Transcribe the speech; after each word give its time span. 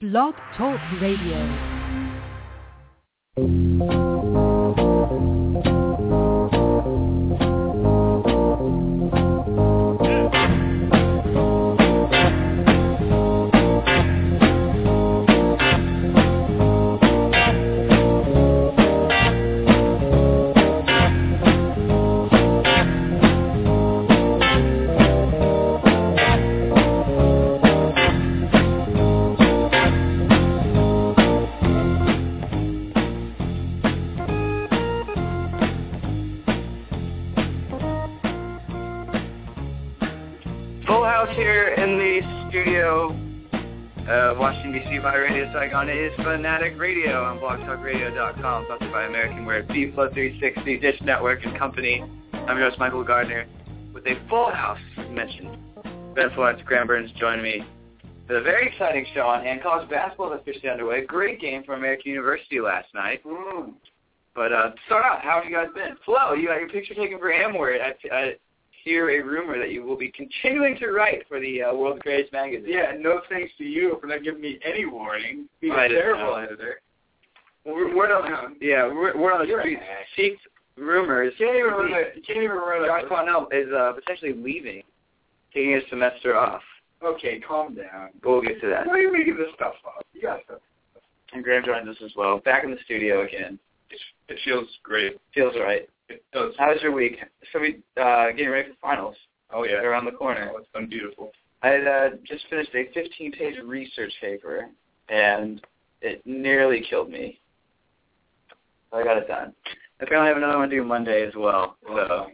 Blog 0.00 0.32
Talk 0.56 0.78
Radio. 1.00 1.42
By 45.02 45.14
Radio 45.14 45.52
Saigon. 45.52 45.88
It 45.88 45.96
is 45.96 46.16
Fanatic 46.16 46.76
Radio 46.76 47.22
on 47.22 47.38
blogtalkradio.com, 47.38 48.64
sponsored 48.64 48.90
by 48.90 49.04
American 49.04 49.46
Wear, 49.46 49.62
B 49.62 49.92
Plus 49.94 50.12
360, 50.12 50.78
Dish 50.78 51.00
Network, 51.02 51.44
and 51.44 51.56
Company. 51.56 52.02
I'm 52.32 52.58
your 52.58 52.68
host, 52.68 52.80
Michael 52.80 53.04
Gardner, 53.04 53.46
with 53.94 54.04
a 54.06 54.18
full 54.28 54.50
house, 54.50 54.80
mentioned. 55.10 55.56
Ben 56.16 56.30
Florence, 56.34 56.60
Graham 56.64 56.88
Burns 56.88 57.12
join 57.12 57.40
me 57.42 57.64
for 58.26 58.38
a 58.38 58.42
very 58.42 58.66
exciting 58.66 59.06
show 59.14 59.22
on 59.22 59.44
hand. 59.44 59.62
College 59.62 59.88
basketball 59.88 60.32
is 60.32 60.40
officially 60.40 60.68
underway. 60.68 61.06
Great 61.06 61.40
game 61.40 61.62
for 61.62 61.74
American 61.74 62.10
University 62.10 62.60
last 62.60 62.88
night. 62.92 63.22
But 64.34 64.52
uh, 64.52 64.70
to 64.70 64.76
start 64.86 65.04
out, 65.04 65.22
how 65.22 65.40
have 65.40 65.44
you 65.44 65.56
guys 65.56 65.68
been? 65.74 65.96
Flo, 66.04 66.34
you 66.34 66.48
got 66.48 66.58
your 66.58 66.68
picture 66.68 66.94
taken 66.94 67.18
for 67.20 67.30
Amword. 67.30 67.78
I 67.80 68.34
hear 68.88 69.10
a 69.10 69.22
rumor 69.22 69.58
that 69.58 69.70
you 69.70 69.84
will 69.84 69.96
be 69.98 70.10
continuing 70.12 70.78
to 70.78 70.88
write 70.92 71.28
for 71.28 71.38
the 71.40 71.62
uh, 71.62 71.74
World's 71.74 72.00
Greatest 72.02 72.32
Magazine. 72.32 72.72
Yeah, 72.72 72.92
no 72.98 73.20
thanks 73.28 73.52
to 73.58 73.64
you 73.64 73.98
for 74.00 74.06
not 74.06 74.24
giving 74.24 74.40
me 74.40 74.58
any 74.64 74.86
warning. 74.86 75.46
Being 75.60 75.74
I 75.74 75.84
a 75.84 75.88
didn't 75.88 76.02
terrible 76.02 76.32
know. 76.32 76.42
editor. 76.42 76.80
We're, 77.66 77.94
we're 77.94 78.08
not. 78.08 78.52
Yeah, 78.62 78.86
we're, 78.86 79.16
we're 79.16 79.32
on 79.32 79.40
the 79.40 79.46
You're 79.46 79.60
street. 79.60 79.78
an 79.78 80.36
rumors. 80.82 81.34
Can't 81.36 81.56
even 81.56 81.72
run 81.72 81.92
a. 81.92 82.20
Can't 82.26 82.42
even 82.42 82.56
run 82.56 82.86
Josh 82.86 83.04
a. 83.10 83.56
Is 83.56 83.68
uh, 83.72 83.92
potentially 83.92 84.32
leaving, 84.32 84.82
taking 85.52 85.74
a 85.74 85.80
semester 85.90 86.36
off. 86.36 86.62
Okay, 87.04 87.40
calm 87.40 87.74
down. 87.74 88.10
But 88.22 88.30
we'll 88.30 88.42
get 88.42 88.60
to 88.62 88.68
that. 88.68 88.86
Why 88.86 88.94
are 88.94 88.98
you 89.00 89.12
making 89.12 89.36
this 89.36 89.48
stuff 89.54 89.74
up? 89.86 90.06
You 90.14 90.22
got 90.22 90.40
stuff. 90.44 90.60
And 91.32 91.44
Graham 91.44 91.62
joins 91.64 91.88
us 91.88 91.96
as 92.02 92.12
well. 92.16 92.38
Back 92.38 92.64
in 92.64 92.70
the 92.70 92.78
studio 92.86 93.24
again. 93.26 93.58
It 94.28 94.38
feels 94.44 94.66
great. 94.82 95.18
Feels 95.34 95.54
right. 95.60 95.88
It 96.08 96.24
does. 96.32 96.54
How 96.58 96.70
was 96.70 96.82
your 96.82 96.92
week? 96.92 97.18
So 97.52 97.60
we 97.60 97.80
uh, 98.00 98.30
getting 98.30 98.50
ready 98.50 98.70
for 98.70 98.76
finals. 98.80 99.16
Oh 99.52 99.64
yeah. 99.64 99.80
They're 99.80 99.90
around 99.90 100.04
the 100.04 100.12
corner. 100.12 100.50
Oh, 100.52 100.58
it's 100.58 100.68
been 100.72 100.88
beautiful. 100.88 101.32
I 101.62 101.68
had 101.68 101.86
uh, 101.86 102.08
just 102.24 102.44
finished 102.48 102.70
a 102.74 102.88
15-page 102.96 103.56
research 103.64 104.12
paper, 104.20 104.68
and 105.08 105.60
it 106.00 106.22
nearly 106.24 106.84
killed 106.88 107.10
me. 107.10 107.40
So 108.90 108.98
I 108.98 109.04
got 109.04 109.18
it 109.18 109.26
done. 109.26 109.52
Apparently, 110.00 110.26
I 110.26 110.28
have 110.28 110.36
another 110.36 110.58
one 110.58 110.68
due 110.68 110.84
Monday 110.84 111.26
as 111.26 111.34
well. 111.36 111.76
So 111.86 112.28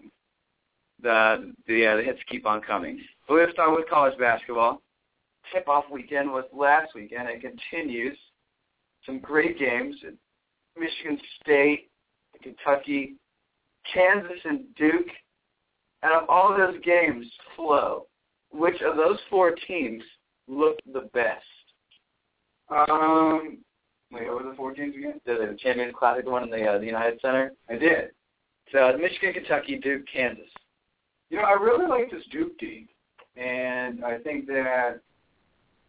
the 1.03 1.53
the 1.67 1.87
uh, 1.87 1.97
the 1.97 2.03
hits 2.03 2.21
keep 2.29 2.47
on 2.47 2.61
coming. 2.61 3.01
But 3.27 3.35
we 3.35 3.41
have 3.41 3.51
to 3.51 3.55
start 3.55 3.75
with 3.75 3.89
college 3.89 4.19
basketball. 4.19 4.83
Tip-off 5.53 5.85
weekend 5.91 6.31
was 6.31 6.45
last 6.53 6.95
weekend. 6.95 7.29
It 7.29 7.41
continues. 7.41 8.17
Some 9.07 9.19
great 9.19 9.59
games. 9.59 9.97
Michigan 10.77 11.21
State, 11.41 11.91
Kentucky, 12.43 13.15
Kansas, 13.93 14.41
and 14.45 14.63
Duke. 14.77 15.09
Out 16.03 16.23
of 16.23 16.29
all 16.29 16.55
those 16.57 16.79
games, 16.85 17.27
Flo, 17.57 18.07
which 18.53 18.81
of 18.83 18.97
those 18.97 19.19
four 19.31 19.55
teams 19.67 20.03
looked 20.47 20.83
the 20.93 21.09
best? 21.15 21.45
Um, 22.69 23.59
wait, 24.13 24.29
what 24.29 24.45
were 24.45 24.51
the 24.51 24.57
four 24.57 24.73
teams 24.73 24.95
again? 24.97 25.21
The, 25.25 25.57
Champions 25.61 25.95
Classic 25.99 26.27
one 26.27 26.43
in 26.43 26.51
the 26.51 26.67
uh, 26.67 26.79
the 26.79 26.87
United 26.87 27.21
Center. 27.21 27.53
I 27.71 27.77
did. 27.77 28.11
So 28.73 28.97
Michigan, 28.99 29.33
Kentucky, 29.33 29.79
Duke, 29.79 30.03
Kansas. 30.13 30.45
You 31.31 31.39
know, 31.39 31.45
I 31.45 31.53
really 31.53 31.87
like 31.87 32.11
this 32.11 32.23
Duke 32.31 32.59
team, 32.59 32.87
and 33.37 34.05
I 34.05 34.19
think 34.19 34.47
that 34.47 35.01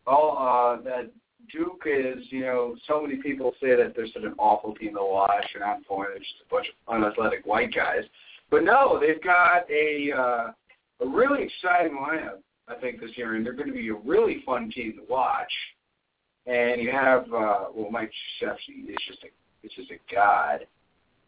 all 0.08 0.38
uh, 0.38 0.82
that 0.84 1.12
Duke 1.52 1.84
is. 1.86 2.24
You 2.30 2.42
know, 2.42 2.76
so 2.88 3.02
many 3.02 3.18
people 3.18 3.54
say 3.62 3.76
that 3.76 3.94
they're 3.96 4.08
such 4.08 4.24
an 4.24 4.36
awful 4.38 4.76
team 4.76 4.96
to 4.96 5.04
watch, 5.04 5.46
and 5.56 5.64
I'm 5.64 5.84
for. 5.84 6.08
They're 6.10 6.20
just 6.20 6.34
a 6.46 6.54
bunch 6.54 6.68
of 6.68 6.94
unathletic 6.94 7.46
white 7.46 7.74
guys. 7.74 8.04
But 8.50 8.64
no, 8.64 9.00
they've 9.00 9.24
got 9.24 9.70
a 9.70 10.12
uh, 10.12 10.52
a 11.02 11.08
really 11.08 11.44
exciting 11.44 11.98
lineup. 11.98 12.40
I 12.68 12.76
think 12.76 13.00
this 13.00 13.12
year, 13.16 13.36
and 13.36 13.46
they're 13.46 13.54
going 13.54 13.68
to 13.68 13.74
be 13.74 13.90
a 13.90 13.94
really 13.94 14.42
fun 14.46 14.72
team 14.72 14.94
to 14.94 15.04
watch. 15.12 15.52
And 16.48 16.82
you 16.82 16.92
have 16.92 17.24
uh, 17.34 17.66
well, 17.74 17.90
Mike 17.92 18.12
Krzyzewski 18.42 18.90
is 18.90 18.98
just 19.08 19.24
a 19.24 19.66
is 19.66 19.72
just 19.76 19.92
a 19.92 20.14
god. 20.14 20.68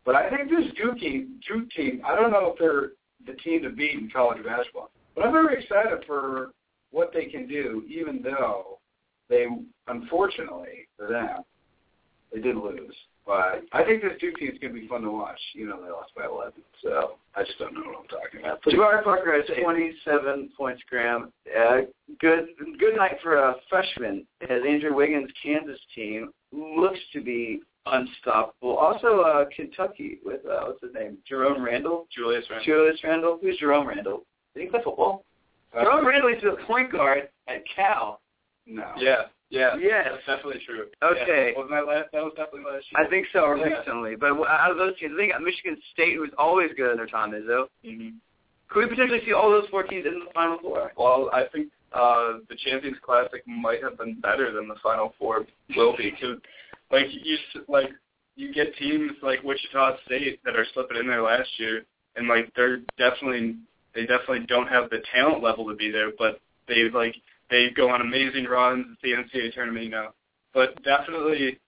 But 0.06 0.16
I 0.16 0.30
think 0.30 0.50
this 0.50 0.72
Duke 0.82 1.00
team, 1.00 1.40
Duke 1.48 1.70
team, 1.72 2.02
I 2.06 2.16
don't 2.16 2.32
know 2.32 2.54
if 2.54 2.60
they're 2.60 2.92
the 3.26 3.38
team 3.42 3.64
to 3.64 3.70
beat 3.70 3.96
in 3.96 4.10
college 4.10 4.44
basketball, 4.44 4.90
but 5.16 5.26
I'm 5.26 5.34
very 5.34 5.62
excited 5.62 6.06
for 6.06 6.52
what 6.92 7.12
they 7.14 7.26
can 7.26 7.48
do, 7.48 7.84
even 7.90 8.22
though 8.22 8.77
they, 9.30 9.46
unfortunately 9.88 10.88
for 10.98 11.08
them, 11.08 11.44
they 12.34 12.40
did 12.42 12.56
lose. 12.56 12.96
But 13.26 13.66
I 13.74 13.84
think 13.84 14.02
this 14.02 14.14
Duke 14.22 14.38
team 14.38 14.52
is 14.54 14.60
going 14.60 14.74
to 14.74 14.80
be 14.80 14.88
fun 14.88 15.02
to 15.02 15.12
watch. 15.12 15.40
You 15.54 15.68
know, 15.68 15.84
they 15.84 15.92
lost 15.92 16.16
by 16.16 16.26
11, 16.26 16.54
so 16.82 17.18
I 17.36 17.44
just 17.44 17.60
don't 17.60 17.74
know 17.74 17.82
what 17.82 18.00
I'm 18.00 18.08
talking 18.08 18.40
about. 18.40 18.64
Jabari 18.64 19.04
Parker 19.04 19.34
has 19.34 19.46
27 19.62 20.52
points, 20.58 20.82
Graham. 20.90 21.34
Uh, 21.46 21.82
good 22.22 22.48
good 22.80 22.96
night 22.96 23.18
for 23.22 23.36
a 23.36 23.56
freshman 23.70 24.26
as 24.44 24.62
Andrew 24.66 24.96
Wiggins' 24.96 25.30
Kansas 25.44 25.80
team 25.94 26.32
looks 26.54 27.00
to 27.12 27.22
be 27.22 27.60
unstoppable. 27.86 28.78
Also, 28.78 29.20
uh, 29.20 29.46
Kentucky 29.54 30.20
with, 30.24 30.46
uh, 30.46 30.66
what's 30.68 30.82
his 30.82 30.94
name, 30.94 31.18
Jerome 31.28 31.64
Randall? 31.64 32.08
Julius 32.16 32.46
Randle. 32.50 32.66
Julius 32.66 33.00
Randall? 33.04 33.40
Who's 33.42 33.58
Jerome 33.58 33.88
Randall? 33.88 34.24
Did 34.54 34.64
he 34.64 34.70
play 34.70 34.82
football? 34.84 35.26
Jerome 35.74 36.08
Randall 36.08 36.34
is 36.34 36.42
the 36.42 36.56
point 36.66 36.92
guard 36.92 37.30
at 37.48 37.64
Cal. 37.74 38.22
No. 38.68 38.92
Yeah. 38.98 39.24
Yeah. 39.50 39.76
Yes. 39.80 40.10
That's 40.12 40.38
definitely 40.38 40.62
true. 40.66 40.88
Okay. 41.02 41.54
Yeah. 41.54 41.58
Wasn't 41.58 41.72
that 41.72 41.88
last? 41.88 42.10
That 42.12 42.24
was 42.24 42.34
definitely 42.36 42.72
last 42.72 42.86
year. 42.92 43.06
I 43.06 43.10
think 43.10 43.28
so 43.32 43.56
Yeah. 43.56 43.64
recently. 43.64 44.16
But 44.16 44.34
out 44.48 44.72
of 44.72 44.78
those 44.78 44.98
teams, 45.00 45.14
I 45.16 45.18
think 45.18 45.42
Michigan 45.42 45.78
State, 45.94 46.20
was 46.20 46.30
always 46.38 46.72
good 46.76 46.92
under 46.92 47.08
Tom 47.08 47.32
Izzo, 47.32 47.68
hmm 47.84 48.10
could 48.70 48.84
we 48.84 48.90
potentially 48.90 49.22
see 49.26 49.34
all 49.34 49.50
those 49.50 49.68
four 49.70 49.84
teams 49.84 50.06
in 50.06 50.20
the 50.26 50.32
Final 50.34 50.60
Four? 50.60 50.92
Well, 50.98 51.30
I 51.34 51.46
think 51.54 51.70
uh, 51.94 52.40
the 52.50 52.56
Champions 52.66 52.98
Classic 53.02 53.42
might 53.48 53.82
have 53.82 53.98
been 53.98 54.20
better 54.20 54.52
than 54.52 54.68
the 54.68 54.76
Final 54.84 55.14
Four 55.18 55.46
will 55.76 55.96
be. 55.96 56.12
Cause, 56.12 56.38
like 56.92 57.06
you, 57.10 57.38
like 57.68 57.90
you 58.36 58.54
get 58.54 58.76
teams 58.78 59.12
like 59.22 59.44
Wichita 59.44 59.98
State 60.06 60.42
that 60.44 60.56
are 60.56 60.66
slipping 60.74 60.98
in 60.98 61.08
there 61.08 61.22
last 61.22 61.50
year, 61.58 61.86
and 62.16 62.28
like 62.28 62.52
they're 62.56 62.80
definitely 62.98 63.56
they 63.96 64.02
definitely 64.02 64.46
don't 64.48 64.68
have 64.68 64.90
the 64.90 65.02
talent 65.14 65.42
level 65.42 65.68
to 65.70 65.76
be 65.76 65.90
there, 65.90 66.12
but 66.18 66.40
they 66.68 66.90
like 66.94 67.16
they 67.50 67.70
go 67.76 67.90
on 67.90 68.02
amazing 68.02 68.46
runs 68.46 68.86
at 68.92 68.98
the 69.02 69.12
NCAA 69.12 69.54
tournament, 69.54 69.86
you 69.86 69.92
know. 69.92 70.10
But 70.54 70.82
definitely 70.84 71.60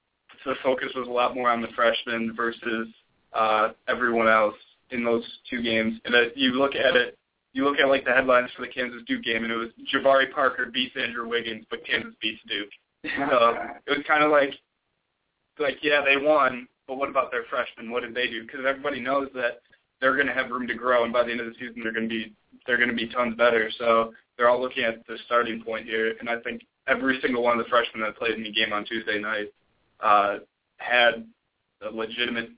the 0.45 0.55
focus 0.63 0.89
was 0.95 1.07
a 1.07 1.11
lot 1.11 1.35
more 1.35 1.49
on 1.49 1.61
the 1.61 1.67
freshmen 1.75 2.33
versus 2.35 2.87
uh, 3.33 3.69
everyone 3.87 4.27
else 4.27 4.55
in 4.91 5.03
those 5.03 5.23
two 5.49 5.61
games. 5.61 5.99
And 6.05 6.15
uh, 6.15 6.21
you 6.35 6.51
look 6.53 6.75
at 6.75 6.95
it, 6.95 7.17
you 7.53 7.65
look 7.65 7.79
at 7.79 7.87
like 7.87 8.05
the 8.05 8.11
headlines 8.11 8.49
for 8.55 8.61
the 8.61 8.71
Kansas 8.71 9.01
Duke 9.07 9.23
game, 9.23 9.43
and 9.43 9.51
it 9.51 9.55
was 9.55 9.69
Jabari 9.93 10.31
Parker 10.31 10.67
beats 10.71 10.95
Andrew 11.01 11.27
Wiggins, 11.27 11.65
but 11.69 11.85
Kansas 11.85 12.13
beats 12.21 12.41
Duke. 12.47 12.69
So 13.03 13.55
it 13.87 13.97
was 13.97 14.05
kind 14.07 14.23
of 14.23 14.31
like, 14.31 14.53
like 15.57 15.77
yeah, 15.81 16.01
they 16.03 16.17
won, 16.17 16.67
but 16.87 16.97
what 16.97 17.09
about 17.09 17.31
their 17.31 17.43
freshmen? 17.49 17.91
What 17.91 18.03
did 18.03 18.13
they 18.13 18.27
do? 18.27 18.43
Because 18.43 18.61
everybody 18.67 18.99
knows 18.99 19.29
that 19.35 19.61
they're 20.01 20.15
going 20.15 20.27
to 20.27 20.33
have 20.33 20.49
room 20.49 20.67
to 20.67 20.75
grow, 20.75 21.03
and 21.03 21.13
by 21.13 21.23
the 21.23 21.31
end 21.31 21.41
of 21.41 21.47
the 21.47 21.53
season, 21.53 21.81
they're 21.83 21.93
going 21.93 22.07
to 22.07 22.09
be 22.09 22.33
they're 22.65 22.77
going 22.77 22.89
to 22.89 22.95
be 22.95 23.07
tons 23.07 23.35
better. 23.35 23.69
So 23.77 24.13
they're 24.37 24.49
all 24.49 24.61
looking 24.61 24.83
at 24.83 25.05
the 25.07 25.17
starting 25.25 25.61
point 25.63 25.85
here, 25.85 26.15
and 26.19 26.29
I 26.29 26.39
think 26.41 26.61
every 26.87 27.19
single 27.21 27.43
one 27.43 27.57
of 27.57 27.63
the 27.63 27.69
freshmen 27.69 28.01
that 28.03 28.17
played 28.17 28.35
in 28.35 28.43
the 28.43 28.51
game 28.51 28.73
on 28.73 28.85
Tuesday 28.85 29.19
night 29.19 29.47
uh, 29.99 30.37
had 30.77 31.25
a 31.81 31.91
legitimate 31.91 32.49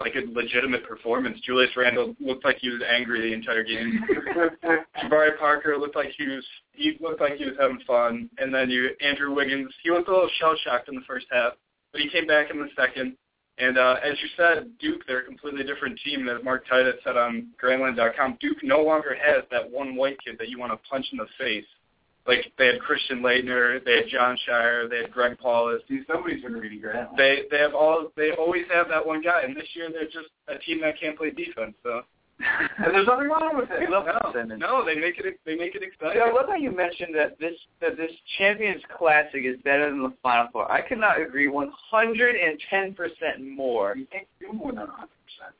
like 0.00 0.14
a 0.14 0.30
legitimate 0.30 0.86
performance. 0.86 1.40
Julius 1.44 1.70
Randle 1.76 2.14
looked 2.20 2.44
like 2.44 2.58
he 2.58 2.68
was 2.68 2.80
angry 2.88 3.20
the 3.20 3.34
entire 3.34 3.64
game. 3.64 4.04
Jabari 5.02 5.36
Parker 5.38 5.76
looked 5.76 5.96
like 5.96 6.10
he 6.16 6.26
was 6.28 6.44
he 6.72 6.96
looked 7.00 7.20
like 7.20 7.34
he 7.34 7.44
was 7.44 7.54
having 7.58 7.80
fun, 7.86 8.30
and 8.38 8.54
then 8.54 8.70
you 8.70 8.90
Andrew 9.00 9.34
Wiggins 9.34 9.72
he 9.82 9.90
looked 9.90 10.08
a 10.08 10.12
little 10.12 10.30
shell 10.38 10.54
shocked 10.64 10.88
in 10.88 10.94
the 10.94 11.04
first 11.06 11.26
half, 11.30 11.54
but 11.92 12.00
he 12.00 12.08
came 12.08 12.26
back 12.26 12.50
in 12.50 12.58
the 12.58 12.68
second. 12.76 13.16
And 13.60 13.76
uh, 13.76 13.96
as 14.04 14.14
you 14.22 14.28
said, 14.36 14.70
Duke 14.78 15.02
they're 15.06 15.20
a 15.20 15.24
completely 15.24 15.64
different 15.64 15.98
team. 16.04 16.28
As 16.28 16.42
Mark 16.44 16.64
Titus 16.68 16.94
said 17.04 17.16
on 17.16 17.48
Grantland.com, 17.62 18.38
Duke 18.40 18.58
no 18.62 18.82
longer 18.82 19.16
has 19.20 19.42
that 19.50 19.68
one 19.68 19.96
white 19.96 20.16
kid 20.24 20.36
that 20.38 20.48
you 20.48 20.58
want 20.58 20.72
to 20.72 20.88
punch 20.88 21.06
in 21.12 21.18
the 21.18 21.26
face. 21.38 21.64
like 22.28 22.52
they 22.58 22.66
had 22.66 22.80
Christian 22.80 23.20
Laettner, 23.20 23.82
they 23.84 23.96
had 23.96 24.08
Jon 24.08 24.38
Scheyer, 24.46 24.88
they 24.88 24.98
had 24.98 25.10
Greg 25.10 25.38
Paulus. 25.38 25.82
See, 25.88 26.02
somebody's 26.06 26.42
been 26.42 26.52
reading 26.52 26.80
Grant. 26.80 27.16
They 27.16 27.42
they 27.50 27.58
have 27.58 27.74
all 27.74 28.12
they 28.16 28.30
always 28.32 28.66
have 28.72 28.88
that 28.88 29.04
one 29.04 29.22
guy, 29.22 29.42
and 29.42 29.56
this 29.56 29.68
year 29.74 29.88
they're 29.90 30.04
just 30.04 30.28
a 30.46 30.58
team 30.58 30.80
that 30.82 31.00
can't 31.00 31.16
play 31.16 31.30
defense. 31.30 31.74
So 31.82 32.02
and 32.40 32.94
there's 32.94 33.06
nothing 33.06 33.28
wrong 33.28 33.56
with 33.56 33.68
it. 33.70 33.90
no, 33.90 34.56
no, 34.56 34.84
they 34.84 34.94
make 34.94 35.18
it 35.18 35.40
they 35.44 35.56
make 35.56 35.74
it 35.74 35.82
exciting. 35.82 36.20
Yeah, 36.20 36.30
I 36.30 36.32
love 36.32 36.46
how 36.48 36.56
you 36.56 36.70
mentioned 36.70 37.14
that 37.14 37.38
this 37.38 37.54
that 37.80 37.96
this 37.96 38.12
Champions 38.38 38.82
Classic 38.96 39.42
is 39.44 39.56
better 39.64 39.90
than 39.90 40.02
the 40.02 40.12
Final 40.22 40.48
Four. 40.52 40.70
I 40.70 40.80
could 40.80 40.98
not 40.98 41.20
agree 41.20 41.48
110 41.48 42.94
percent 42.94 43.42
more. 43.42 43.96
You 43.96 44.06
can't 44.12 44.26
do 44.40 44.52
more 44.52 44.72
than 44.72 44.86
100%. 44.86 44.88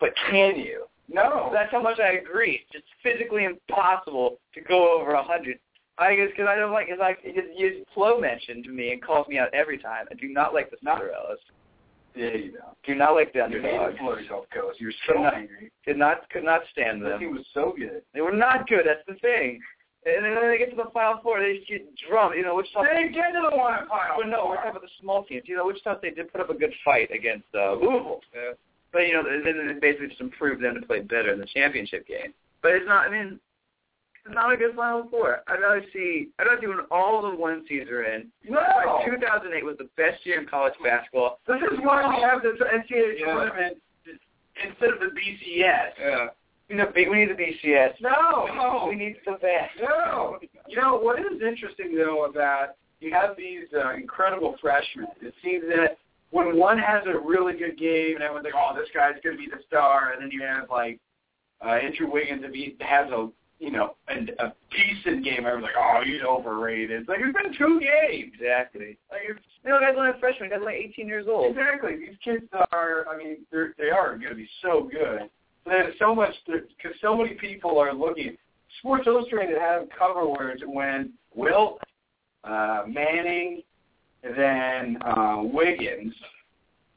But 0.00 0.10
can 0.30 0.56
you? 0.56 0.84
No. 1.08 1.50
That's 1.52 1.72
how 1.72 1.82
much 1.82 1.98
I 1.98 2.12
agree. 2.12 2.64
It's 2.72 2.86
physically 3.02 3.44
impossible 3.44 4.38
to 4.54 4.60
go 4.60 5.00
over 5.00 5.14
100. 5.14 5.58
I 5.98 6.14
guess 6.14 6.28
because 6.30 6.46
I 6.48 6.54
don't 6.54 6.72
like 6.72 6.86
it's 6.88 7.00
like 7.00 7.24
because 7.24 7.50
you 7.56 7.84
Flo 7.92 8.20
mentioned 8.20 8.64
to 8.64 8.70
me 8.70 8.92
and 8.92 9.02
calls 9.02 9.26
me 9.26 9.38
out 9.38 9.52
every 9.52 9.78
time. 9.78 10.06
I 10.10 10.14
do 10.14 10.28
not 10.28 10.54
like 10.54 10.70
the 10.70 10.76
Cinderellas. 10.76 11.38
Yeah, 12.18 12.34
you 12.34 12.50
don't. 12.52 12.74
Do 12.82 12.94
not 12.96 13.12
like 13.14 13.32
the 13.32 13.38
You 13.38 13.44
underdogs. 13.44 13.78
hated 13.94 13.98
Florida 13.98 14.28
Gulf 14.28 14.46
Coast. 14.52 14.80
You 14.80 14.88
were 14.88 14.94
so 15.06 15.12
Cannot- 15.14 15.34
angry. 15.34 15.70
Did 15.86 15.96
not 15.98 16.28
could 16.30 16.42
not 16.44 16.62
stand 16.72 17.00
them. 17.04 17.20
team 17.20 17.34
was 17.36 17.46
so 17.54 17.74
good. 17.78 18.02
They 18.12 18.20
were 18.20 18.32
not 18.32 18.66
good. 18.68 18.84
That's 18.86 19.04
the 19.06 19.14
thing. 19.20 19.60
And 20.04 20.24
then 20.24 20.34
when 20.34 20.48
they 20.50 20.58
get 20.58 20.70
to 20.70 20.76
the 20.76 20.90
Final 20.92 21.20
Four, 21.22 21.38
they 21.40 21.58
just 21.58 21.68
get 21.68 21.84
drummed. 22.08 22.34
You 22.36 22.42
know, 22.42 22.54
Wichita. 22.56 22.82
They 22.82 23.02
didn't 23.02 23.12
get 23.14 23.32
to 23.32 23.42
the 23.50 23.56
one 23.56 23.86
final. 23.88 24.16
But 24.18 24.26
no, 24.28 24.46
we're 24.48 24.56
talking 24.56 24.70
about 24.70 24.82
the 24.82 24.94
small 25.00 25.22
teams. 25.24 25.42
You 25.46 25.56
know, 25.56 25.66
Wichita 25.66 26.00
they 26.02 26.10
did 26.10 26.32
put 26.32 26.40
up 26.40 26.50
a 26.50 26.54
good 26.54 26.72
fight 26.84 27.10
against 27.12 27.46
uh, 27.54 27.74
Louisville. 27.74 28.20
Yeah. 28.34 28.52
But 28.92 29.00
you 29.06 29.12
know, 29.14 29.22
then 29.22 29.68
it 29.68 29.80
basically 29.80 30.08
just 30.08 30.20
improved 30.20 30.62
them 30.62 30.74
to 30.80 30.86
play 30.86 31.00
better 31.00 31.32
in 31.32 31.38
the 31.38 31.46
championship 31.46 32.06
game. 32.06 32.32
But 32.62 32.72
it's 32.72 32.86
not. 32.88 33.06
I 33.06 33.10
mean, 33.10 33.38
not 34.30 34.52
a 34.52 34.56
good 34.56 34.74
Final 34.76 35.08
Four. 35.10 35.40
I'd 35.48 35.60
rather 35.60 35.84
see. 35.92 36.28
I'd 36.38 36.44
rather 36.46 36.60
see 36.60 36.66
when 36.66 36.80
all 36.90 37.22
the 37.22 37.36
one 37.36 37.64
seeds 37.68 37.88
are 37.90 38.04
in. 38.04 38.28
No. 38.48 38.60
Like 38.60 39.04
2008 39.06 39.64
was 39.64 39.76
the 39.78 39.88
best 39.96 40.24
year 40.24 40.40
in 40.40 40.46
college 40.46 40.74
basketball. 40.82 41.40
This 41.46 41.56
is 41.72 41.78
why 41.82 42.08
we 42.14 42.22
have 42.22 42.42
this 42.42 42.56
NCAA 42.60 43.18
Yeah. 43.20 43.26
tournament 43.26 43.78
instead 44.64 44.90
of 44.90 45.00
the 45.00 45.06
BCS. 45.06 45.92
Yeah. 45.98 46.26
You 46.68 46.76
know, 46.76 46.92
we 46.94 47.04
need 47.06 47.30
the 47.30 47.34
BCS. 47.34 47.94
No, 48.00 48.46
no. 48.54 48.86
We 48.88 48.94
need 48.96 49.16
the 49.24 49.32
best. 49.40 49.72
No. 49.80 50.38
You 50.68 50.76
know, 50.76 50.96
what 50.98 51.18
is 51.18 51.40
interesting, 51.40 51.94
though, 51.96 52.26
about 52.26 52.70
you 53.00 53.10
have 53.12 53.36
these 53.38 53.64
uh, 53.74 53.94
incredible 53.94 54.56
freshmen. 54.60 55.06
It 55.22 55.32
seems 55.42 55.64
that 55.74 55.96
when 56.30 56.58
one 56.58 56.76
has 56.78 57.04
a 57.06 57.18
really 57.18 57.54
good 57.54 57.78
game 57.78 58.16
and 58.16 58.22
everyone's 58.22 58.44
like, 58.44 58.54
oh, 58.54 58.76
this 58.76 58.88
guy's 58.94 59.14
going 59.24 59.36
to 59.36 59.42
be 59.42 59.48
the 59.48 59.62
star, 59.66 60.12
and 60.12 60.20
then 60.20 60.30
you 60.30 60.42
have, 60.42 60.68
like, 60.68 60.98
uh, 61.64 61.70
Andrew 61.70 62.10
Wiggins, 62.10 62.42
if 62.44 62.52
he 62.52 62.76
has 62.80 63.08
a, 63.10 63.28
you 63.58 63.70
know, 63.72 63.96
a, 64.08 64.44
a 64.44 64.54
decent 64.70 65.24
game, 65.24 65.38
everyone's 65.38 65.64
like, 65.64 65.74
oh, 65.76 66.00
he's 66.04 66.22
overrated. 66.22 67.00
It's 67.00 67.08
like, 67.08 67.18
it's 67.20 67.36
been 67.36 67.56
two 67.58 67.80
games. 67.80 68.32
Exactly. 68.34 68.98
Like, 69.10 69.22
it's, 69.28 69.40
You 69.64 69.70
know, 69.70 69.80
guys 69.80 69.94
only 69.96 70.12
freshmen. 70.20 70.50
Guys 70.50 70.60
like 70.64 70.76
18 70.76 71.08
years 71.08 71.26
old. 71.28 71.56
Exactly. 71.56 71.96
These 71.96 72.16
kids 72.24 72.44
are, 72.72 73.06
I 73.08 73.16
mean, 73.16 73.38
they're, 73.50 73.74
they 73.78 73.90
are 73.90 74.16
going 74.16 74.30
to 74.30 74.36
be 74.36 74.48
so 74.62 74.88
good. 74.90 75.28
There's 75.66 75.94
so 75.98 76.14
much, 76.14 76.34
because 76.46 76.96
so 77.00 77.16
many 77.16 77.34
people 77.34 77.78
are 77.78 77.92
looking. 77.92 78.36
Sports 78.78 79.04
Illustrated 79.06 79.58
had 79.58 79.88
cover 79.98 80.26
words 80.28 80.62
when 80.64 81.12
Wilt, 81.34 81.80
uh, 82.44 82.84
Manning, 82.86 83.62
then 84.22 84.98
uh, 85.02 85.42
Wiggins. 85.42 86.14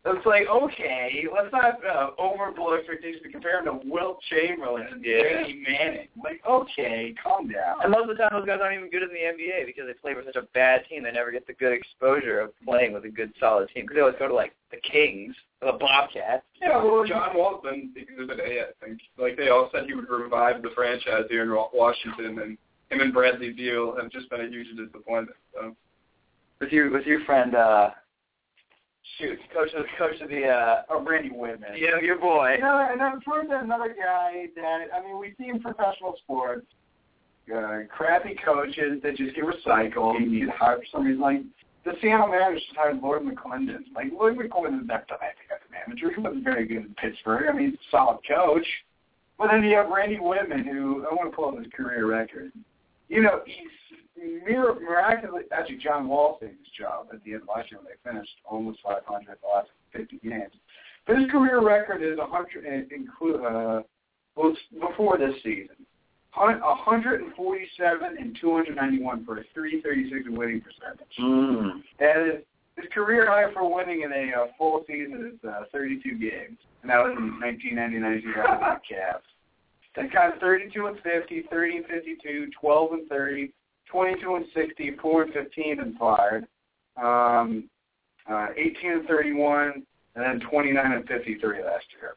It's 0.03 0.25
like, 0.25 0.47
okay, 0.49 1.25
let's 1.31 1.51
not 1.51 1.77
uh, 1.85 2.09
overblow 2.19 2.75
expectations 2.79 3.21
to 3.21 3.29
compare 3.31 3.59
him 3.59 3.65
to 3.65 3.87
Wilt 3.87 4.17
Chamberlain 4.31 4.87
and 4.91 5.05
Yeah. 5.05 5.21
Brady 5.21 5.63
Manning. 5.69 6.07
Like, 6.23 6.41
okay, 6.49 7.13
calm 7.21 7.49
down. 7.49 7.77
And 7.83 7.91
most 7.91 8.09
of 8.09 8.17
the 8.17 8.23
time, 8.23 8.31
those 8.33 8.47
guys 8.47 8.57
aren't 8.63 8.77
even 8.79 8.89
good 8.89 9.03
in 9.03 9.09
the 9.09 9.19
NBA 9.43 9.67
because 9.67 9.83
they 9.85 9.93
play 9.93 10.15
for 10.15 10.23
such 10.25 10.35
a 10.37 10.47
bad 10.55 10.81
team. 10.89 11.03
They 11.03 11.11
never 11.11 11.31
get 11.31 11.45
the 11.45 11.53
good 11.53 11.71
exposure 11.71 12.39
of 12.39 12.49
playing 12.65 12.93
with 12.93 13.05
a 13.05 13.09
good, 13.09 13.31
solid 13.39 13.69
team. 13.75 13.83
Because 13.83 13.95
they 13.95 14.01
always 14.01 14.15
go 14.17 14.27
to 14.27 14.33
like 14.33 14.53
the 14.71 14.77
Kings 14.77 15.35
or 15.61 15.71
the 15.71 15.77
Bobcats. 15.77 16.43
Yeah, 16.59 16.83
well, 16.83 17.05
John 17.05 17.37
Wall's 17.37 17.61
been 17.63 17.93
exhibit 17.95 18.39
A, 18.39 18.61
I 18.61 18.65
think. 18.83 18.99
Like 19.19 19.37
they 19.37 19.49
all 19.49 19.69
said 19.71 19.85
he 19.85 19.93
would 19.93 20.09
revive 20.09 20.63
the 20.63 20.71
franchise 20.73 21.25
here 21.29 21.43
in 21.43 21.51
Wa- 21.53 21.69
Washington, 21.75 22.39
and 22.39 22.57
him 22.89 23.01
and 23.01 23.13
Bradley 23.13 23.51
Beal 23.53 23.95
have 24.01 24.09
just 24.11 24.31
been 24.31 24.41
a 24.41 24.47
huge 24.47 24.67
disappointment. 24.75 25.37
So 25.53 25.75
With 26.59 26.71
your 26.71 26.89
with 26.89 27.05
your 27.05 27.23
friend, 27.25 27.53
uh, 27.53 27.91
shoot, 29.17 29.39
coach 29.53 29.69
of 29.73 29.85
coach 29.97 30.19
of 30.21 30.29
the, 30.29 30.45
uh, 30.47 30.83
or 30.89 31.03
Randy 31.03 31.29
Wittman. 31.29 31.77
you 31.77 31.89
know, 31.91 31.97
your 31.99 32.17
boy. 32.17 32.55
You 32.57 32.61
know, 32.61 32.87
and 32.91 33.01
I've 33.01 33.23
heard 33.25 33.47
another 33.47 33.89
guy 33.97 34.47
that 34.55 34.87
I 34.95 35.01
mean, 35.03 35.19
we 35.19 35.33
see 35.37 35.49
in 35.49 35.59
professional 35.59 36.15
sports, 36.23 36.65
uh, 37.53 37.79
crappy 37.89 38.35
coaches 38.43 39.01
that 39.03 39.15
just 39.17 39.35
get 39.35 39.43
recycled. 39.45 40.17
and 40.17 40.31
You 40.31 40.51
hire 40.55 40.77
for 40.77 40.85
some 40.91 41.05
reason 41.05 41.21
like 41.21 41.41
the 41.83 41.93
Seattle 42.01 42.27
Mariners 42.27 42.61
just 42.63 42.77
hired 42.77 43.01
Lloyd 43.01 43.23
McClendon. 43.23 43.79
Like 43.95 44.07
Lloyd 44.17 44.37
McClendon's 44.37 44.87
not 44.87 45.07
done 45.07 45.17
anything 45.21 45.49
as 45.51 45.59
a 45.67 45.89
manager. 45.89 46.11
He 46.15 46.21
wasn't 46.21 46.43
very 46.43 46.65
good 46.67 46.77
in 46.77 46.95
Pittsburgh. 46.95 47.49
I 47.49 47.53
mean, 47.57 47.71
he's 47.71 47.79
a 47.79 47.89
solid 47.89 48.19
coach. 48.27 48.67
But 49.37 49.49
then 49.49 49.63
you 49.63 49.75
have 49.77 49.89
Randy 49.89 50.17
Wittman, 50.17 50.63
who 50.63 51.07
I 51.09 51.13
want 51.15 51.31
to 51.31 51.35
pull 51.35 51.49
up 51.49 51.57
his 51.57 51.65
career 51.75 52.05
record. 52.05 52.51
You 53.09 53.23
know, 53.23 53.41
he's 53.47 53.67
mir- 53.91 54.00
miraculously 54.45 55.43
actually 55.51 55.77
John 55.77 56.07
Wall 56.07 56.37
saved 56.39 56.57
his 56.59 56.73
job 56.77 57.07
at 57.13 57.23
the 57.23 57.33
end 57.33 57.43
of 57.43 57.47
last 57.47 57.71
year 57.71 57.79
when 57.79 57.87
they 57.91 58.09
finished 58.09 58.31
almost 58.45 58.79
500 58.83 59.37
the 59.41 59.47
last 59.47 59.69
50 59.93 60.19
games. 60.27 60.53
But 61.07 61.17
his 61.17 61.29
career 61.31 61.61
record 61.61 62.01
is 62.03 62.17
100 62.17 62.65
and 62.65 62.91
include 62.91 63.43
uh 63.43 63.81
before 64.79 65.17
this 65.17 65.35
season. 65.43 65.75
147 66.33 68.17
and 68.17 68.37
291 68.39 69.25
for 69.25 69.39
a 69.39 69.43
336 69.53 70.29
winning 70.29 70.61
percentage. 70.61 71.17
Mm. 71.19 71.83
And 71.99 72.31
his, 72.31 72.41
his 72.77 72.85
career 72.93 73.27
high 73.27 73.51
for 73.53 73.73
winning 73.73 74.03
in 74.03 74.13
a 74.13 74.31
uh, 74.41 74.45
full 74.57 74.83
season 74.87 75.33
is 75.33 75.49
uh, 75.49 75.65
32 75.73 76.17
games. 76.17 76.57
And 76.81 76.89
that 76.89 77.03
was 77.03 77.17
in 77.17 77.39
1999 77.41 78.33
2000 78.33 78.79
Cavs. 78.89 79.27
They 79.95 80.07
got 80.07 80.39
32 80.39 80.85
and 80.85 80.97
50, 81.01 81.43
30 81.51 81.77
and 81.77 81.85
52, 81.85 82.49
12 82.59 82.91
and 82.93 83.07
30, 83.09 83.51
22 83.91 84.35
and 84.35 84.45
60, 84.53 84.95
4 85.01 85.23
and 85.23 85.33
15 85.33 85.79
and 85.79 85.97
fired, 85.97 86.47
um, 87.01 87.69
uh, 88.29 88.47
18 88.55 88.91
and 88.91 89.07
31, 89.07 89.83
and 90.15 90.41
then 90.41 90.49
29 90.49 90.91
and 90.91 91.07
53 91.07 91.63
last 91.63 91.85
year. 91.99 92.15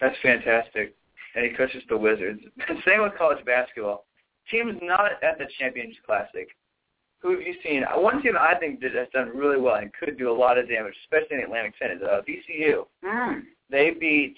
That's 0.00 0.16
fantastic. 0.22 0.94
And 1.34 1.44
he 1.44 1.56
coaches 1.56 1.82
the 1.88 1.96
Wizards. 1.96 2.40
Same 2.86 3.02
with 3.02 3.16
college 3.16 3.44
basketball. 3.44 4.06
Teams 4.50 4.78
not 4.82 5.22
at 5.22 5.38
the 5.38 5.46
Champions 5.58 5.94
Classic. 6.06 6.48
Who 7.20 7.32
have 7.32 7.42
you 7.42 7.54
seen? 7.64 7.82
One 7.96 8.22
team 8.22 8.34
I 8.38 8.54
think 8.54 8.80
that 8.80 8.94
has 8.94 9.08
done 9.12 9.30
really 9.34 9.60
well 9.60 9.74
and 9.74 9.90
could 9.92 10.16
do 10.16 10.30
a 10.30 10.32
lot 10.32 10.56
of 10.56 10.68
damage, 10.68 10.94
especially 11.04 11.36
in 11.36 11.38
the 11.38 11.44
Atlantic 11.46 11.74
10, 11.78 11.90
is 11.90 12.02
uh, 12.02 12.20
VCU. 12.26 12.86
Mm. 13.04 13.42
They 13.70 13.90
beat 13.90 14.36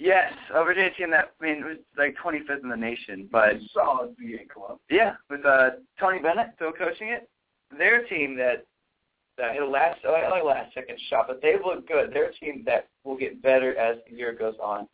Yes, 0.00 0.32
a 0.54 0.64
Virginia 0.64 0.90
team 0.96 1.10
that 1.10 1.32
I 1.38 1.44
mean 1.44 1.58
it 1.58 1.66
was 1.66 1.76
like 1.98 2.16
25th 2.16 2.62
in 2.62 2.70
the 2.70 2.76
nation, 2.76 3.28
but 3.30 3.56
solid 3.74 4.16
VA 4.18 4.48
club. 4.52 4.78
yeah, 4.88 5.16
with 5.28 5.44
uh, 5.44 5.72
Tony 5.98 6.18
Bennett 6.18 6.52
still 6.56 6.72
coaching 6.72 7.08
it, 7.08 7.28
they're 7.76 8.04
team 8.06 8.34
that 8.38 8.64
that 9.36 9.52
hit 9.52 9.62
a 9.62 9.66
last 9.66 10.00
uh, 10.08 10.12
like 10.30 10.42
last 10.42 10.72
second 10.72 10.98
shot, 11.10 11.26
but 11.28 11.42
they 11.42 11.56
look 11.62 11.86
good. 11.86 12.12
They're 12.14 12.30
a 12.30 12.34
team 12.34 12.62
that 12.64 12.88
will 13.04 13.16
get 13.16 13.42
better 13.42 13.76
as 13.76 13.98
the 14.08 14.16
year 14.16 14.32
goes 14.32 14.54
on. 14.62 14.88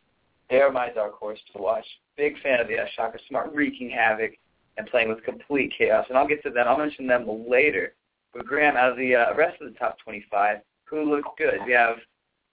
They 0.50 0.60
are 0.60 0.72
my 0.72 0.90
dark 0.90 1.14
horse 1.14 1.38
to 1.54 1.62
watch. 1.62 1.86
Big 2.16 2.40
fan 2.42 2.58
of 2.58 2.66
the 2.66 2.78
uh, 2.78 2.86
Shaka 2.96 3.20
Smart 3.28 3.54
wreaking 3.54 3.90
havoc 3.90 4.32
and 4.76 4.88
playing 4.88 5.08
with 5.08 5.22
complete 5.22 5.72
chaos, 5.78 6.06
and 6.08 6.18
I'll 6.18 6.26
get 6.26 6.42
to 6.42 6.50
that. 6.50 6.66
I'll 6.66 6.78
mention 6.78 7.06
them 7.06 7.28
later. 7.48 7.94
But 8.34 8.44
Graham, 8.44 8.76
out 8.76 8.90
of 8.90 8.98
the 8.98 9.14
uh, 9.14 9.34
rest 9.36 9.62
of 9.62 9.72
the 9.72 9.78
top 9.78 9.98
25, 10.00 10.58
who 10.84 11.04
looks 11.08 11.28
good? 11.38 11.60
We 11.64 11.72
have 11.72 11.96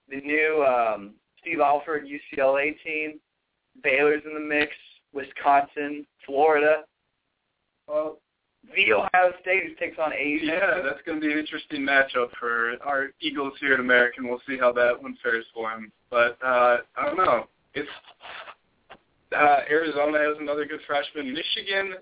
the 0.08 0.22
new 0.22 0.64
um, 0.64 1.16
Steve 1.44 1.60
Alford 1.60 2.08
UCLA 2.08 2.74
team. 2.84 3.20
Baylor's 3.84 4.24
in 4.26 4.34
the 4.34 4.40
mix. 4.40 4.72
Wisconsin, 5.14 6.08
Florida. 6.26 6.84
Well, 7.88 8.18
The 8.76 8.94
Ohio 8.94 9.34
State 9.42 9.64
who 9.68 9.76
takes 9.76 10.00
on 10.00 10.12
Asia. 10.14 10.46
yeah, 10.46 10.82
that's 10.84 11.02
going 11.06 11.22
to 11.22 11.28
be 11.28 11.32
an 11.32 11.38
interesting 11.38 11.82
matchup 11.82 12.30
for 12.40 12.76
our 12.84 13.10
Eagles 13.22 13.54
here 13.60 13.76
in 13.76 13.80
American. 13.80 14.28
We'll 14.28 14.42
see 14.48 14.58
how 14.58 14.72
that 14.74 15.02
one 15.02 15.16
fares 15.22 15.46
for 15.54 15.70
them. 15.70 15.92
But 16.10 16.38
uh, 16.44 16.78
I 16.98 17.06
don't 17.06 17.18
know. 17.18 17.46
It's 17.76 17.90
uh, 19.36 19.60
Arizona 19.70 20.18
has 20.20 20.38
another 20.40 20.66
good 20.66 20.80
freshman. 20.88 21.34
Michigan 21.34 21.96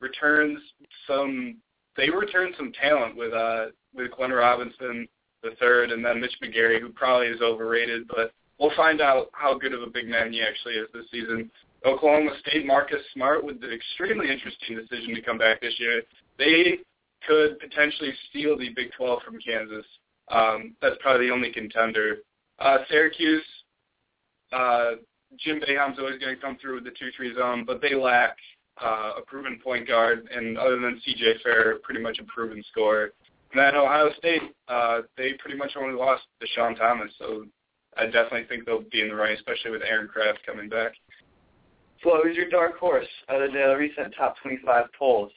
returns 0.00 0.58
some. 1.06 1.56
They 1.96 2.10
return 2.10 2.52
some 2.56 2.72
talent 2.80 3.16
with 3.16 3.32
uh 3.32 3.66
with 3.94 4.10
Glenn 4.12 4.30
Robinson 4.30 5.08
the 5.42 5.50
third, 5.60 5.90
and 5.90 6.04
then 6.04 6.20
Mitch 6.20 6.36
McGary, 6.42 6.80
who 6.80 6.88
probably 6.90 7.28
is 7.28 7.40
overrated, 7.40 8.08
but 8.08 8.32
we'll 8.58 8.74
find 8.76 9.00
out 9.00 9.28
how 9.32 9.58
good 9.58 9.72
of 9.72 9.82
a 9.82 9.86
big 9.86 10.08
man 10.08 10.32
he 10.32 10.42
actually 10.42 10.74
is 10.74 10.88
this 10.92 11.06
season. 11.10 11.50
Oklahoma 11.84 12.30
State, 12.40 12.66
Marcus 12.66 13.00
Smart 13.14 13.44
with 13.44 13.60
the 13.60 13.72
extremely 13.72 14.30
interesting 14.30 14.76
decision 14.76 15.14
to 15.14 15.22
come 15.22 15.38
back 15.38 15.60
this 15.60 15.74
year. 15.78 16.02
They 16.38 16.78
could 17.26 17.58
potentially 17.60 18.12
steal 18.28 18.58
the 18.58 18.70
Big 18.70 18.90
12 18.96 19.22
from 19.22 19.38
Kansas. 19.38 19.86
Um, 20.30 20.74
that's 20.82 20.96
probably 21.00 21.28
the 21.28 21.32
only 21.32 21.52
contender. 21.52 22.18
Uh, 22.58 22.78
Syracuse, 22.90 23.44
uh, 24.52 24.92
Jim 25.38 25.60
Boeheim's 25.60 25.98
always 25.98 26.18
going 26.18 26.34
to 26.34 26.40
come 26.40 26.58
through 26.60 26.76
with 26.76 26.84
the 26.84 26.90
2-3 26.90 27.36
zone, 27.36 27.64
but 27.66 27.80
they 27.80 27.94
lack 27.94 28.36
uh, 28.82 29.12
a 29.18 29.22
proven 29.22 29.60
point 29.62 29.86
guard, 29.86 30.28
and 30.34 30.56
other 30.58 30.78
than 30.78 31.00
C.J. 31.04 31.34
Fair, 31.42 31.78
pretty 31.82 32.00
much 32.00 32.18
a 32.18 32.24
proven 32.24 32.62
scorer. 32.70 33.12
And 33.52 33.60
then 33.60 33.74
Ohio 33.74 34.10
State, 34.18 34.42
uh, 34.68 35.00
they 35.16 35.32
pretty 35.34 35.56
much 35.56 35.72
only 35.76 35.94
lost 35.94 36.24
Deshaun 36.42 36.76
Thomas, 36.76 37.10
so 37.18 37.46
I 37.98 38.04
definitely 38.06 38.44
think 38.48 38.64
they'll 38.64 38.84
be 38.90 39.02
in 39.02 39.08
the 39.08 39.14
running, 39.14 39.36
especially 39.36 39.72
with 39.72 39.82
Aaron 39.82 40.08
Craft 40.08 40.40
coming 40.46 40.68
back. 40.68 40.92
Flo, 42.02 42.20
who's 42.22 42.36
your 42.36 42.48
dark 42.48 42.78
horse 42.78 43.06
out 43.28 43.42
of 43.42 43.52
the 43.52 43.76
recent 43.76 44.14
top 44.16 44.36
25 44.42 44.86
polls? 44.96 45.32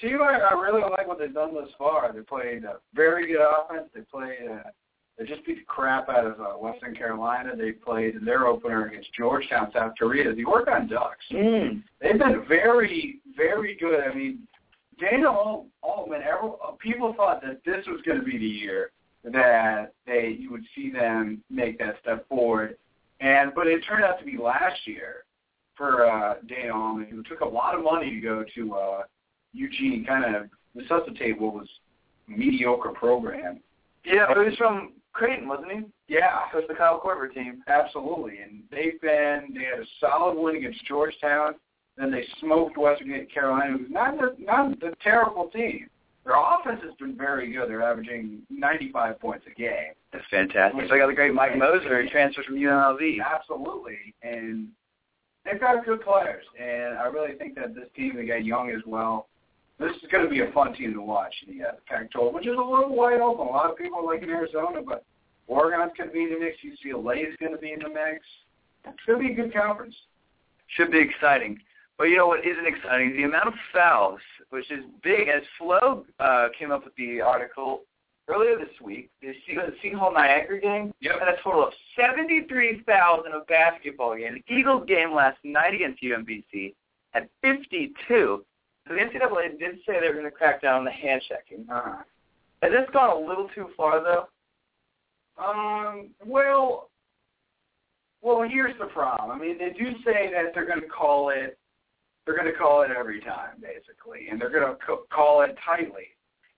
See, 0.00 0.08
I, 0.14 0.38
I 0.38 0.54
really 0.54 0.82
like 0.82 1.06
what 1.06 1.18
they've 1.18 1.32
done 1.32 1.54
thus 1.54 1.68
far. 1.78 2.12
They 2.12 2.20
played 2.20 2.64
a 2.64 2.76
very 2.94 3.26
good 3.26 3.42
offense. 3.42 3.88
They 3.94 4.00
played. 4.00 4.48
Uh, 4.50 4.70
they 5.18 5.26
just 5.26 5.44
beat 5.44 5.58
the 5.58 5.64
crap 5.66 6.08
out 6.08 6.26
of 6.26 6.40
uh, 6.40 6.52
Western 6.54 6.94
Carolina. 6.94 7.54
They 7.54 7.72
played 7.72 8.14
their 8.24 8.46
opener 8.46 8.86
against 8.86 9.12
Georgetown, 9.12 9.70
South 9.74 9.92
Korea. 9.98 10.34
The 10.34 10.44
Oregon 10.44 10.88
Ducks. 10.88 11.24
Mm. 11.30 11.82
They've 12.00 12.18
been 12.18 12.44
very, 12.48 13.20
very 13.36 13.76
good. 13.76 14.00
I 14.00 14.14
mean, 14.14 14.38
Dana 14.98 15.30
Altman. 15.82 16.22
Every, 16.22 16.50
people 16.78 17.12
thought 17.14 17.42
that 17.42 17.60
this 17.66 17.84
was 17.86 18.00
going 18.06 18.18
to 18.18 18.24
be 18.24 18.38
the 18.38 18.46
year 18.46 18.91
that 19.24 19.92
they 20.06 20.36
you 20.38 20.50
would 20.50 20.64
see 20.74 20.90
them 20.90 21.42
make 21.50 21.78
that 21.78 21.96
step 22.00 22.28
forward, 22.28 22.76
and 23.20 23.52
but 23.54 23.66
it 23.66 23.80
turned 23.88 24.04
out 24.04 24.18
to 24.18 24.24
be 24.24 24.36
last 24.36 24.86
year 24.86 25.24
for 25.76 26.06
uh, 26.06 26.34
Dana 26.48 26.74
Altman, 26.74 27.06
who 27.10 27.22
took 27.22 27.40
a 27.40 27.48
lot 27.48 27.74
of 27.74 27.82
money 27.82 28.10
to 28.10 28.20
go 28.20 28.44
to 28.54 28.74
uh, 28.74 29.02
Eugene, 29.52 30.04
kind 30.06 30.34
of 30.34 30.48
resuscitate 30.74 31.40
what 31.40 31.54
was 31.54 31.68
mediocre 32.28 32.90
program. 32.90 33.60
Yeah, 34.04 34.26
he 34.34 34.40
was 34.40 34.56
from 34.56 34.92
Creighton, 35.12 35.48
wasn't 35.48 35.72
he? 35.72 35.80
Yeah, 36.08 36.40
it 36.52 36.56
was 36.56 36.64
the 36.68 36.74
Kyle 36.74 37.00
Korver 37.00 37.32
team. 37.32 37.62
Absolutely, 37.68 38.38
and 38.38 38.62
they've 38.70 39.00
been 39.00 39.54
they 39.54 39.64
had 39.64 39.80
a 39.80 39.86
solid 40.00 40.38
win 40.38 40.56
against 40.56 40.84
Georgetown. 40.86 41.54
Then 41.96 42.10
they 42.10 42.24
smoked 42.40 42.78
Western 42.78 43.26
Carolina, 43.32 43.76
who's 43.76 43.90
not 43.90 44.14
a, 44.14 44.30
not 44.42 44.72
a 44.82 44.94
terrible 45.02 45.48
team. 45.48 45.88
Their 46.24 46.34
offense 46.36 46.80
has 46.84 46.94
been 47.00 47.16
very 47.16 47.52
good. 47.52 47.68
They're 47.68 47.82
averaging 47.82 48.42
95 48.48 49.18
points 49.18 49.44
a 49.50 49.58
game. 49.58 49.92
That's 50.12 50.24
fantastic. 50.30 50.88
So 50.88 50.94
I 50.94 50.98
got 50.98 51.08
the 51.08 51.14
great 51.14 51.34
Mike 51.34 51.56
Moser, 51.56 52.02
who 52.02 52.08
transferred 52.08 52.44
from 52.44 52.56
UNLV. 52.56 53.18
Absolutely, 53.24 54.14
and 54.22 54.68
they've 55.44 55.60
got 55.60 55.84
good 55.84 56.00
players. 56.02 56.44
And 56.60 56.98
I 56.98 57.06
really 57.06 57.36
think 57.36 57.56
that 57.56 57.74
this 57.74 57.88
team, 57.96 58.14
they 58.16 58.26
got 58.26 58.44
young 58.44 58.70
as 58.70 58.82
well. 58.86 59.26
This 59.80 59.96
is 59.96 60.08
going 60.12 60.24
to 60.24 60.30
be 60.30 60.40
a 60.40 60.52
fun 60.52 60.74
team 60.74 60.92
to 60.94 61.02
watch 61.02 61.34
in 61.46 61.58
the 61.58 61.64
uh, 61.64 61.72
Pac-12, 61.86 62.32
which 62.34 62.46
is 62.46 62.56
a 62.56 62.60
little 62.60 62.94
wide 62.94 63.20
open. 63.20 63.48
A 63.48 63.50
lot 63.50 63.70
of 63.70 63.76
people 63.76 64.06
like 64.06 64.22
in 64.22 64.30
Arizona, 64.30 64.80
but 64.86 65.04
Oregon's 65.48 65.92
going 65.98 66.10
to 66.10 66.14
be 66.14 66.22
in 66.22 66.30
the 66.30 66.38
mix. 66.38 66.58
UCLA 66.62 67.28
is 67.28 67.34
going 67.40 67.52
to 67.52 67.58
be 67.58 67.72
in 67.72 67.80
the 67.80 67.88
mix. 67.88 68.24
It's 68.84 68.98
going 69.06 69.20
to 69.20 69.26
be 69.26 69.32
a 69.32 69.36
good 69.36 69.52
conference. 69.52 69.94
Should 70.76 70.92
be 70.92 71.00
exciting. 71.00 71.58
But 71.98 72.04
you 72.04 72.16
know 72.16 72.26
what 72.26 72.46
isn't 72.46 72.66
exciting? 72.66 73.16
The 73.16 73.24
amount 73.24 73.48
of 73.48 73.54
fouls, 73.72 74.20
which 74.50 74.70
is 74.70 74.84
big. 75.02 75.28
As 75.28 75.42
Flo 75.58 76.04
uh, 76.18 76.48
came 76.58 76.70
up 76.72 76.84
with 76.84 76.94
the 76.96 77.20
article 77.20 77.82
earlier 78.28 78.58
this 78.58 78.80
week, 78.82 79.10
the 79.20 79.32
Hall 79.96 80.12
Niagara 80.12 80.60
game 80.60 80.92
yep. 81.00 81.18
had 81.18 81.28
a 81.28 81.36
total 81.42 81.66
of 81.66 81.72
73 81.96 82.82
fouls 82.86 83.24
in 83.26 83.32
a 83.32 83.44
basketball 83.44 84.16
game. 84.16 84.42
The 84.48 84.54
Eagles 84.54 84.84
game 84.86 85.14
last 85.14 85.38
night 85.44 85.74
against 85.74 86.02
UMBC 86.02 86.74
had 87.12 87.28
52. 87.42 88.44
So 88.88 88.94
the 88.94 89.00
NCAA 89.00 89.58
did 89.58 89.76
say 89.86 90.00
they 90.00 90.08
were 90.08 90.14
going 90.14 90.24
to 90.24 90.30
crack 90.30 90.62
down 90.62 90.80
on 90.80 90.84
the 90.84 90.90
hand 90.90 91.22
checking. 91.28 91.68
Uh, 91.70 91.98
Has 92.62 92.72
this 92.72 92.88
gone 92.92 93.22
a 93.22 93.28
little 93.28 93.48
too 93.54 93.68
far, 93.76 94.02
though? 94.02 94.26
Um, 95.42 96.10
well, 96.24 96.90
well, 98.22 98.48
here's 98.48 98.78
the 98.78 98.86
problem. 98.86 99.30
I 99.30 99.38
mean, 99.38 99.58
they 99.58 99.70
do 99.70 99.92
say 100.04 100.30
that 100.32 100.52
they're 100.54 100.66
going 100.66 100.80
to 100.80 100.86
call 100.86 101.30
it, 101.30 101.58
they're 102.24 102.36
going 102.36 102.50
to 102.50 102.58
call 102.58 102.82
it 102.82 102.90
every 102.90 103.20
time, 103.20 103.60
basically, 103.60 104.28
and 104.30 104.40
they're 104.40 104.50
going 104.50 104.66
to 104.66 104.76
co- 104.84 105.04
call 105.12 105.42
it 105.42 105.56
tightly, 105.64 106.08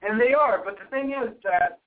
and 0.03 0.21
they 0.21 0.35
are. 0.35 0.63
But 0.65 0.77
the 0.79 0.91
thing 0.91 1.11
is 1.11 1.35
that 1.45 1.81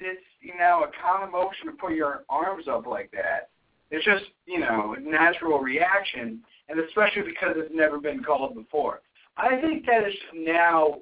it's 0.00 0.20
you 0.40 0.56
know 0.58 0.84
a 0.84 0.90
common 1.02 1.32
motion 1.32 1.66
to 1.66 1.72
put 1.72 1.92
your 1.92 2.24
arms 2.28 2.68
up 2.68 2.86
like 2.86 3.10
that. 3.12 3.50
It's 3.90 4.04
just 4.04 4.24
you 4.46 4.60
know 4.60 4.94
a 4.96 5.00
natural 5.00 5.58
reaction, 5.58 6.40
and 6.68 6.80
especially 6.80 7.22
because 7.22 7.54
it's 7.56 7.74
never 7.74 7.98
been 7.98 8.22
called 8.22 8.54
before. 8.54 9.00
I 9.36 9.60
think 9.60 9.86
that 9.86 10.06
is 10.06 10.14
now 10.34 10.98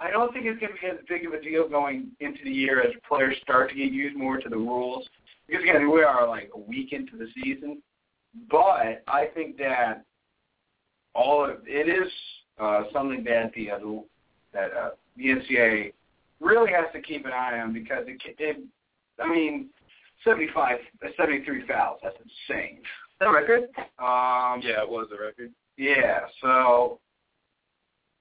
I 0.00 0.10
don't 0.10 0.32
think 0.32 0.46
it's 0.46 0.60
going 0.60 0.72
to 0.72 0.80
be 0.80 0.86
as 0.86 1.04
big 1.08 1.26
of 1.26 1.32
a 1.32 1.42
deal 1.42 1.68
going 1.68 2.08
into 2.20 2.44
the 2.44 2.50
year 2.50 2.80
as 2.80 2.92
players 3.06 3.36
start 3.42 3.70
to 3.70 3.74
get 3.74 3.92
used 3.92 4.16
more 4.16 4.38
to 4.38 4.48
the 4.48 4.56
rules. 4.56 5.08
Because 5.46 5.62
again, 5.62 5.90
we 5.90 6.02
are 6.02 6.28
like 6.28 6.50
a 6.54 6.58
week 6.58 6.92
into 6.92 7.16
the 7.16 7.26
season, 7.42 7.82
but 8.50 9.02
I 9.08 9.26
think 9.34 9.56
that 9.58 10.04
all 11.14 11.44
of 11.44 11.58
it 11.66 11.88
is 11.88 12.10
uh, 12.60 12.84
something 12.92 13.24
that 13.24 13.52
the 13.54 13.70
uh, 13.70 13.78
that 14.52 14.72
uh, 14.72 14.90
the 15.16 15.24
NCAA 15.24 15.92
really 16.40 16.70
has 16.72 16.86
to 16.92 17.00
keep 17.02 17.26
an 17.26 17.32
eye 17.32 17.58
on 17.60 17.72
because 17.72 18.04
it, 18.06 18.20
it 18.38 18.58
I 19.20 19.28
mean, 19.28 19.68
75, 20.24 20.78
73 21.16 21.66
fouls. 21.66 22.00
That's 22.02 22.16
insane. 22.48 22.78
The 23.20 23.30
record? 23.30 23.62
Um, 23.98 24.60
Yeah, 24.62 24.82
it 24.82 24.88
was 24.88 25.08
a 25.16 25.20
record. 25.20 25.52
yeah, 25.76 26.20
so 26.40 27.00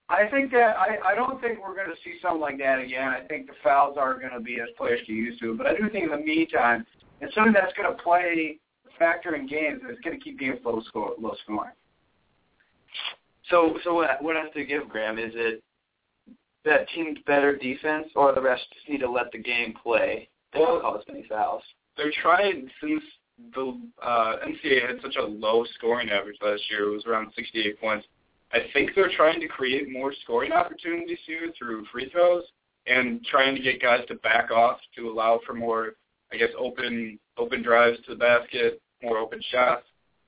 I 0.10 0.28
think 0.28 0.52
that 0.52 0.76
I, 0.78 0.98
I 1.06 1.16
don't 1.16 1.40
think 1.42 1.60
we're 1.62 1.76
going 1.76 1.90
to 1.90 2.02
see 2.04 2.16
something 2.22 2.42
like 2.42 2.58
that 2.60 2.80
again. 2.80 3.10
I 3.10 3.22
think 3.28 3.48
the 3.48 3.54
fouls 3.64 3.98
are 4.00 4.18
going 4.18 4.34
to 4.34 4.40
be 4.40 4.60
as 4.60 4.70
players 4.78 5.02
get 5.06 5.14
used 5.14 5.40
to 5.42 5.52
it. 5.52 5.58
But 5.58 5.68
I 5.68 5.76
do 5.76 5.90
think 5.90 6.06
in 6.06 6.12
the 6.12 6.18
meantime, 6.26 6.86
it's 7.22 7.34
something 7.36 7.54
that's 7.54 7.74
going 7.74 7.96
to 7.96 8.02
play 8.02 8.60
factor 8.98 9.36
in 9.36 9.48
games. 9.48 9.82
It's 9.86 10.02
going 10.02 10.18
to 10.18 10.24
keep 10.24 10.40
games 10.40 10.60
low 10.66 10.82
score, 10.88 11.14
low 11.20 11.36
scoring. 11.44 11.72
So, 13.50 13.78
so 13.84 13.94
what, 13.94 14.22
what 14.22 14.36
has 14.36 14.52
to 14.54 14.66
give, 14.66 14.90
Graham? 14.90 15.18
Is 15.18 15.32
it 15.36 15.64
that 16.66 16.90
team's 16.94 17.20
better 17.26 17.56
defense, 17.56 18.08
or 18.16 18.34
the 18.34 18.42
rest 18.42 18.64
just 18.74 18.90
need 18.90 19.00
to 19.00 19.10
let 19.10 19.32
the 19.32 19.38
game 19.38 19.74
play? 19.82 20.30
They 20.54 20.60
don't 20.60 20.82
call 20.82 20.98
as 20.98 21.04
many 21.08 21.26
fouls. 21.28 21.64
They're 21.96 22.12
trying 22.22 22.70
since 22.82 23.04
the 23.54 23.80
uh, 24.02 24.36
NCAA 24.46 24.88
had 24.88 25.02
such 25.02 25.16
a 25.16 25.26
low 25.26 25.66
scoring 25.76 26.10
average 26.10 26.38
last 26.42 26.62
year. 26.70 26.90
It 26.90 26.94
was 26.94 27.06
around 27.06 27.32
68 27.36 27.80
points. 27.80 28.08
I 28.52 28.60
think 28.74 28.92
they're 28.96 29.12
trying 29.16 29.40
to 29.42 29.48
create 29.48 29.92
more 29.92 30.14
scoring 30.24 30.52
opportunities 30.52 31.20
here 31.26 31.52
through 31.58 31.86
free 31.92 32.10
throws 32.10 32.44
and 32.86 33.24
trying 33.26 33.56
to 33.56 33.62
get 33.62 33.82
guys 33.82 34.06
to 34.08 34.16
back 34.16 34.52
off 34.52 34.80
to 34.96 35.10
allow 35.10 35.40
for 35.46 35.54
more, 35.54 35.94
I 36.32 36.38
guess, 36.38 36.50
open 36.58 37.20
open 37.38 37.62
drives 37.62 37.98
to 38.06 38.14
the 38.14 38.20
basket, 38.20 38.82
more 39.04 39.18
open 39.18 39.42
shots. 39.52 39.84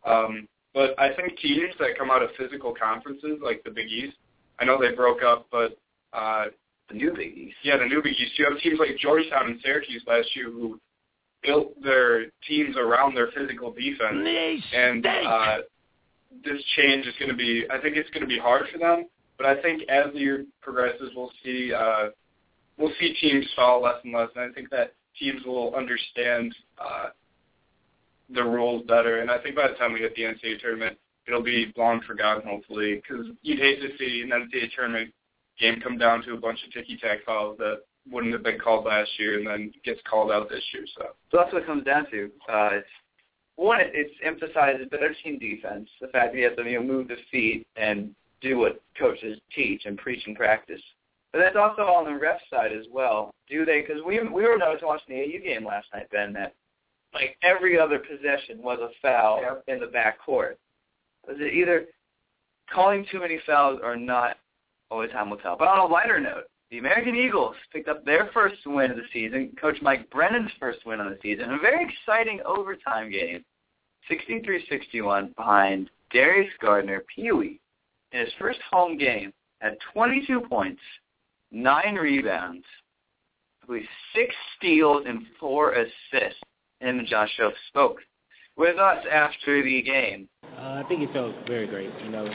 Um, 0.06 0.48
but 0.80 0.98
I 0.98 1.14
think 1.14 1.38
teams 1.40 1.74
that 1.80 1.98
come 1.98 2.10
out 2.10 2.24
of 2.24 2.30
physical 2.38 2.74
conferences 2.74 3.40
like 3.44 3.62
the 3.66 3.70
Big 3.70 3.90
East, 3.90 4.16
I 4.62 4.64
know 4.64 4.80
they 4.80 4.96
broke 4.96 5.22
up, 5.22 5.46
but 5.52 5.78
uh, 6.14 6.46
The 6.88 6.96
new 6.96 7.12
Big 7.14 7.38
East. 7.38 7.58
yeah, 7.64 7.76
the 7.76 7.86
new 7.86 8.02
Big 8.02 8.14
East. 8.14 8.40
You 8.40 8.48
have 8.50 8.58
teams 8.62 8.80
like 8.80 8.98
Georgetown 8.98 9.48
and 9.48 9.60
Syracuse 9.62 10.02
last 10.08 10.34
year 10.38 10.46
who 10.50 10.80
built 11.44 11.82
their 11.84 12.28
teams 12.48 12.78
around 12.78 13.14
their 13.14 13.28
physical 13.36 13.74
defense, 13.74 14.24
and 14.74 15.06
uh, 15.06 15.58
this 16.46 16.64
change 16.78 17.06
is 17.08 17.14
going 17.20 17.30
to 17.30 17.36
be. 17.36 17.66
I 17.70 17.78
think 17.82 17.98
it's 17.98 18.10
going 18.12 18.22
to 18.22 18.28
be 18.28 18.40
hard 18.40 18.68
for 18.72 18.78
them, 18.78 19.04
but 19.38 19.46
I 19.48 19.62
think 19.62 19.84
as 19.90 20.14
the 20.14 20.20
year 20.20 20.46
progresses, 20.62 21.12
we'll 21.14 21.34
see. 21.44 21.74
Uh, 21.74 22.12
we'll 22.78 22.94
see 23.02 23.14
teams 23.20 23.46
fall 23.54 23.82
less 23.82 23.96
and 24.06 24.14
less, 24.14 24.30
and 24.34 24.50
I 24.50 24.54
think 24.54 24.70
that 24.70 24.94
teams 25.20 25.42
will 25.46 25.76
understand 25.76 26.56
uh, 26.80 27.10
the 28.34 28.44
rules 28.44 28.86
better. 28.88 29.22
And 29.22 29.32
I 29.32 29.40
think 29.40 29.56
by 29.56 29.68
the 29.68 29.76
time 29.76 29.94
we 29.94 30.00
hit 30.00 30.16
the 30.16 30.24
NCAA 30.24 30.60
tournament, 30.60 30.98
it'll 31.28 31.44
be 31.44 31.74
long 31.78 32.02
forgotten, 32.08 32.48
hopefully, 32.48 32.96
because 32.96 33.28
you'd 33.42 33.60
hate 33.60 33.82
to 33.82 33.98
see 33.98 34.22
an 34.22 34.30
NCAA 34.30 34.70
tournament 34.76 35.14
game 35.60 35.80
come 35.82 35.98
down 35.98 36.24
to 36.24 36.34
a 36.34 36.38
bunch 36.38 36.60
of 36.66 36.72
ticky-tack 36.72 37.20
fouls 37.26 37.58
that 37.58 37.82
wouldn't 38.10 38.34
have 38.34 38.44
been 38.44 38.60
called 38.60 38.86
last 38.86 39.10
year 39.20 39.38
and 39.38 39.48
then 39.48 39.74
gets 39.84 40.00
called 40.10 40.32
out 40.32 40.50
this 40.50 40.64
year. 40.74 40.86
So 40.98 41.06
So 41.32 41.38
that's 41.38 41.54
what 41.54 41.64
it 41.64 41.68
comes 41.68 41.84
down 41.84 42.10
to. 42.12 42.32
Uh, 42.48 42.70
it's, 42.74 42.88
one, 43.56 43.80
it's 43.82 44.14
emphasizes 44.24 44.88
better 44.90 45.14
team 45.24 45.38
defense, 45.38 45.90
the 46.00 46.08
fact 46.08 46.34
that 46.34 46.40
you 46.40 46.46
have 46.46 46.56
to 46.56 46.64
you 46.64 46.80
know, 46.80 46.86
move 46.86 47.10
the 47.10 47.18
feet 47.30 47.68
and 47.76 48.16
do 48.42 48.58
what 48.58 48.82
coaches 48.98 49.38
teach 49.54 49.86
and 49.86 49.98
preach 49.98 50.24
and 50.26 50.36
practice. 50.36 50.82
But 51.34 51.40
that's 51.40 51.58
also 51.58 51.82
on 51.84 52.06
the 52.06 52.18
ref 52.18 52.40
side 52.50 52.72
as 52.72 52.86
well. 52.92 53.32
Do 53.50 53.66
they? 53.66 53.82
Because 53.82 54.02
we 54.04 54.20
we 54.20 54.44
were 54.44 54.58
noticing 54.58 54.88
watching 54.88 55.16
the 55.16 55.22
AU 55.22 55.44
game 55.44 55.66
last 55.66 55.88
night, 55.94 56.10
Ben, 56.12 56.34
that 56.34 56.54
like 57.14 57.38
every 57.42 57.80
other 57.80 58.00
possession 58.00 58.62
was 58.62 58.80
a 58.80 58.90
foul 59.02 59.42
Yep. 59.42 59.64
in 59.68 59.80
the 59.80 59.88
back 59.88 60.20
court. 60.20 60.58
Was 61.28 61.38
it 61.40 61.54
either 61.54 61.88
calling 62.72 63.06
too 63.12 63.20
many 63.20 63.40
fouls 63.46 63.80
or 63.84 63.96
not? 63.96 64.38
Only 64.92 65.08
time 65.08 65.30
will 65.30 65.38
tell. 65.38 65.56
But 65.56 65.68
on 65.68 65.80
a 65.80 65.86
lighter 65.86 66.20
note, 66.20 66.46
the 66.72 66.78
American 66.80 67.16
Eagles 67.16 67.56
picked 67.72 67.88
up 67.88 68.04
their 68.06 68.28
first 68.34 68.66
win 68.66 68.92
of 68.92 68.98
the 68.98 69.04
season, 69.12 69.56
Coach 69.60 69.78
Mike 69.82 70.10
Brennan's 70.10 70.52
first 70.60 70.86
win 70.86 71.00
of 71.00 71.10
the 71.10 71.18
season, 71.22 71.52
a 71.52 71.58
very 71.60 71.84
exciting 71.84 72.42
overtime 72.46 73.12
game, 73.12 73.44
63-61 74.10 75.36
behind 75.36 75.90
Darius 76.12 76.52
Gardner, 76.62 77.04
Pee-wee, 77.14 77.60
in 78.12 78.20
his 78.20 78.34
first 78.40 78.60
home 78.72 78.98
game, 78.98 79.32
had 79.62 79.78
22 79.94 80.42
points, 80.42 80.82
nine 81.52 81.96
rebounds, 81.96 82.66
I 83.62 83.66
believe 83.68 83.88
six 84.16 84.34
steals 84.58 85.06
and 85.08 85.26
four 85.40 85.74
assists. 85.74 86.42
Him 86.80 87.00
and 87.00 87.08
Josh 87.08 87.30
Schoof 87.38 87.52
spoke 87.68 87.98
with 88.56 88.78
us 88.78 89.06
after 89.12 89.62
the 89.62 89.82
game. 89.82 90.30
Uh, 90.58 90.82
I 90.82 90.86
think 90.88 91.02
it 91.02 91.12
felt 91.14 91.36
very 91.48 91.68
great. 91.68 91.92
You 92.04 92.10
know, 92.10 92.28